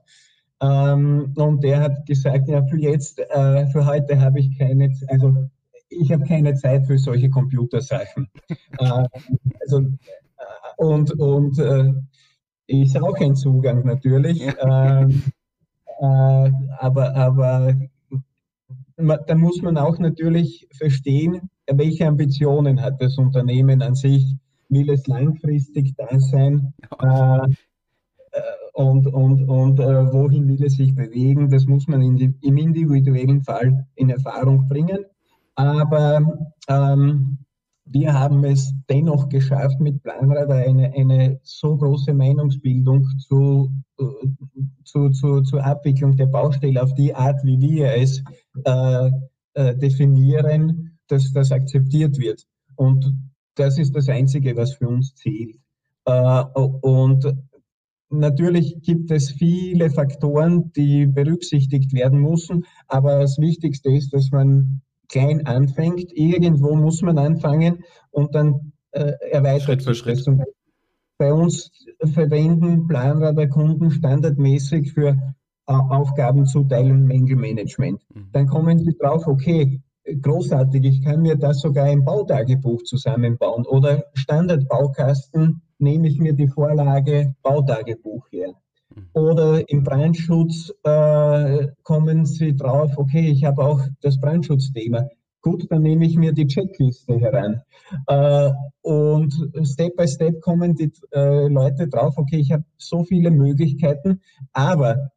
Ähm, 0.62 1.32
und 1.36 1.62
der 1.62 1.80
hat 1.80 2.06
gesagt, 2.06 2.48
ja, 2.48 2.64
für 2.64 2.78
jetzt, 2.78 3.18
äh, 3.18 3.66
für 3.68 3.84
heute 3.86 4.20
habe 4.20 4.40
ich 4.40 4.58
keine, 4.58 4.90
also 5.08 5.34
ich 5.90 6.12
habe 6.12 6.24
keine 6.24 6.54
Zeit 6.54 6.86
für 6.86 6.98
solche 6.98 7.28
Computersachen. 7.28 8.28
äh, 8.78 9.04
also, 9.60 9.78
äh, 9.80 9.94
und 10.78 11.12
und 11.12 11.58
äh, 11.58 11.92
ist 12.70 13.00
auch 13.00 13.16
ein 13.20 13.34
Zugang 13.36 13.84
natürlich. 13.84 14.42
ähm, 14.60 15.22
äh, 16.00 16.50
aber 16.78 17.14
aber 17.14 17.74
da 19.26 19.34
muss 19.34 19.62
man 19.62 19.76
auch 19.76 19.98
natürlich 19.98 20.68
verstehen, 20.72 21.50
welche 21.66 22.06
Ambitionen 22.06 22.80
hat 22.80 23.00
das 23.00 23.18
Unternehmen 23.18 23.82
an 23.82 23.94
sich. 23.94 24.36
Will 24.68 24.90
es 24.90 25.06
langfristig 25.06 25.94
da 25.96 26.18
sein? 26.18 26.72
Äh, 27.02 27.38
äh, 28.32 28.40
und 28.74 29.06
und, 29.08 29.48
und 29.48 29.80
äh, 29.80 30.12
wohin 30.12 30.46
will 30.46 30.62
es 30.64 30.74
sich 30.74 30.94
bewegen? 30.94 31.50
Das 31.50 31.66
muss 31.66 31.88
man 31.88 32.02
in 32.02 32.16
die, 32.16 32.34
im 32.42 32.56
individuellen 32.56 33.42
Fall 33.42 33.86
in 33.96 34.10
Erfahrung 34.10 34.68
bringen. 34.68 35.04
Aber 35.56 36.22
ähm, 36.68 37.38
wir 37.92 38.14
haben 38.14 38.44
es 38.44 38.72
dennoch 38.88 39.28
geschafft, 39.28 39.80
mit 39.80 40.02
Planradar 40.02 40.58
eine, 40.58 40.92
eine 40.92 41.40
so 41.42 41.76
große 41.76 42.14
Meinungsbildung 42.14 43.08
zu, 43.18 43.72
äh, 43.98 44.04
zu, 44.84 45.10
zu, 45.10 45.40
zur 45.42 45.64
Abwicklung 45.64 46.16
der 46.16 46.26
Baustelle 46.26 46.82
auf 46.82 46.94
die 46.94 47.14
Art, 47.14 47.44
wie 47.44 47.60
wir 47.60 47.94
es 47.94 48.22
äh, 48.64 49.10
äh, 49.54 49.76
definieren, 49.76 50.98
dass 51.08 51.32
das 51.32 51.50
akzeptiert 51.50 52.18
wird. 52.18 52.46
Und 52.76 53.12
das 53.56 53.78
ist 53.78 53.94
das 53.96 54.08
Einzige, 54.08 54.56
was 54.56 54.74
für 54.74 54.88
uns 54.88 55.14
zählt. 55.16 55.56
Äh, 56.04 56.42
und 56.52 57.26
natürlich 58.08 58.80
gibt 58.82 59.10
es 59.10 59.32
viele 59.32 59.90
Faktoren, 59.90 60.72
die 60.72 61.06
berücksichtigt 61.06 61.92
werden 61.92 62.20
müssen, 62.20 62.64
aber 62.86 63.18
das 63.18 63.38
Wichtigste 63.38 63.90
ist, 63.90 64.12
dass 64.14 64.30
man 64.30 64.82
klein 65.10 65.46
anfängt. 65.46 66.12
Irgendwo 66.12 66.74
muss 66.74 67.02
man 67.02 67.18
anfangen 67.18 67.84
und 68.10 68.34
dann 68.34 68.72
äh, 68.92 69.12
erweitert 69.30 69.62
Schritt 69.62 69.82
für 69.82 69.94
Schritt. 69.94 70.26
Das. 70.26 70.38
Bei 71.18 71.32
uns 71.32 71.70
verwenden 72.12 72.86
Planradarkunden 72.86 73.90
standardmäßig 73.90 74.92
für 74.92 75.08
äh, 75.08 75.72
Aufgabenzuteilung 75.72 77.06
Mängelmanagement. 77.06 78.00
Mhm. 78.14 78.28
Dann 78.32 78.46
kommen 78.46 78.78
sie 78.78 78.96
drauf, 78.98 79.26
okay, 79.26 79.82
großartig, 80.22 80.84
ich 80.84 81.04
kann 81.04 81.22
mir 81.22 81.36
das 81.36 81.60
sogar 81.60 81.90
im 81.90 82.04
Bautagebuch 82.04 82.82
zusammenbauen 82.82 83.66
oder 83.66 84.04
Standardbaukasten 84.14 85.62
nehme 85.78 86.08
ich 86.08 86.18
mir 86.18 86.32
die 86.32 86.48
Vorlage 86.48 87.34
Bautagebuch 87.42 88.26
her. 88.30 88.54
Oder 89.12 89.68
im 89.68 89.82
Brandschutz 89.82 90.72
äh, 90.84 91.68
kommen 91.82 92.26
Sie 92.26 92.54
drauf, 92.54 92.92
okay, 92.96 93.28
ich 93.28 93.44
habe 93.44 93.64
auch 93.64 93.80
das 94.00 94.20
Brandschutzthema. 94.20 95.08
Gut, 95.42 95.66
dann 95.70 95.82
nehme 95.82 96.04
ich 96.04 96.16
mir 96.16 96.32
die 96.32 96.46
Checkliste 96.46 97.18
heran. 97.18 97.62
Äh, 98.06 98.50
und 98.82 99.32
Step 99.64 99.96
by 99.96 100.06
Step 100.06 100.40
kommen 100.42 100.74
die 100.74 100.92
äh, 101.12 101.48
Leute 101.48 101.88
drauf, 101.88 102.14
okay, 102.16 102.38
ich 102.38 102.52
habe 102.52 102.64
so 102.76 103.04
viele 103.04 103.30
Möglichkeiten, 103.30 104.20
aber 104.52 105.10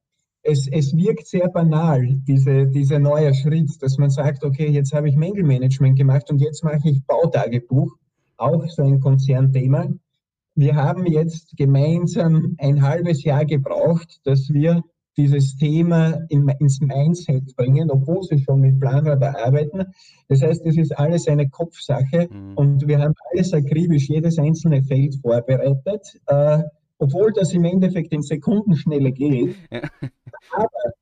es, 0.44 0.68
es 0.68 0.96
wirkt 0.96 1.28
sehr 1.28 1.50
banal, 1.50 2.20
diese, 2.28 2.68
dieser 2.68 3.00
neue 3.00 3.34
Schritt, 3.34 3.82
dass 3.82 3.98
man 3.98 4.10
sagt, 4.10 4.44
okay, 4.44 4.70
jetzt 4.70 4.94
habe 4.94 5.10
ich 5.10 5.16
Mängelmanagement 5.16 5.98
gemacht 5.98 6.30
und 6.30 6.40
jetzt 6.40 6.64
mache 6.64 6.90
ich 6.90 7.06
Bautagebuch, 7.06 7.96
auch 8.38 8.66
so 8.68 8.84
ein 8.84 9.00
Konzernthema 9.00 9.88
wir 10.56 10.76
haben 10.76 11.06
jetzt 11.06 11.56
gemeinsam 11.58 12.56
ein 12.60 12.82
halbes 12.82 13.24
Jahr 13.24 13.46
gebraucht, 13.46 14.20
dass 14.24 14.50
wir 14.50 14.84
dieses 15.18 15.56
Thema 15.58 16.20
in, 16.30 16.48
ins 16.60 16.80
Mindset 16.82 17.56
bringen, 17.56 17.92
obwohl 17.92 18.24
sie 18.24 18.40
schon 18.40 18.62
mit 18.62 18.80
Planradar 18.80 19.38
arbeiten. 19.46 19.86
Das 20.28 20.42
heißt, 20.42 20.66
es 20.66 20.78
ist 20.78 20.98
alles 20.98 21.28
eine 21.28 21.50
Kopfsache 21.50 22.30
mhm. 22.32 22.54
und 22.56 22.88
wir 22.88 23.00
haben 23.00 23.14
alles 23.32 23.54
akribisch, 23.54 24.10
jedes 24.10 24.40
einzelne 24.40 24.84
Feld 24.84 25.16
vorbereitet, 25.22 26.20
äh, 26.28 26.64
obwohl 26.98 27.32
das 27.34 27.54
im 27.54 27.66
Endeffekt 27.66 28.12
in 28.12 28.22
Sekundenschnelle 28.22 29.12
geht. 29.12 29.56
Ja. 29.72 29.82
Aber 30.56 30.94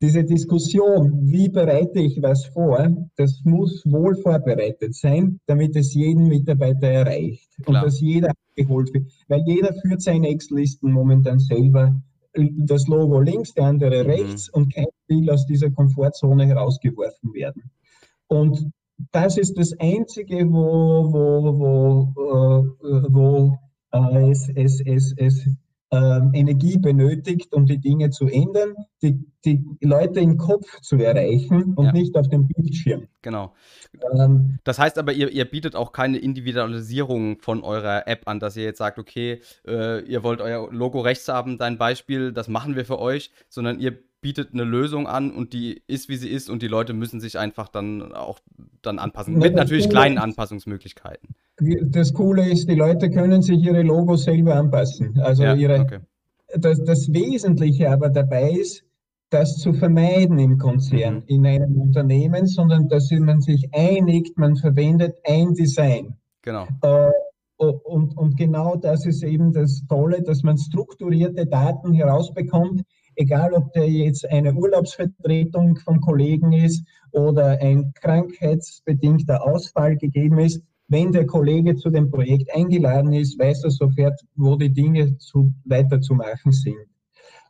diese 0.00 0.22
Diskussion, 0.24 1.28
wie 1.28 1.48
bereite 1.48 1.98
ich 1.98 2.22
was 2.22 2.46
vor, 2.46 2.88
das 3.16 3.42
muss 3.44 3.82
wohl 3.84 4.14
vorbereitet 4.16 4.94
sein, 4.94 5.40
damit 5.46 5.74
es 5.74 5.94
jeden 5.94 6.28
Mitarbeiter 6.28 6.86
erreicht 6.86 7.48
Klar. 7.62 7.82
und 7.82 7.86
dass 7.86 8.00
jeder 8.00 8.30
abgeholt 8.30 8.94
wird. 8.94 9.10
Weil 9.26 9.42
jeder 9.46 9.74
führt 9.82 10.00
seine 10.02 10.28
Excel-Listen 10.28 10.92
momentan 10.92 11.40
selber. 11.40 12.00
Das 12.32 12.86
Logo 12.86 13.20
links, 13.20 13.54
der 13.54 13.64
andere 13.64 14.04
mhm. 14.04 14.10
rechts 14.10 14.48
und 14.50 14.72
kein 14.72 14.86
will 15.08 15.30
aus 15.30 15.46
dieser 15.46 15.70
Komfortzone 15.70 16.46
herausgeworfen 16.46 17.32
werden. 17.34 17.70
Und 18.28 18.70
das 19.12 19.38
ist 19.38 19.58
das 19.58 19.72
Einzige, 19.80 20.48
wo, 20.48 21.12
wo, 21.12 21.58
wo, 21.58 22.64
äh, 22.86 23.12
wo 23.12 23.58
äh, 23.92 24.30
es, 24.30 24.48
es, 24.54 24.80
es, 24.84 25.14
es 25.16 25.46
äh, 25.46 25.50
Energie 25.90 26.76
benötigt, 26.76 27.54
um 27.54 27.64
die 27.64 27.78
Dinge 27.78 28.10
zu 28.10 28.26
ändern, 28.26 28.74
die, 29.02 29.24
die 29.44 29.64
Leute 29.80 30.20
im 30.20 30.36
Kopf 30.36 30.80
zu 30.82 30.96
erreichen 30.96 31.72
und 31.74 31.86
ja. 31.86 31.92
nicht 31.92 32.14
auf 32.16 32.28
dem 32.28 32.46
Bildschirm. 32.46 33.08
Genau. 33.22 33.54
Ähm, 34.14 34.58
das 34.64 34.78
heißt 34.78 34.98
aber, 34.98 35.12
ihr, 35.14 35.30
ihr 35.30 35.46
bietet 35.46 35.74
auch 35.74 35.92
keine 35.92 36.18
Individualisierung 36.18 37.40
von 37.40 37.62
eurer 37.62 38.06
App 38.06 38.28
an, 38.28 38.38
dass 38.38 38.56
ihr 38.56 38.64
jetzt 38.64 38.78
sagt, 38.78 38.98
okay, 38.98 39.40
äh, 39.66 40.02
ihr 40.02 40.22
wollt 40.22 40.42
euer 40.42 40.70
Logo 40.70 41.00
rechts 41.00 41.28
haben, 41.28 41.56
dein 41.56 41.78
Beispiel, 41.78 42.32
das 42.32 42.48
machen 42.48 42.76
wir 42.76 42.84
für 42.84 42.98
euch, 42.98 43.30
sondern 43.48 43.80
ihr 43.80 43.98
bietet 44.28 44.52
eine 44.52 44.64
Lösung 44.64 45.06
an 45.06 45.30
und 45.30 45.54
die 45.54 45.80
ist, 45.86 46.10
wie 46.10 46.16
sie 46.16 46.28
ist 46.28 46.50
und 46.50 46.60
die 46.60 46.68
Leute 46.68 46.92
müssen 46.92 47.18
sich 47.18 47.38
einfach 47.38 47.68
dann 47.68 48.12
auch 48.12 48.40
dann 48.82 48.98
anpassen. 48.98 49.32
Ja, 49.32 49.38
Mit 49.38 49.54
natürlich 49.54 49.88
kleinen 49.88 50.18
Anpassungsmöglichkeiten. 50.18 51.30
Das 51.86 52.12
Coole 52.12 52.46
ist, 52.46 52.68
die 52.68 52.74
Leute 52.74 53.08
können 53.08 53.40
sich 53.40 53.58
ihre 53.62 53.80
Logos 53.80 54.24
selber 54.24 54.56
anpassen. 54.56 55.18
Also 55.18 55.44
ja, 55.44 55.54
ihre, 55.54 55.80
okay. 55.80 56.00
das, 56.54 56.84
das 56.84 57.10
Wesentliche 57.10 57.90
aber 57.90 58.10
dabei 58.10 58.50
ist, 58.50 58.84
das 59.30 59.56
zu 59.56 59.72
vermeiden 59.72 60.38
im 60.38 60.58
Konzern, 60.58 61.14
mhm. 61.14 61.22
in 61.28 61.46
einem 61.46 61.80
Unternehmen, 61.80 62.46
sondern 62.46 62.86
dass 62.88 63.10
man 63.10 63.40
sich 63.40 63.66
einigt, 63.72 64.36
man 64.36 64.56
verwendet 64.56 65.16
ein 65.24 65.54
Design. 65.54 66.18
Genau. 66.42 66.66
Äh, 66.82 67.10
und, 67.56 68.14
und 68.14 68.36
genau 68.36 68.76
das 68.76 69.06
ist 69.06 69.22
eben 69.22 69.54
das 69.54 69.84
Tolle, 69.88 70.22
dass 70.22 70.42
man 70.42 70.58
strukturierte 70.58 71.46
Daten 71.46 71.94
herausbekommt, 71.94 72.82
egal 73.18 73.52
ob 73.52 73.72
der 73.72 73.88
jetzt 73.88 74.28
eine 74.30 74.54
Urlaubsvertretung 74.54 75.76
vom 75.76 76.00
Kollegen 76.00 76.52
ist 76.52 76.84
oder 77.10 77.60
ein 77.60 77.92
krankheitsbedingter 77.94 79.44
Ausfall 79.44 79.96
gegeben 79.96 80.38
ist, 80.38 80.62
wenn 80.88 81.12
der 81.12 81.26
Kollege 81.26 81.76
zu 81.76 81.90
dem 81.90 82.10
Projekt 82.10 82.54
eingeladen 82.54 83.12
ist, 83.12 83.38
weiß 83.38 83.64
er 83.64 83.70
sofort, 83.70 84.18
wo 84.36 84.56
die 84.56 84.72
Dinge 84.72 85.18
zu, 85.18 85.52
weiterzumachen 85.64 86.52
sind. 86.52 86.86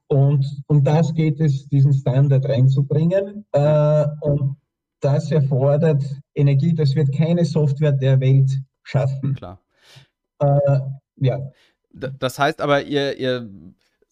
Und 0.09 0.45
um 0.67 0.83
das 0.83 1.15
geht 1.15 1.39
es, 1.39 1.69
diesen 1.69 1.93
Standard 1.93 2.45
reinzubringen. 2.47 3.45
Äh, 3.53 4.07
und 4.23 4.57
das 5.01 5.31
erfordert 5.31 6.03
Energie. 6.35 6.75
Das 6.75 6.97
wird 6.97 7.15
keine 7.15 7.45
Software 7.45 7.93
der 7.93 8.19
Welt 8.19 8.51
schaffen. 8.83 9.35
Klar. 9.35 9.61
Äh, 10.41 10.81
ja. 11.17 11.39
Das 11.93 12.39
heißt 12.39 12.61
aber, 12.61 12.83
ihr, 12.83 13.17
ihr 13.19 13.49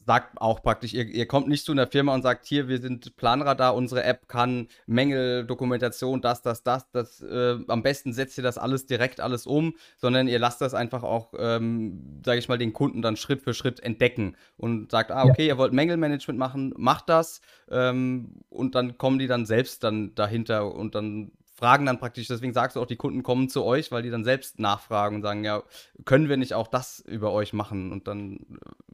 sagt 0.06 0.40
auch 0.40 0.62
praktisch, 0.62 0.94
ihr, 0.94 1.04
ihr, 1.04 1.26
kommt 1.26 1.48
nicht 1.48 1.64
zu 1.64 1.72
einer 1.72 1.88
Firma 1.88 2.14
und 2.14 2.22
sagt, 2.22 2.46
hier, 2.46 2.68
wir 2.68 2.80
sind 2.80 3.16
Planradar, 3.16 3.74
unsere 3.74 4.04
App 4.04 4.28
kann 4.28 4.68
Mängel, 4.86 5.44
Dokumentation, 5.44 6.22
das, 6.22 6.42
das, 6.42 6.62
das, 6.62 6.88
das, 6.92 7.20
äh, 7.22 7.58
am 7.66 7.82
besten 7.82 8.12
setzt 8.12 8.38
ihr 8.38 8.44
das 8.44 8.56
alles 8.56 8.86
direkt 8.86 9.20
alles 9.20 9.46
um, 9.46 9.74
sondern 9.96 10.28
ihr 10.28 10.38
lasst 10.38 10.60
das 10.60 10.74
einfach 10.74 11.02
auch, 11.02 11.34
ähm, 11.36 12.20
sage 12.24 12.38
ich 12.38 12.48
mal, 12.48 12.56
den 12.56 12.72
Kunden 12.72 13.02
dann 13.02 13.16
Schritt 13.16 13.42
für 13.42 13.52
Schritt 13.52 13.80
entdecken 13.80 14.36
und 14.56 14.92
sagt, 14.92 15.10
ah, 15.10 15.24
okay, 15.24 15.42
ja. 15.42 15.54
ihr 15.54 15.58
wollt 15.58 15.72
Mängelmanagement 15.72 16.38
machen, 16.38 16.72
macht 16.76 17.08
das 17.08 17.40
ähm, 17.68 18.42
und 18.48 18.76
dann 18.76 18.98
kommen 18.98 19.18
die 19.18 19.26
dann 19.26 19.44
selbst 19.44 19.82
dann 19.82 20.14
dahinter 20.14 20.72
und 20.72 20.94
dann 20.94 21.32
fragen 21.56 21.86
dann 21.86 21.98
praktisch, 21.98 22.28
deswegen 22.28 22.52
sagst 22.52 22.76
du 22.76 22.80
auch, 22.80 22.86
die 22.86 22.96
Kunden 22.96 23.22
kommen 23.22 23.48
zu 23.48 23.64
euch, 23.64 23.90
weil 23.90 24.02
die 24.02 24.10
dann 24.10 24.24
selbst 24.24 24.58
nachfragen 24.60 25.16
und 25.16 25.22
sagen, 25.22 25.42
ja, 25.42 25.62
können 26.04 26.28
wir 26.28 26.36
nicht 26.36 26.52
auch 26.54 26.68
das 26.68 27.00
über 27.00 27.32
euch 27.32 27.54
machen? 27.54 27.92
Und 27.92 28.06
dann 28.06 28.40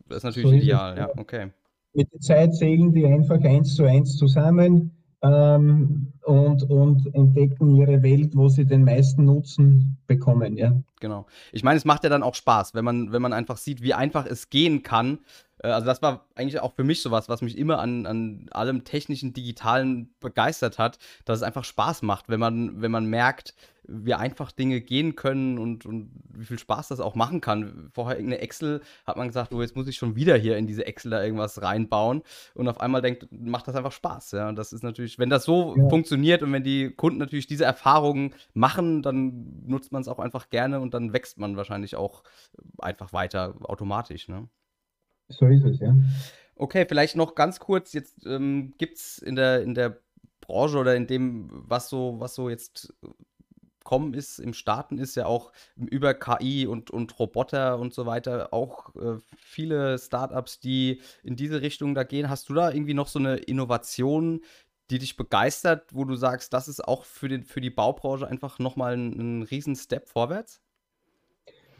das 0.08 0.18
ist 0.18 0.24
natürlich 0.24 0.48
so 0.48 0.54
ideal, 0.54 0.92
ist 0.92 0.98
ja, 0.98 1.08
okay. 1.16 1.50
Mit 1.94 2.12
der 2.12 2.20
Zeit 2.20 2.54
zählen 2.54 2.92
die 2.92 3.04
einfach 3.04 3.42
eins 3.42 3.74
zu 3.74 3.84
eins 3.84 4.16
zusammen 4.16 4.92
ähm, 5.22 6.12
und, 6.24 6.62
und 6.70 7.14
entdecken 7.14 7.76
ihre 7.76 8.02
Welt, 8.02 8.34
wo 8.36 8.48
sie 8.48 8.64
den 8.64 8.84
meisten 8.84 9.24
Nutzen 9.24 9.98
bekommen, 10.06 10.56
ja. 10.56 10.72
Genau. 11.00 11.26
Ich 11.52 11.64
meine, 11.64 11.76
es 11.76 11.84
macht 11.84 12.04
ja 12.04 12.10
dann 12.10 12.22
auch 12.22 12.34
Spaß, 12.34 12.74
wenn 12.74 12.84
man, 12.84 13.12
wenn 13.12 13.22
man 13.22 13.32
einfach 13.32 13.56
sieht, 13.56 13.82
wie 13.82 13.94
einfach 13.94 14.26
es 14.26 14.50
gehen 14.50 14.82
kann, 14.82 15.14
äh, 15.14 15.51
also 15.62 15.86
das 15.86 16.02
war 16.02 16.26
eigentlich 16.34 16.60
auch 16.60 16.74
für 16.74 16.84
mich 16.84 17.02
sowas, 17.02 17.28
was 17.28 17.42
mich 17.42 17.56
immer 17.56 17.78
an, 17.78 18.06
an 18.06 18.46
allem 18.50 18.84
technischen, 18.84 19.32
digitalen 19.32 20.12
begeistert 20.20 20.78
hat, 20.78 20.98
dass 21.24 21.38
es 21.38 21.42
einfach 21.42 21.64
Spaß 21.64 22.02
macht, 22.02 22.28
wenn 22.28 22.40
man, 22.40 22.82
wenn 22.82 22.90
man 22.90 23.06
merkt, 23.06 23.54
wie 23.84 24.14
einfach 24.14 24.52
Dinge 24.52 24.80
gehen 24.80 25.16
können 25.16 25.58
und, 25.58 25.86
und 25.86 26.10
wie 26.28 26.44
viel 26.44 26.58
Spaß 26.58 26.88
das 26.88 27.00
auch 27.00 27.14
machen 27.14 27.40
kann. 27.40 27.90
Vorher 27.92 28.16
irgendeine 28.16 28.42
Excel 28.42 28.80
hat 29.06 29.16
man 29.16 29.26
gesagt, 29.26 29.52
oh, 29.52 29.60
jetzt 29.60 29.74
muss 29.74 29.88
ich 29.88 29.96
schon 29.96 30.14
wieder 30.14 30.36
hier 30.36 30.56
in 30.56 30.66
diese 30.66 30.86
Excel 30.86 31.10
da 31.10 31.22
irgendwas 31.22 31.62
reinbauen 31.62 32.22
und 32.54 32.68
auf 32.68 32.80
einmal 32.80 33.02
denkt, 33.02 33.26
macht 33.32 33.66
das 33.66 33.74
einfach 33.74 33.92
Spaß. 33.92 34.32
Ja, 34.32 34.48
und 34.48 34.56
das 34.56 34.72
ist 34.72 34.84
natürlich, 34.84 35.18
wenn 35.18 35.30
das 35.30 35.44
so 35.44 35.76
ja. 35.76 35.88
funktioniert 35.88 36.42
und 36.42 36.52
wenn 36.52 36.62
die 36.62 36.90
Kunden 36.90 37.18
natürlich 37.18 37.48
diese 37.48 37.64
Erfahrungen 37.64 38.34
machen, 38.54 39.02
dann 39.02 39.64
nutzt 39.66 39.90
man 39.90 40.02
es 40.02 40.08
auch 40.08 40.20
einfach 40.20 40.50
gerne 40.50 40.80
und 40.80 40.94
dann 40.94 41.12
wächst 41.12 41.38
man 41.38 41.56
wahrscheinlich 41.56 41.96
auch 41.96 42.22
einfach 42.78 43.12
weiter 43.12 43.54
automatisch. 43.62 44.28
Ne? 44.28 44.48
So 45.32 45.46
ist 45.46 45.64
es, 45.64 45.80
ja. 45.80 45.94
Okay, 46.56 46.84
vielleicht 46.86 47.16
noch 47.16 47.34
ganz 47.34 47.58
kurz, 47.58 47.92
jetzt 47.92 48.26
ähm, 48.26 48.74
gibt 48.78 48.98
es 48.98 49.18
in 49.18 49.36
der, 49.36 49.62
in 49.62 49.74
der 49.74 49.98
Branche 50.40 50.78
oder 50.78 50.94
in 50.94 51.06
dem, 51.06 51.48
was 51.50 51.88
so, 51.88 52.16
was 52.18 52.34
so 52.34 52.48
jetzt 52.48 52.92
kommen 53.84 54.14
ist, 54.14 54.38
im 54.38 54.54
Starten 54.54 54.98
ist 54.98 55.16
ja 55.16 55.26
auch 55.26 55.52
über 55.76 56.14
KI 56.14 56.66
und, 56.66 56.90
und 56.90 57.18
Roboter 57.18 57.78
und 57.78 57.92
so 57.92 58.06
weiter 58.06 58.52
auch 58.52 58.94
äh, 58.96 59.18
viele 59.36 59.98
Startups, 59.98 60.60
die 60.60 61.00
in 61.22 61.36
diese 61.36 61.62
Richtung 61.62 61.94
da 61.94 62.04
gehen. 62.04 62.28
Hast 62.28 62.48
du 62.48 62.54
da 62.54 62.70
irgendwie 62.70 62.94
noch 62.94 63.08
so 63.08 63.18
eine 63.18 63.36
Innovation, 63.36 64.40
die 64.90 64.98
dich 64.98 65.16
begeistert, 65.16 65.92
wo 65.92 66.04
du 66.04 66.16
sagst, 66.16 66.52
das 66.52 66.68
ist 66.68 66.86
auch 66.86 67.04
für, 67.04 67.28
den, 67.28 67.44
für 67.44 67.60
die 67.60 67.70
Baubranche 67.70 68.26
einfach 68.26 68.58
nochmal 68.58 68.94
ein, 68.94 69.40
ein 69.40 69.42
riesen 69.42 69.76
Step 69.76 70.08
vorwärts? 70.08 70.60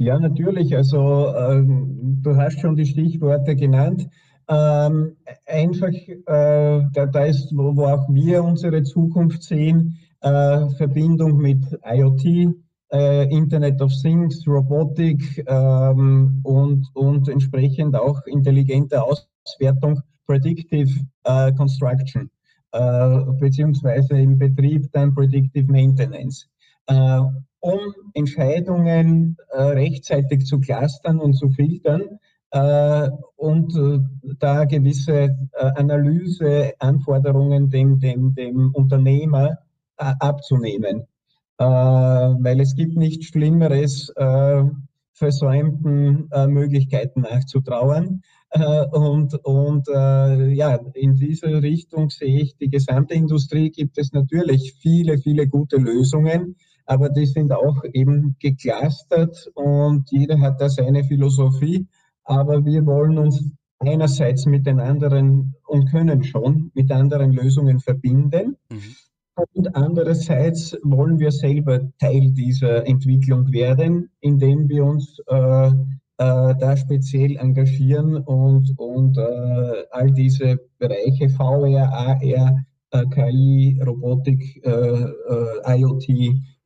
Ja, 0.02 0.18
natürlich. 0.18 0.76
Also 0.76 1.32
ähm, 1.32 2.18
du 2.22 2.34
hast 2.34 2.58
schon 2.60 2.74
die 2.74 2.86
Stichworte 2.86 3.54
genannt. 3.54 4.08
Ähm, 4.48 5.16
einfach, 5.46 5.92
äh, 5.92 6.80
da, 6.92 7.06
da, 7.06 7.24
ist, 7.24 7.52
wo, 7.56 7.76
wo, 7.76 7.84
auch 7.84 8.08
wir 8.08 8.42
unsere 8.42 8.82
Zukunft 8.82 9.44
sehen, 9.44 9.96
äh, 10.20 10.68
Verbindung 10.70 11.36
mit 11.36 11.62
IoT, 11.84 12.52
äh, 12.92 13.28
Internet 13.30 13.80
of 13.80 13.92
Things, 14.02 14.44
Robotik 14.44 15.44
ähm, 15.46 16.40
und, 16.42 16.84
und 16.94 17.28
entsprechend 17.28 17.94
auch 17.94 18.26
intelligente 18.26 19.00
Auswertung, 19.04 20.00
Predictive 20.26 20.90
äh, 21.22 21.52
Construction, 21.52 22.28
äh, 22.72 23.20
beziehungsweise 23.38 24.18
im 24.18 24.36
Betrieb 24.36 24.90
dann 24.92 25.14
Predictive 25.14 25.70
Maintenance. 25.70 26.48
Äh, 26.86 27.20
um 27.60 27.78
Entscheidungen 28.14 29.36
äh, 29.50 29.62
rechtzeitig 29.62 30.46
zu 30.46 30.58
clustern 30.58 31.20
und 31.20 31.34
zu 31.34 31.48
filtern 31.50 32.18
äh, 32.50 33.08
und 33.36 33.74
äh, 33.76 34.00
da 34.38 34.64
gewisse 34.64 35.36
äh, 35.52 35.70
Analyseanforderungen 35.76 37.70
dem, 37.70 38.00
dem, 38.00 38.34
dem 38.34 38.72
Unternehmer 38.74 39.58
äh, 39.96 40.12
abzunehmen. 40.18 41.06
Äh, 41.58 41.64
weil 41.64 42.60
es 42.60 42.74
gibt 42.74 42.96
nichts 42.96 43.26
Schlimmeres, 43.26 44.12
versäumten 45.14 46.28
Möglichkeiten 46.48 47.20
nachzutrauern. 47.20 48.22
und 48.90 49.34
und 49.44 49.86
ja, 49.86 50.80
in 50.94 51.14
dieser 51.14 51.62
Richtung 51.62 52.10
sehe 52.10 52.40
ich, 52.40 52.56
die 52.56 52.70
gesamte 52.70 53.14
Industrie 53.14 53.70
gibt 53.70 53.98
es 53.98 54.12
natürlich 54.12 54.74
viele, 54.80 55.18
viele 55.18 55.46
gute 55.46 55.76
Lösungen 55.76 56.56
aber 56.92 57.08
die 57.08 57.24
sind 57.24 57.50
auch 57.52 57.82
eben 57.94 58.36
geclustert 58.38 59.50
und 59.54 60.10
jeder 60.10 60.38
hat 60.40 60.60
da 60.60 60.68
seine 60.68 61.02
Philosophie. 61.04 61.86
Aber 62.24 62.66
wir 62.66 62.84
wollen 62.84 63.16
uns 63.16 63.50
einerseits 63.78 64.44
mit 64.44 64.66
den 64.66 64.78
anderen 64.78 65.54
und 65.66 65.90
können 65.90 66.22
schon 66.22 66.70
mit 66.74 66.92
anderen 66.92 67.32
Lösungen 67.32 67.80
verbinden. 67.80 68.58
Mhm. 68.70 68.94
Und 69.54 69.74
andererseits 69.74 70.76
wollen 70.82 71.18
wir 71.18 71.32
selber 71.32 71.80
Teil 71.98 72.30
dieser 72.32 72.86
Entwicklung 72.86 73.50
werden, 73.50 74.10
indem 74.20 74.68
wir 74.68 74.84
uns 74.84 75.18
äh, 75.28 75.68
äh, 75.68 75.72
da 76.18 76.76
speziell 76.76 77.36
engagieren 77.38 78.18
und, 78.18 78.74
und 78.76 79.16
äh, 79.16 79.84
all 79.90 80.12
diese 80.12 80.58
Bereiche 80.78 81.30
VR, 81.30 81.90
AR, 81.90 82.66
äh, 82.90 83.06
KI, 83.06 83.80
Robotik, 83.82 84.60
äh, 84.62 84.70
äh, 84.70 85.78
IoT 85.78 86.06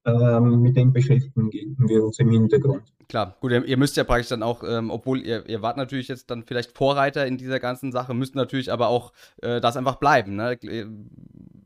ähm, 0.06 0.62
mit 0.62 0.76
dem 0.76 0.92
beschäftigen 0.92 1.50
wir 1.52 2.04
uns 2.04 2.18
im 2.18 2.30
Hintergrund. 2.30 2.82
Klar, 3.08 3.36
gut, 3.40 3.52
ihr, 3.52 3.64
ihr 3.64 3.76
müsst 3.76 3.96
ja 3.96 4.04
praktisch 4.04 4.28
dann 4.28 4.42
auch, 4.42 4.62
ähm, 4.66 4.90
obwohl 4.90 5.20
ihr, 5.20 5.48
ihr 5.48 5.62
wart 5.62 5.76
natürlich 5.76 6.08
jetzt 6.08 6.30
dann 6.30 6.44
vielleicht 6.44 6.76
Vorreiter 6.76 7.26
in 7.26 7.36
dieser 7.38 7.60
ganzen 7.60 7.92
Sache, 7.92 8.14
müsst 8.14 8.34
natürlich 8.34 8.72
aber 8.72 8.88
auch 8.88 9.12
äh, 9.42 9.60
das 9.60 9.76
einfach 9.76 9.96
bleiben. 9.96 10.36
Ne? 10.36 10.58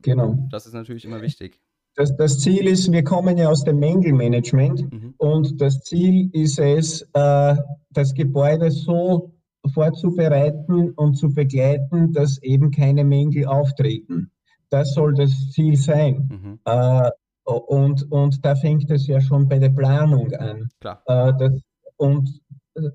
Genau. 0.01 0.37
Das 0.51 0.65
ist 0.65 0.73
natürlich 0.73 1.05
immer 1.05 1.21
wichtig. 1.21 1.61
Das, 1.95 2.15
das, 2.15 2.39
Ziel 2.39 2.67
ist, 2.67 2.91
wir 2.91 3.03
kommen 3.03 3.37
ja 3.37 3.49
aus 3.49 3.63
dem 3.63 3.79
Mängelmanagement 3.79 4.91
mhm. 4.91 5.13
und 5.17 5.59
das 5.59 5.81
Ziel 5.81 6.29
ist 6.31 6.57
es, 6.57 7.01
äh, 7.13 7.55
das 7.89 8.13
Gebäude 8.13 8.71
so 8.71 9.33
vorzubereiten 9.73 10.91
und 10.91 11.15
zu 11.15 11.33
begleiten, 11.33 12.13
dass 12.13 12.41
eben 12.41 12.71
keine 12.71 13.03
Mängel 13.03 13.45
auftreten. 13.45 14.31
Das 14.69 14.93
soll 14.93 15.13
das 15.13 15.31
Ziel 15.51 15.75
sein. 15.75 16.29
Mhm. 16.31 16.59
Äh, 16.65 17.11
und, 17.43 18.11
und 18.11 18.45
da 18.45 18.55
fängt 18.55 18.89
es 18.91 19.07
ja 19.07 19.19
schon 19.21 19.47
bei 19.47 19.59
der 19.59 19.69
Planung 19.69 20.31
an. 20.33 20.69
Klar. 20.79 21.01
Äh, 21.05 21.33
das, 21.37 21.61
und, 21.97 22.41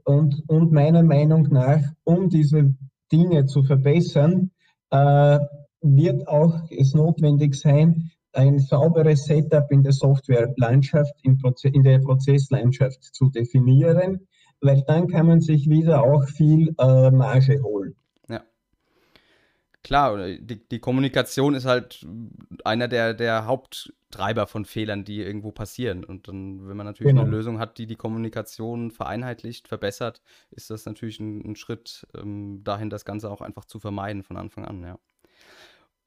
und, 0.04 0.42
und 0.48 0.72
meiner 0.72 1.02
Meinung 1.02 1.48
nach, 1.50 1.82
um 2.04 2.28
diese 2.28 2.74
Dinge 3.12 3.46
zu 3.46 3.62
verbessern, 3.62 4.50
äh, 4.90 5.38
wird 5.82 6.26
auch 6.28 6.54
es 6.70 6.94
notwendig 6.94 7.54
sein, 7.54 8.10
ein 8.32 8.58
sauberes 8.58 9.24
Setup 9.24 9.70
in 9.70 9.82
der 9.82 9.92
Softwarelandschaft, 9.92 11.14
in, 11.22 11.38
in 11.72 11.82
der 11.82 12.00
Prozesslandschaft 12.00 13.02
zu 13.02 13.30
definieren, 13.30 14.26
weil 14.60 14.82
dann 14.86 15.08
kann 15.08 15.26
man 15.26 15.40
sich 15.40 15.68
wieder 15.68 16.02
auch 16.02 16.24
viel 16.24 16.74
äh, 16.78 17.10
Marge 17.10 17.62
holen. 17.62 17.94
Klar, 19.86 20.18
die, 20.18 20.68
die, 20.68 20.80
Kommunikation 20.80 21.54
ist 21.54 21.64
halt 21.64 22.04
einer 22.64 22.88
der, 22.88 23.14
der 23.14 23.46
Haupttreiber 23.46 24.48
von 24.48 24.64
Fehlern, 24.64 25.04
die 25.04 25.20
irgendwo 25.20 25.52
passieren. 25.52 26.02
Und 26.02 26.26
dann, 26.26 26.66
wenn 26.66 26.76
man 26.76 26.86
natürlich 26.86 27.12
genau. 27.12 27.22
eine 27.22 27.30
Lösung 27.30 27.60
hat, 27.60 27.78
die 27.78 27.86
die 27.86 27.94
Kommunikation 27.94 28.90
vereinheitlicht, 28.90 29.68
verbessert, 29.68 30.22
ist 30.50 30.70
das 30.70 30.86
natürlich 30.86 31.20
ein, 31.20 31.52
ein 31.52 31.54
Schritt 31.54 32.04
ähm, 32.16 32.64
dahin, 32.64 32.90
das 32.90 33.04
Ganze 33.04 33.30
auch 33.30 33.40
einfach 33.40 33.64
zu 33.64 33.78
vermeiden 33.78 34.24
von 34.24 34.36
Anfang 34.36 34.64
an, 34.64 34.82
ja. 34.82 34.98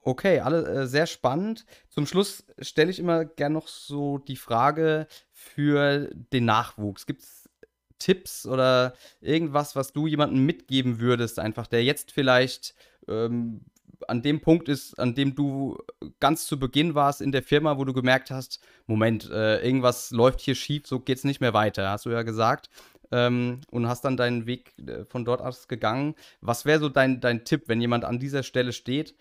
Okay, 0.01 0.41
alle 0.41 0.65
äh, 0.67 0.85
sehr 0.85 1.07
spannend. 1.07 1.65
Zum 1.87 2.05
Schluss 2.05 2.45
stelle 2.59 2.91
ich 2.91 2.99
immer 2.99 3.23
gern 3.23 3.53
noch 3.53 3.69
so 3.69 4.17
die 4.17 4.35
Frage 4.35 5.07
für 5.31 6.09
den 6.33 6.43
Nachwuchs. 6.43 7.05
Gibt 7.05 7.21
es 7.21 7.49
Tipps 7.97 8.45
oder 8.45 8.93
irgendwas, 9.21 9.77
was 9.77 9.93
du 9.93 10.05
jemandem 10.05 10.45
mitgeben 10.45 10.99
würdest, 10.99 11.39
einfach 11.39 11.67
der 11.67 11.85
jetzt 11.85 12.11
vielleicht 12.11 12.75
ähm, 13.09 13.61
an 14.07 14.21
dem 14.21 14.39
Punkt 14.39 14.69
ist, 14.69 14.97
an 14.99 15.13
dem 15.13 15.35
du 15.35 15.77
ganz 16.19 16.45
zu 16.45 16.57
Beginn 16.57 16.95
warst 16.95 17.21
in 17.21 17.31
der 17.31 17.43
Firma, 17.43 17.77
wo 17.77 17.83
du 17.83 17.93
gemerkt 17.93 18.31
hast, 18.31 18.61
Moment, 18.87 19.29
äh, 19.29 19.59
irgendwas 19.65 20.11
läuft 20.11 20.39
hier 20.39 20.55
schief, 20.55 20.87
so 20.87 20.99
geht 20.99 21.17
es 21.17 21.23
nicht 21.25 21.41
mehr 21.41 21.53
weiter, 21.53 21.89
hast 21.89 22.05
du 22.05 22.11
ja 22.11 22.23
gesagt. 22.23 22.69
Ähm, 23.11 23.61
und 23.71 23.87
hast 23.87 24.05
dann 24.05 24.17
deinen 24.17 24.45
Weg 24.45 24.75
äh, 24.87 25.03
von 25.05 25.25
dort 25.25 25.41
aus 25.41 25.67
gegangen. 25.67 26.13
Was 26.41 26.65
wäre 26.65 26.79
so 26.79 26.89
dein, 26.89 27.19
dein 27.19 27.43
Tipp, 27.43 27.63
wenn 27.65 27.81
jemand 27.81 28.05
an 28.05 28.19
dieser 28.19 28.43
Stelle 28.43 28.71
steht 28.71 29.15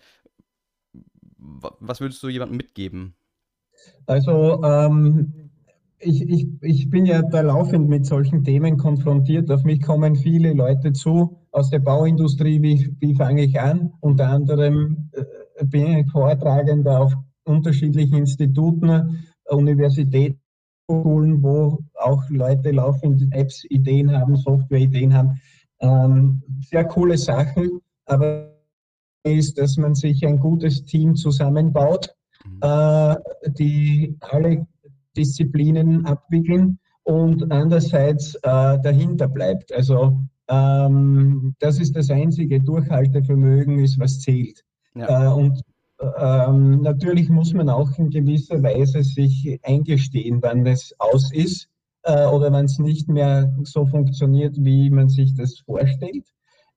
was 1.39 2.01
würdest 2.01 2.21
du 2.23 2.29
jemandem 2.29 2.57
mitgeben? 2.57 3.15
Also 4.05 4.61
ähm, 4.63 5.51
ich, 5.99 6.21
ich, 6.21 6.47
ich 6.61 6.89
bin 6.89 7.05
ja 7.05 7.21
da 7.21 7.41
laufend 7.41 7.89
mit 7.89 8.05
solchen 8.05 8.43
Themen 8.43 8.77
konfrontiert. 8.77 9.49
Auf 9.51 9.63
mich 9.63 9.81
kommen 9.81 10.15
viele 10.15 10.53
Leute 10.53 10.93
zu 10.93 11.38
aus 11.51 11.69
der 11.69 11.79
Bauindustrie. 11.79 12.61
Wie, 12.61 12.95
wie 12.99 13.15
fange 13.15 13.43
ich 13.43 13.59
an? 13.59 13.93
Unter 13.99 14.29
anderem 14.29 15.09
äh, 15.13 15.65
bin 15.65 15.97
ich 15.97 16.11
Vortragender 16.11 17.01
auf 17.01 17.13
unterschiedlichen 17.45 18.17
Instituten, 18.17 19.25
Universitäten, 19.45 20.39
Schulen, 20.89 21.43
wo 21.43 21.79
auch 21.95 22.23
Leute 22.29 22.71
laufend 22.71 23.27
Apps, 23.31 23.63
Ideen 23.69 24.11
haben, 24.11 24.35
Software-Ideen 24.35 25.13
haben. 25.13 25.39
Ähm, 25.81 26.41
sehr 26.61 26.85
coole 26.85 27.17
Sachen, 27.17 27.79
aber 28.05 28.55
ist, 29.23 29.57
dass 29.57 29.77
man 29.77 29.95
sich 29.95 30.25
ein 30.25 30.39
gutes 30.39 30.83
Team 30.85 31.15
zusammenbaut, 31.15 32.15
mhm. 32.45 32.59
äh, 32.61 33.15
die 33.51 34.17
alle 34.21 34.65
Disziplinen 35.15 36.05
abwickeln 36.05 36.79
und 37.03 37.51
andererseits 37.51 38.35
äh, 38.35 38.79
dahinter 38.81 39.27
bleibt. 39.27 39.73
Also 39.73 40.19
ähm, 40.49 41.55
das 41.59 41.79
ist 41.79 41.95
das 41.95 42.09
einzige 42.09 42.59
Durchhaltevermögen, 42.59 43.79
ist 43.79 43.99
was 43.99 44.19
zählt. 44.19 44.63
Ja. 44.95 45.27
Äh, 45.27 45.33
und 45.33 45.61
ähm, 46.17 46.81
natürlich 46.81 47.29
muss 47.29 47.53
man 47.53 47.69
auch 47.69 47.97
in 47.97 48.09
gewisser 48.09 48.61
Weise 48.63 49.03
sich 49.03 49.59
eingestehen, 49.63 50.39
wann 50.41 50.65
es 50.65 50.93
aus 50.97 51.31
ist 51.31 51.69
äh, 52.03 52.25
oder 52.25 52.51
wenn 52.51 52.65
es 52.65 52.79
nicht 52.79 53.09
mehr 53.09 53.53
so 53.63 53.85
funktioniert, 53.85 54.55
wie 54.59 54.89
man 54.89 55.09
sich 55.09 55.35
das 55.35 55.59
vorstellt. 55.59 56.25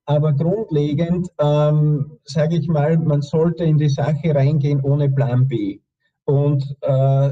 Aber 0.04 0.32
grundlegend, 0.32 1.28
ähm, 1.40 2.18
sage 2.24 2.56
ich 2.56 2.68
mal, 2.68 2.98
man 2.98 3.22
sollte 3.22 3.64
in 3.64 3.78
die 3.78 3.88
Sache 3.88 4.34
reingehen 4.34 4.80
ohne 4.82 5.08
Plan 5.08 5.46
B. 5.46 5.78
Und 6.24 6.76
äh, 6.80 7.30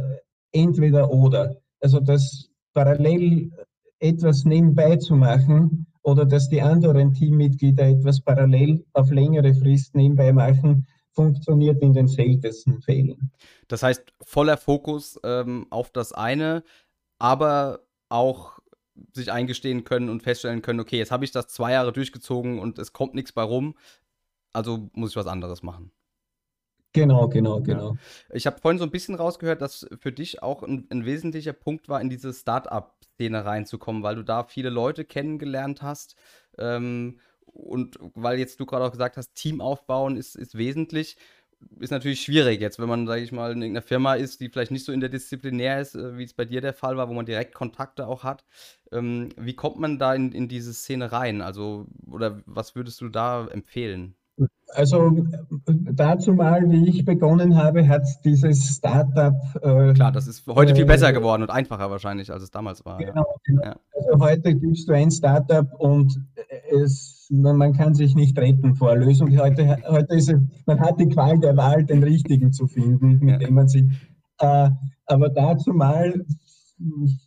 entweder 0.52 1.10
oder. 1.12 1.56
Also 1.80 2.00
das 2.00 2.48
parallel 2.72 3.50
etwas 3.98 4.44
nebenbei 4.44 4.96
zu 4.96 5.16
machen 5.16 5.86
oder 6.02 6.24
dass 6.24 6.48
die 6.48 6.62
anderen 6.62 7.12
Teammitglieder 7.12 7.88
etwas 7.88 8.20
parallel 8.20 8.84
auf 8.92 9.10
längere 9.10 9.54
Frist 9.54 9.94
nebenbei 9.94 10.32
machen, 10.32 10.86
funktioniert 11.12 11.82
in 11.82 11.92
den 11.92 12.06
seltensten 12.06 12.80
Fällen. 12.80 13.32
Das 13.68 13.82
heißt, 13.82 14.12
voller 14.22 14.56
Fokus 14.56 15.18
ähm, 15.24 15.66
auf 15.70 15.90
das 15.90 16.12
eine, 16.12 16.62
aber 17.18 17.80
auch 18.08 18.58
sich 19.12 19.32
eingestehen 19.32 19.84
können 19.84 20.08
und 20.08 20.22
feststellen 20.22 20.62
können, 20.62 20.80
okay, 20.80 20.98
jetzt 20.98 21.10
habe 21.10 21.24
ich 21.24 21.32
das 21.32 21.48
zwei 21.48 21.72
Jahre 21.72 21.92
durchgezogen 21.92 22.58
und 22.58 22.78
es 22.78 22.92
kommt 22.92 23.14
nichts 23.14 23.32
bei 23.32 23.42
rum, 23.42 23.76
also 24.52 24.90
muss 24.92 25.10
ich 25.10 25.16
was 25.16 25.26
anderes 25.26 25.62
machen. 25.62 25.90
Genau, 26.92 27.28
genau, 27.28 27.60
genau. 27.60 27.94
Ja. 27.94 28.34
Ich 28.34 28.46
habe 28.46 28.58
vorhin 28.60 28.78
so 28.78 28.84
ein 28.84 28.90
bisschen 28.90 29.14
rausgehört, 29.14 29.62
dass 29.62 29.86
für 30.00 30.12
dich 30.12 30.42
auch 30.42 30.62
ein, 30.62 30.86
ein 30.90 31.04
wesentlicher 31.04 31.52
Punkt 31.52 31.88
war, 31.88 32.00
in 32.00 32.10
diese 32.10 32.32
Start-up-Szene 32.32 33.44
reinzukommen, 33.44 34.02
weil 34.02 34.16
du 34.16 34.24
da 34.24 34.44
viele 34.44 34.70
Leute 34.70 35.04
kennengelernt 35.04 35.82
hast. 35.82 36.16
Ähm, 36.58 37.20
und 37.44 37.98
weil 38.14 38.38
jetzt 38.38 38.60
du 38.60 38.66
gerade 38.66 38.84
auch 38.84 38.92
gesagt 38.92 39.16
hast, 39.16 39.34
Team 39.34 39.60
aufbauen 39.60 40.16
ist, 40.16 40.36
ist 40.36 40.56
wesentlich 40.56 41.16
ist 41.78 41.90
natürlich 41.90 42.22
schwierig 42.22 42.60
jetzt, 42.60 42.78
wenn 42.78 42.88
man, 42.88 43.06
sage 43.06 43.22
ich 43.22 43.32
mal, 43.32 43.52
in 43.52 43.62
irgendeiner 43.62 43.86
Firma 43.86 44.14
ist, 44.14 44.40
die 44.40 44.48
vielleicht 44.48 44.70
nicht 44.70 44.84
so 44.84 44.92
interdisziplinär 44.92 45.80
ist, 45.80 45.94
äh, 45.94 46.16
wie 46.16 46.24
es 46.24 46.34
bei 46.34 46.44
dir 46.44 46.60
der 46.60 46.74
Fall 46.74 46.96
war, 46.96 47.08
wo 47.08 47.14
man 47.14 47.26
direkt 47.26 47.54
Kontakte 47.54 48.06
auch 48.06 48.24
hat. 48.24 48.44
Ähm, 48.92 49.30
wie 49.36 49.54
kommt 49.54 49.78
man 49.78 49.98
da 49.98 50.14
in, 50.14 50.32
in 50.32 50.48
diese 50.48 50.72
Szene 50.72 51.12
rein? 51.12 51.42
Also, 51.42 51.86
oder 52.06 52.42
was 52.46 52.74
würdest 52.74 53.00
du 53.00 53.08
da 53.08 53.46
empfehlen? 53.46 54.14
Also 54.74 55.26
dazu 55.66 56.32
mal, 56.32 56.70
wie 56.70 56.88
ich 56.88 57.04
begonnen 57.04 57.56
habe, 57.56 57.86
hat 57.88 58.06
dieses 58.24 58.76
Startup. 58.76 59.34
Äh, 59.62 59.92
Klar, 59.94 60.12
das 60.12 60.28
ist 60.28 60.46
heute 60.46 60.74
viel 60.76 60.86
besser 60.86 61.10
äh, 61.10 61.12
geworden 61.12 61.42
und 61.42 61.50
einfacher 61.50 61.90
wahrscheinlich, 61.90 62.32
als 62.32 62.44
es 62.44 62.50
damals 62.50 62.84
war. 62.84 62.98
Genau, 62.98 63.26
genau. 63.44 63.62
Ja. 63.64 63.76
Also 63.94 64.24
heute 64.24 64.54
gibst 64.54 64.88
du 64.88 64.92
ein 64.92 65.10
Startup 65.10 65.66
und 65.78 66.16
es, 66.70 67.26
man 67.30 67.72
kann 67.72 67.94
sich 67.94 68.14
nicht 68.14 68.38
retten 68.38 68.74
vor 68.74 68.96
Lösung. 68.96 69.36
Heute, 69.38 69.76
heute 69.88 70.14
ist 70.14 70.30
es, 70.30 70.40
man 70.66 70.80
hat 70.80 71.00
die 71.00 71.08
Qual 71.08 71.38
der 71.38 71.56
Wahl, 71.56 71.84
den 71.84 72.02
richtigen 72.02 72.52
zu 72.52 72.66
finden, 72.66 73.18
mit 73.20 73.30
ja. 73.30 73.38
dem 73.38 73.54
man 73.54 73.68
sich. 73.68 73.84
Äh, 74.38 74.70
aber 75.06 75.28
dazu 75.30 75.72
mal, 75.72 76.24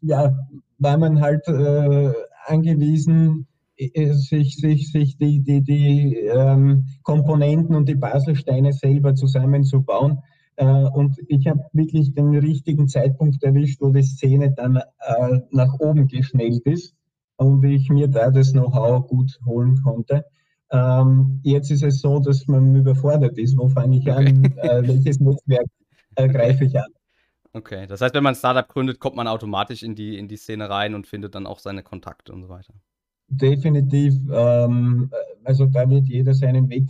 ja, 0.02 0.34
war 0.78 0.98
man 0.98 1.22
halt 1.22 1.48
äh, 1.48 2.12
angewiesen, 2.48 3.42
äh, 3.42 3.53
sich, 3.78 4.58
sich, 4.58 4.92
sich 4.92 5.18
die, 5.18 5.42
die, 5.42 5.62
die 5.62 6.16
ähm, 6.16 6.86
Komponenten 7.04 7.76
und 7.76 7.88
die 7.88 7.96
Baselsteine 7.96 8.74
selber 8.74 9.16
zusammenzubauen. 9.16 10.20
Äh, 10.56 10.66
und 10.66 11.18
ich 11.28 11.48
habe 11.48 11.62
wirklich 11.74 12.14
den 12.14 12.36
richtigen 12.36 12.88
Zeitpunkt 12.88 13.44
erwischt, 13.44 13.82
wo 13.82 13.90
die 13.90 14.04
Szene 14.04 14.54
dann 14.56 14.78
äh, 14.78 15.40
nach 15.52 15.74
oben 15.80 16.08
geschnellt 16.08 16.66
ist 16.66 16.96
und 17.38 17.64
ich 17.64 17.90
mir 17.90 18.08
da 18.08 18.30
das 18.30 18.52
Know-how 18.52 19.08
gut 19.08 19.40
holen 19.46 19.82
konnte. 19.84 20.26
Ähm, 20.72 21.40
jetzt 21.44 21.72
ist 21.72 21.84
es 21.84 22.00
so, 22.00 22.20
dass 22.20 22.48
man 22.48 22.76
überfordert 22.76 23.38
ist. 23.38 23.58
Wo 23.58 23.68
fange 23.70 23.98
ich 23.98 24.10
okay. 24.10 24.28
an? 24.28 24.44
Äh, 24.58 24.88
welches 24.88 25.20
Netzwerk 25.20 25.68
äh, 26.16 26.28
greife 26.28 26.66
ich 26.66 26.78
an? 26.78 26.92
Okay, 27.54 27.86
das 27.86 28.02
heißt, 28.02 28.16
wenn 28.16 28.24
man 28.24 28.34
ein 28.34 28.38
Startup 28.38 28.68
gründet, 28.68 29.00
kommt 29.00 29.16
man 29.16 29.28
automatisch 29.28 29.84
in 29.84 29.94
die, 29.94 30.18
in 30.18 30.28
die 30.28 30.38
Szene 30.38 30.70
rein 30.70 30.96
und 30.96 31.06
findet 31.06 31.36
dann 31.36 31.46
auch 31.46 31.60
seine 31.60 31.84
Kontakte 31.84 32.34
und 32.34 32.42
so 32.42 32.50
weiter. 32.50 32.74
Definitiv. 33.28 34.16
Ähm, 34.32 35.10
also 35.44 35.66
da 35.66 35.90
wird 35.90 36.08
jeder 36.08 36.34
seinen 36.34 36.70
Weg. 36.70 36.88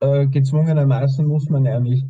Äh, 0.00 0.26
gezwungenermaßen 0.28 1.26
muss 1.26 1.48
man 1.48 1.64
ja 1.64 1.78
nicht. 1.78 2.06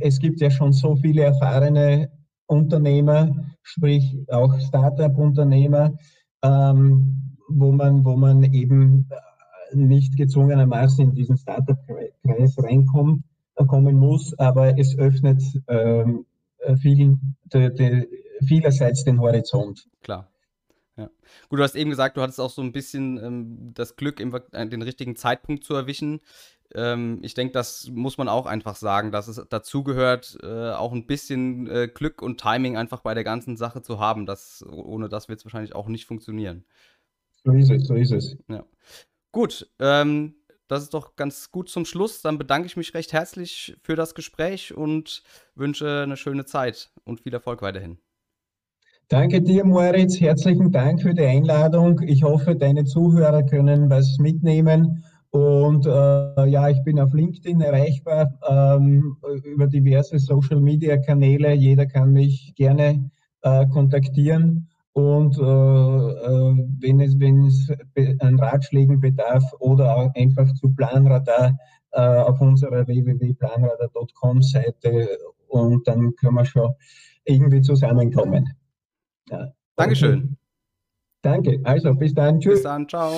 Es 0.00 0.18
gibt 0.18 0.40
ja 0.40 0.50
schon 0.50 0.72
so 0.72 0.96
viele 0.96 1.22
erfahrene 1.22 2.10
Unternehmer, 2.46 3.34
sprich 3.62 4.16
auch 4.28 4.58
Startup-Unternehmer, 4.60 5.94
ähm, 6.42 7.36
wo, 7.48 7.72
man, 7.72 8.04
wo 8.04 8.16
man 8.16 8.44
eben 8.44 9.08
nicht 9.72 10.16
gezwungenermaßen 10.16 11.04
in 11.04 11.14
diesen 11.14 11.36
Startup-Kreis 11.36 12.56
reinkommt, 12.58 13.22
kommen 13.66 13.96
muss, 13.96 14.38
aber 14.38 14.78
es 14.78 14.96
öffnet 14.98 15.42
ähm, 15.68 16.26
vielen 16.80 17.36
die, 17.52 17.72
die, 17.74 18.08
vielerseits 18.46 19.04
den 19.04 19.20
Horizont. 19.20 19.86
Klar. 20.02 20.28
Ja. 20.96 21.10
Gut, 21.48 21.58
du 21.58 21.62
hast 21.62 21.76
eben 21.76 21.90
gesagt, 21.90 22.16
du 22.16 22.22
hattest 22.22 22.40
auch 22.40 22.50
so 22.50 22.62
ein 22.62 22.72
bisschen 22.72 23.22
ähm, 23.22 23.74
das 23.74 23.96
Glück, 23.96 24.20
äh, 24.20 24.66
den 24.66 24.82
richtigen 24.82 25.14
Zeitpunkt 25.14 25.64
zu 25.64 25.74
erwischen. 25.74 26.20
Ähm, 26.74 27.20
ich 27.22 27.34
denke, 27.34 27.52
das 27.52 27.90
muss 27.92 28.18
man 28.18 28.28
auch 28.28 28.46
einfach 28.46 28.76
sagen, 28.76 29.12
dass 29.12 29.28
es 29.28 29.44
dazugehört, 29.48 30.38
äh, 30.42 30.72
auch 30.72 30.92
ein 30.92 31.06
bisschen 31.06 31.68
äh, 31.68 31.88
Glück 31.88 32.22
und 32.22 32.40
Timing 32.40 32.76
einfach 32.76 33.00
bei 33.00 33.14
der 33.14 33.24
ganzen 33.24 33.56
Sache 33.56 33.82
zu 33.82 34.00
haben. 34.00 34.26
Das, 34.26 34.64
ohne 34.68 35.08
das 35.08 35.28
wird 35.28 35.38
es 35.38 35.44
wahrscheinlich 35.44 35.74
auch 35.74 35.88
nicht 35.88 36.06
funktionieren. 36.06 36.64
So 37.44 37.52
ist 37.52 37.70
es, 37.70 37.86
so 37.86 37.94
ist 37.94 38.12
es. 38.12 38.36
Ja. 38.48 38.64
Gut, 39.32 39.70
ähm, 39.78 40.34
das 40.66 40.82
ist 40.82 40.94
doch 40.94 41.14
ganz 41.14 41.52
gut 41.52 41.68
zum 41.68 41.84
Schluss. 41.84 42.22
Dann 42.22 42.38
bedanke 42.38 42.66
ich 42.66 42.76
mich 42.76 42.94
recht 42.94 43.12
herzlich 43.12 43.76
für 43.82 43.94
das 43.94 44.14
Gespräch 44.14 44.74
und 44.74 45.22
wünsche 45.54 46.02
eine 46.02 46.16
schöne 46.16 46.46
Zeit 46.46 46.90
und 47.04 47.20
viel 47.20 47.34
Erfolg 47.34 47.62
weiterhin. 47.62 47.98
Danke 49.08 49.40
dir, 49.40 49.64
Moritz. 49.64 50.20
Herzlichen 50.20 50.72
Dank 50.72 51.00
für 51.00 51.14
die 51.14 51.22
Einladung. 51.22 52.00
Ich 52.04 52.24
hoffe, 52.24 52.56
deine 52.56 52.84
Zuhörer 52.84 53.44
können 53.44 53.88
was 53.88 54.18
mitnehmen. 54.18 55.04
Und 55.30 55.86
äh, 55.86 56.48
ja, 56.48 56.68
ich 56.70 56.82
bin 56.82 56.98
auf 56.98 57.12
LinkedIn 57.12 57.60
erreichbar 57.60 58.36
ähm, 58.48 59.16
über 59.44 59.68
diverse 59.68 60.18
Social-Media-Kanäle. 60.18 61.52
Jeder 61.52 61.86
kann 61.86 62.14
mich 62.14 62.52
gerne 62.56 63.08
äh, 63.42 63.66
kontaktieren. 63.68 64.66
Und 64.92 65.38
äh, 65.38 65.42
äh 65.42 66.66
wenn, 66.80 67.00
es, 67.00 67.16
wenn 67.20 67.44
es 67.44 67.70
an 68.18 68.40
Ratschlägen 68.40 68.98
bedarf 69.00 69.44
oder 69.60 69.96
auch 69.96 70.14
einfach 70.16 70.52
zu 70.54 70.74
Planradar 70.74 71.56
äh, 71.92 72.00
auf 72.00 72.40
unserer 72.40 72.84
www.planradar.com 72.88 74.42
Seite 74.42 75.08
und 75.46 75.86
dann 75.86 76.12
können 76.16 76.34
wir 76.34 76.44
schon 76.44 76.72
irgendwie 77.24 77.60
zusammenkommen. 77.60 78.48
Ja. 79.30 79.52
Dankeschön. 79.76 80.36
Danke. 81.22 81.60
Also 81.64 81.94
bis 81.94 82.14
dann. 82.14 82.40
Tschüss. 82.40 82.54
Bis 82.54 82.62
dann. 82.62 82.88
Ciao. 82.88 83.12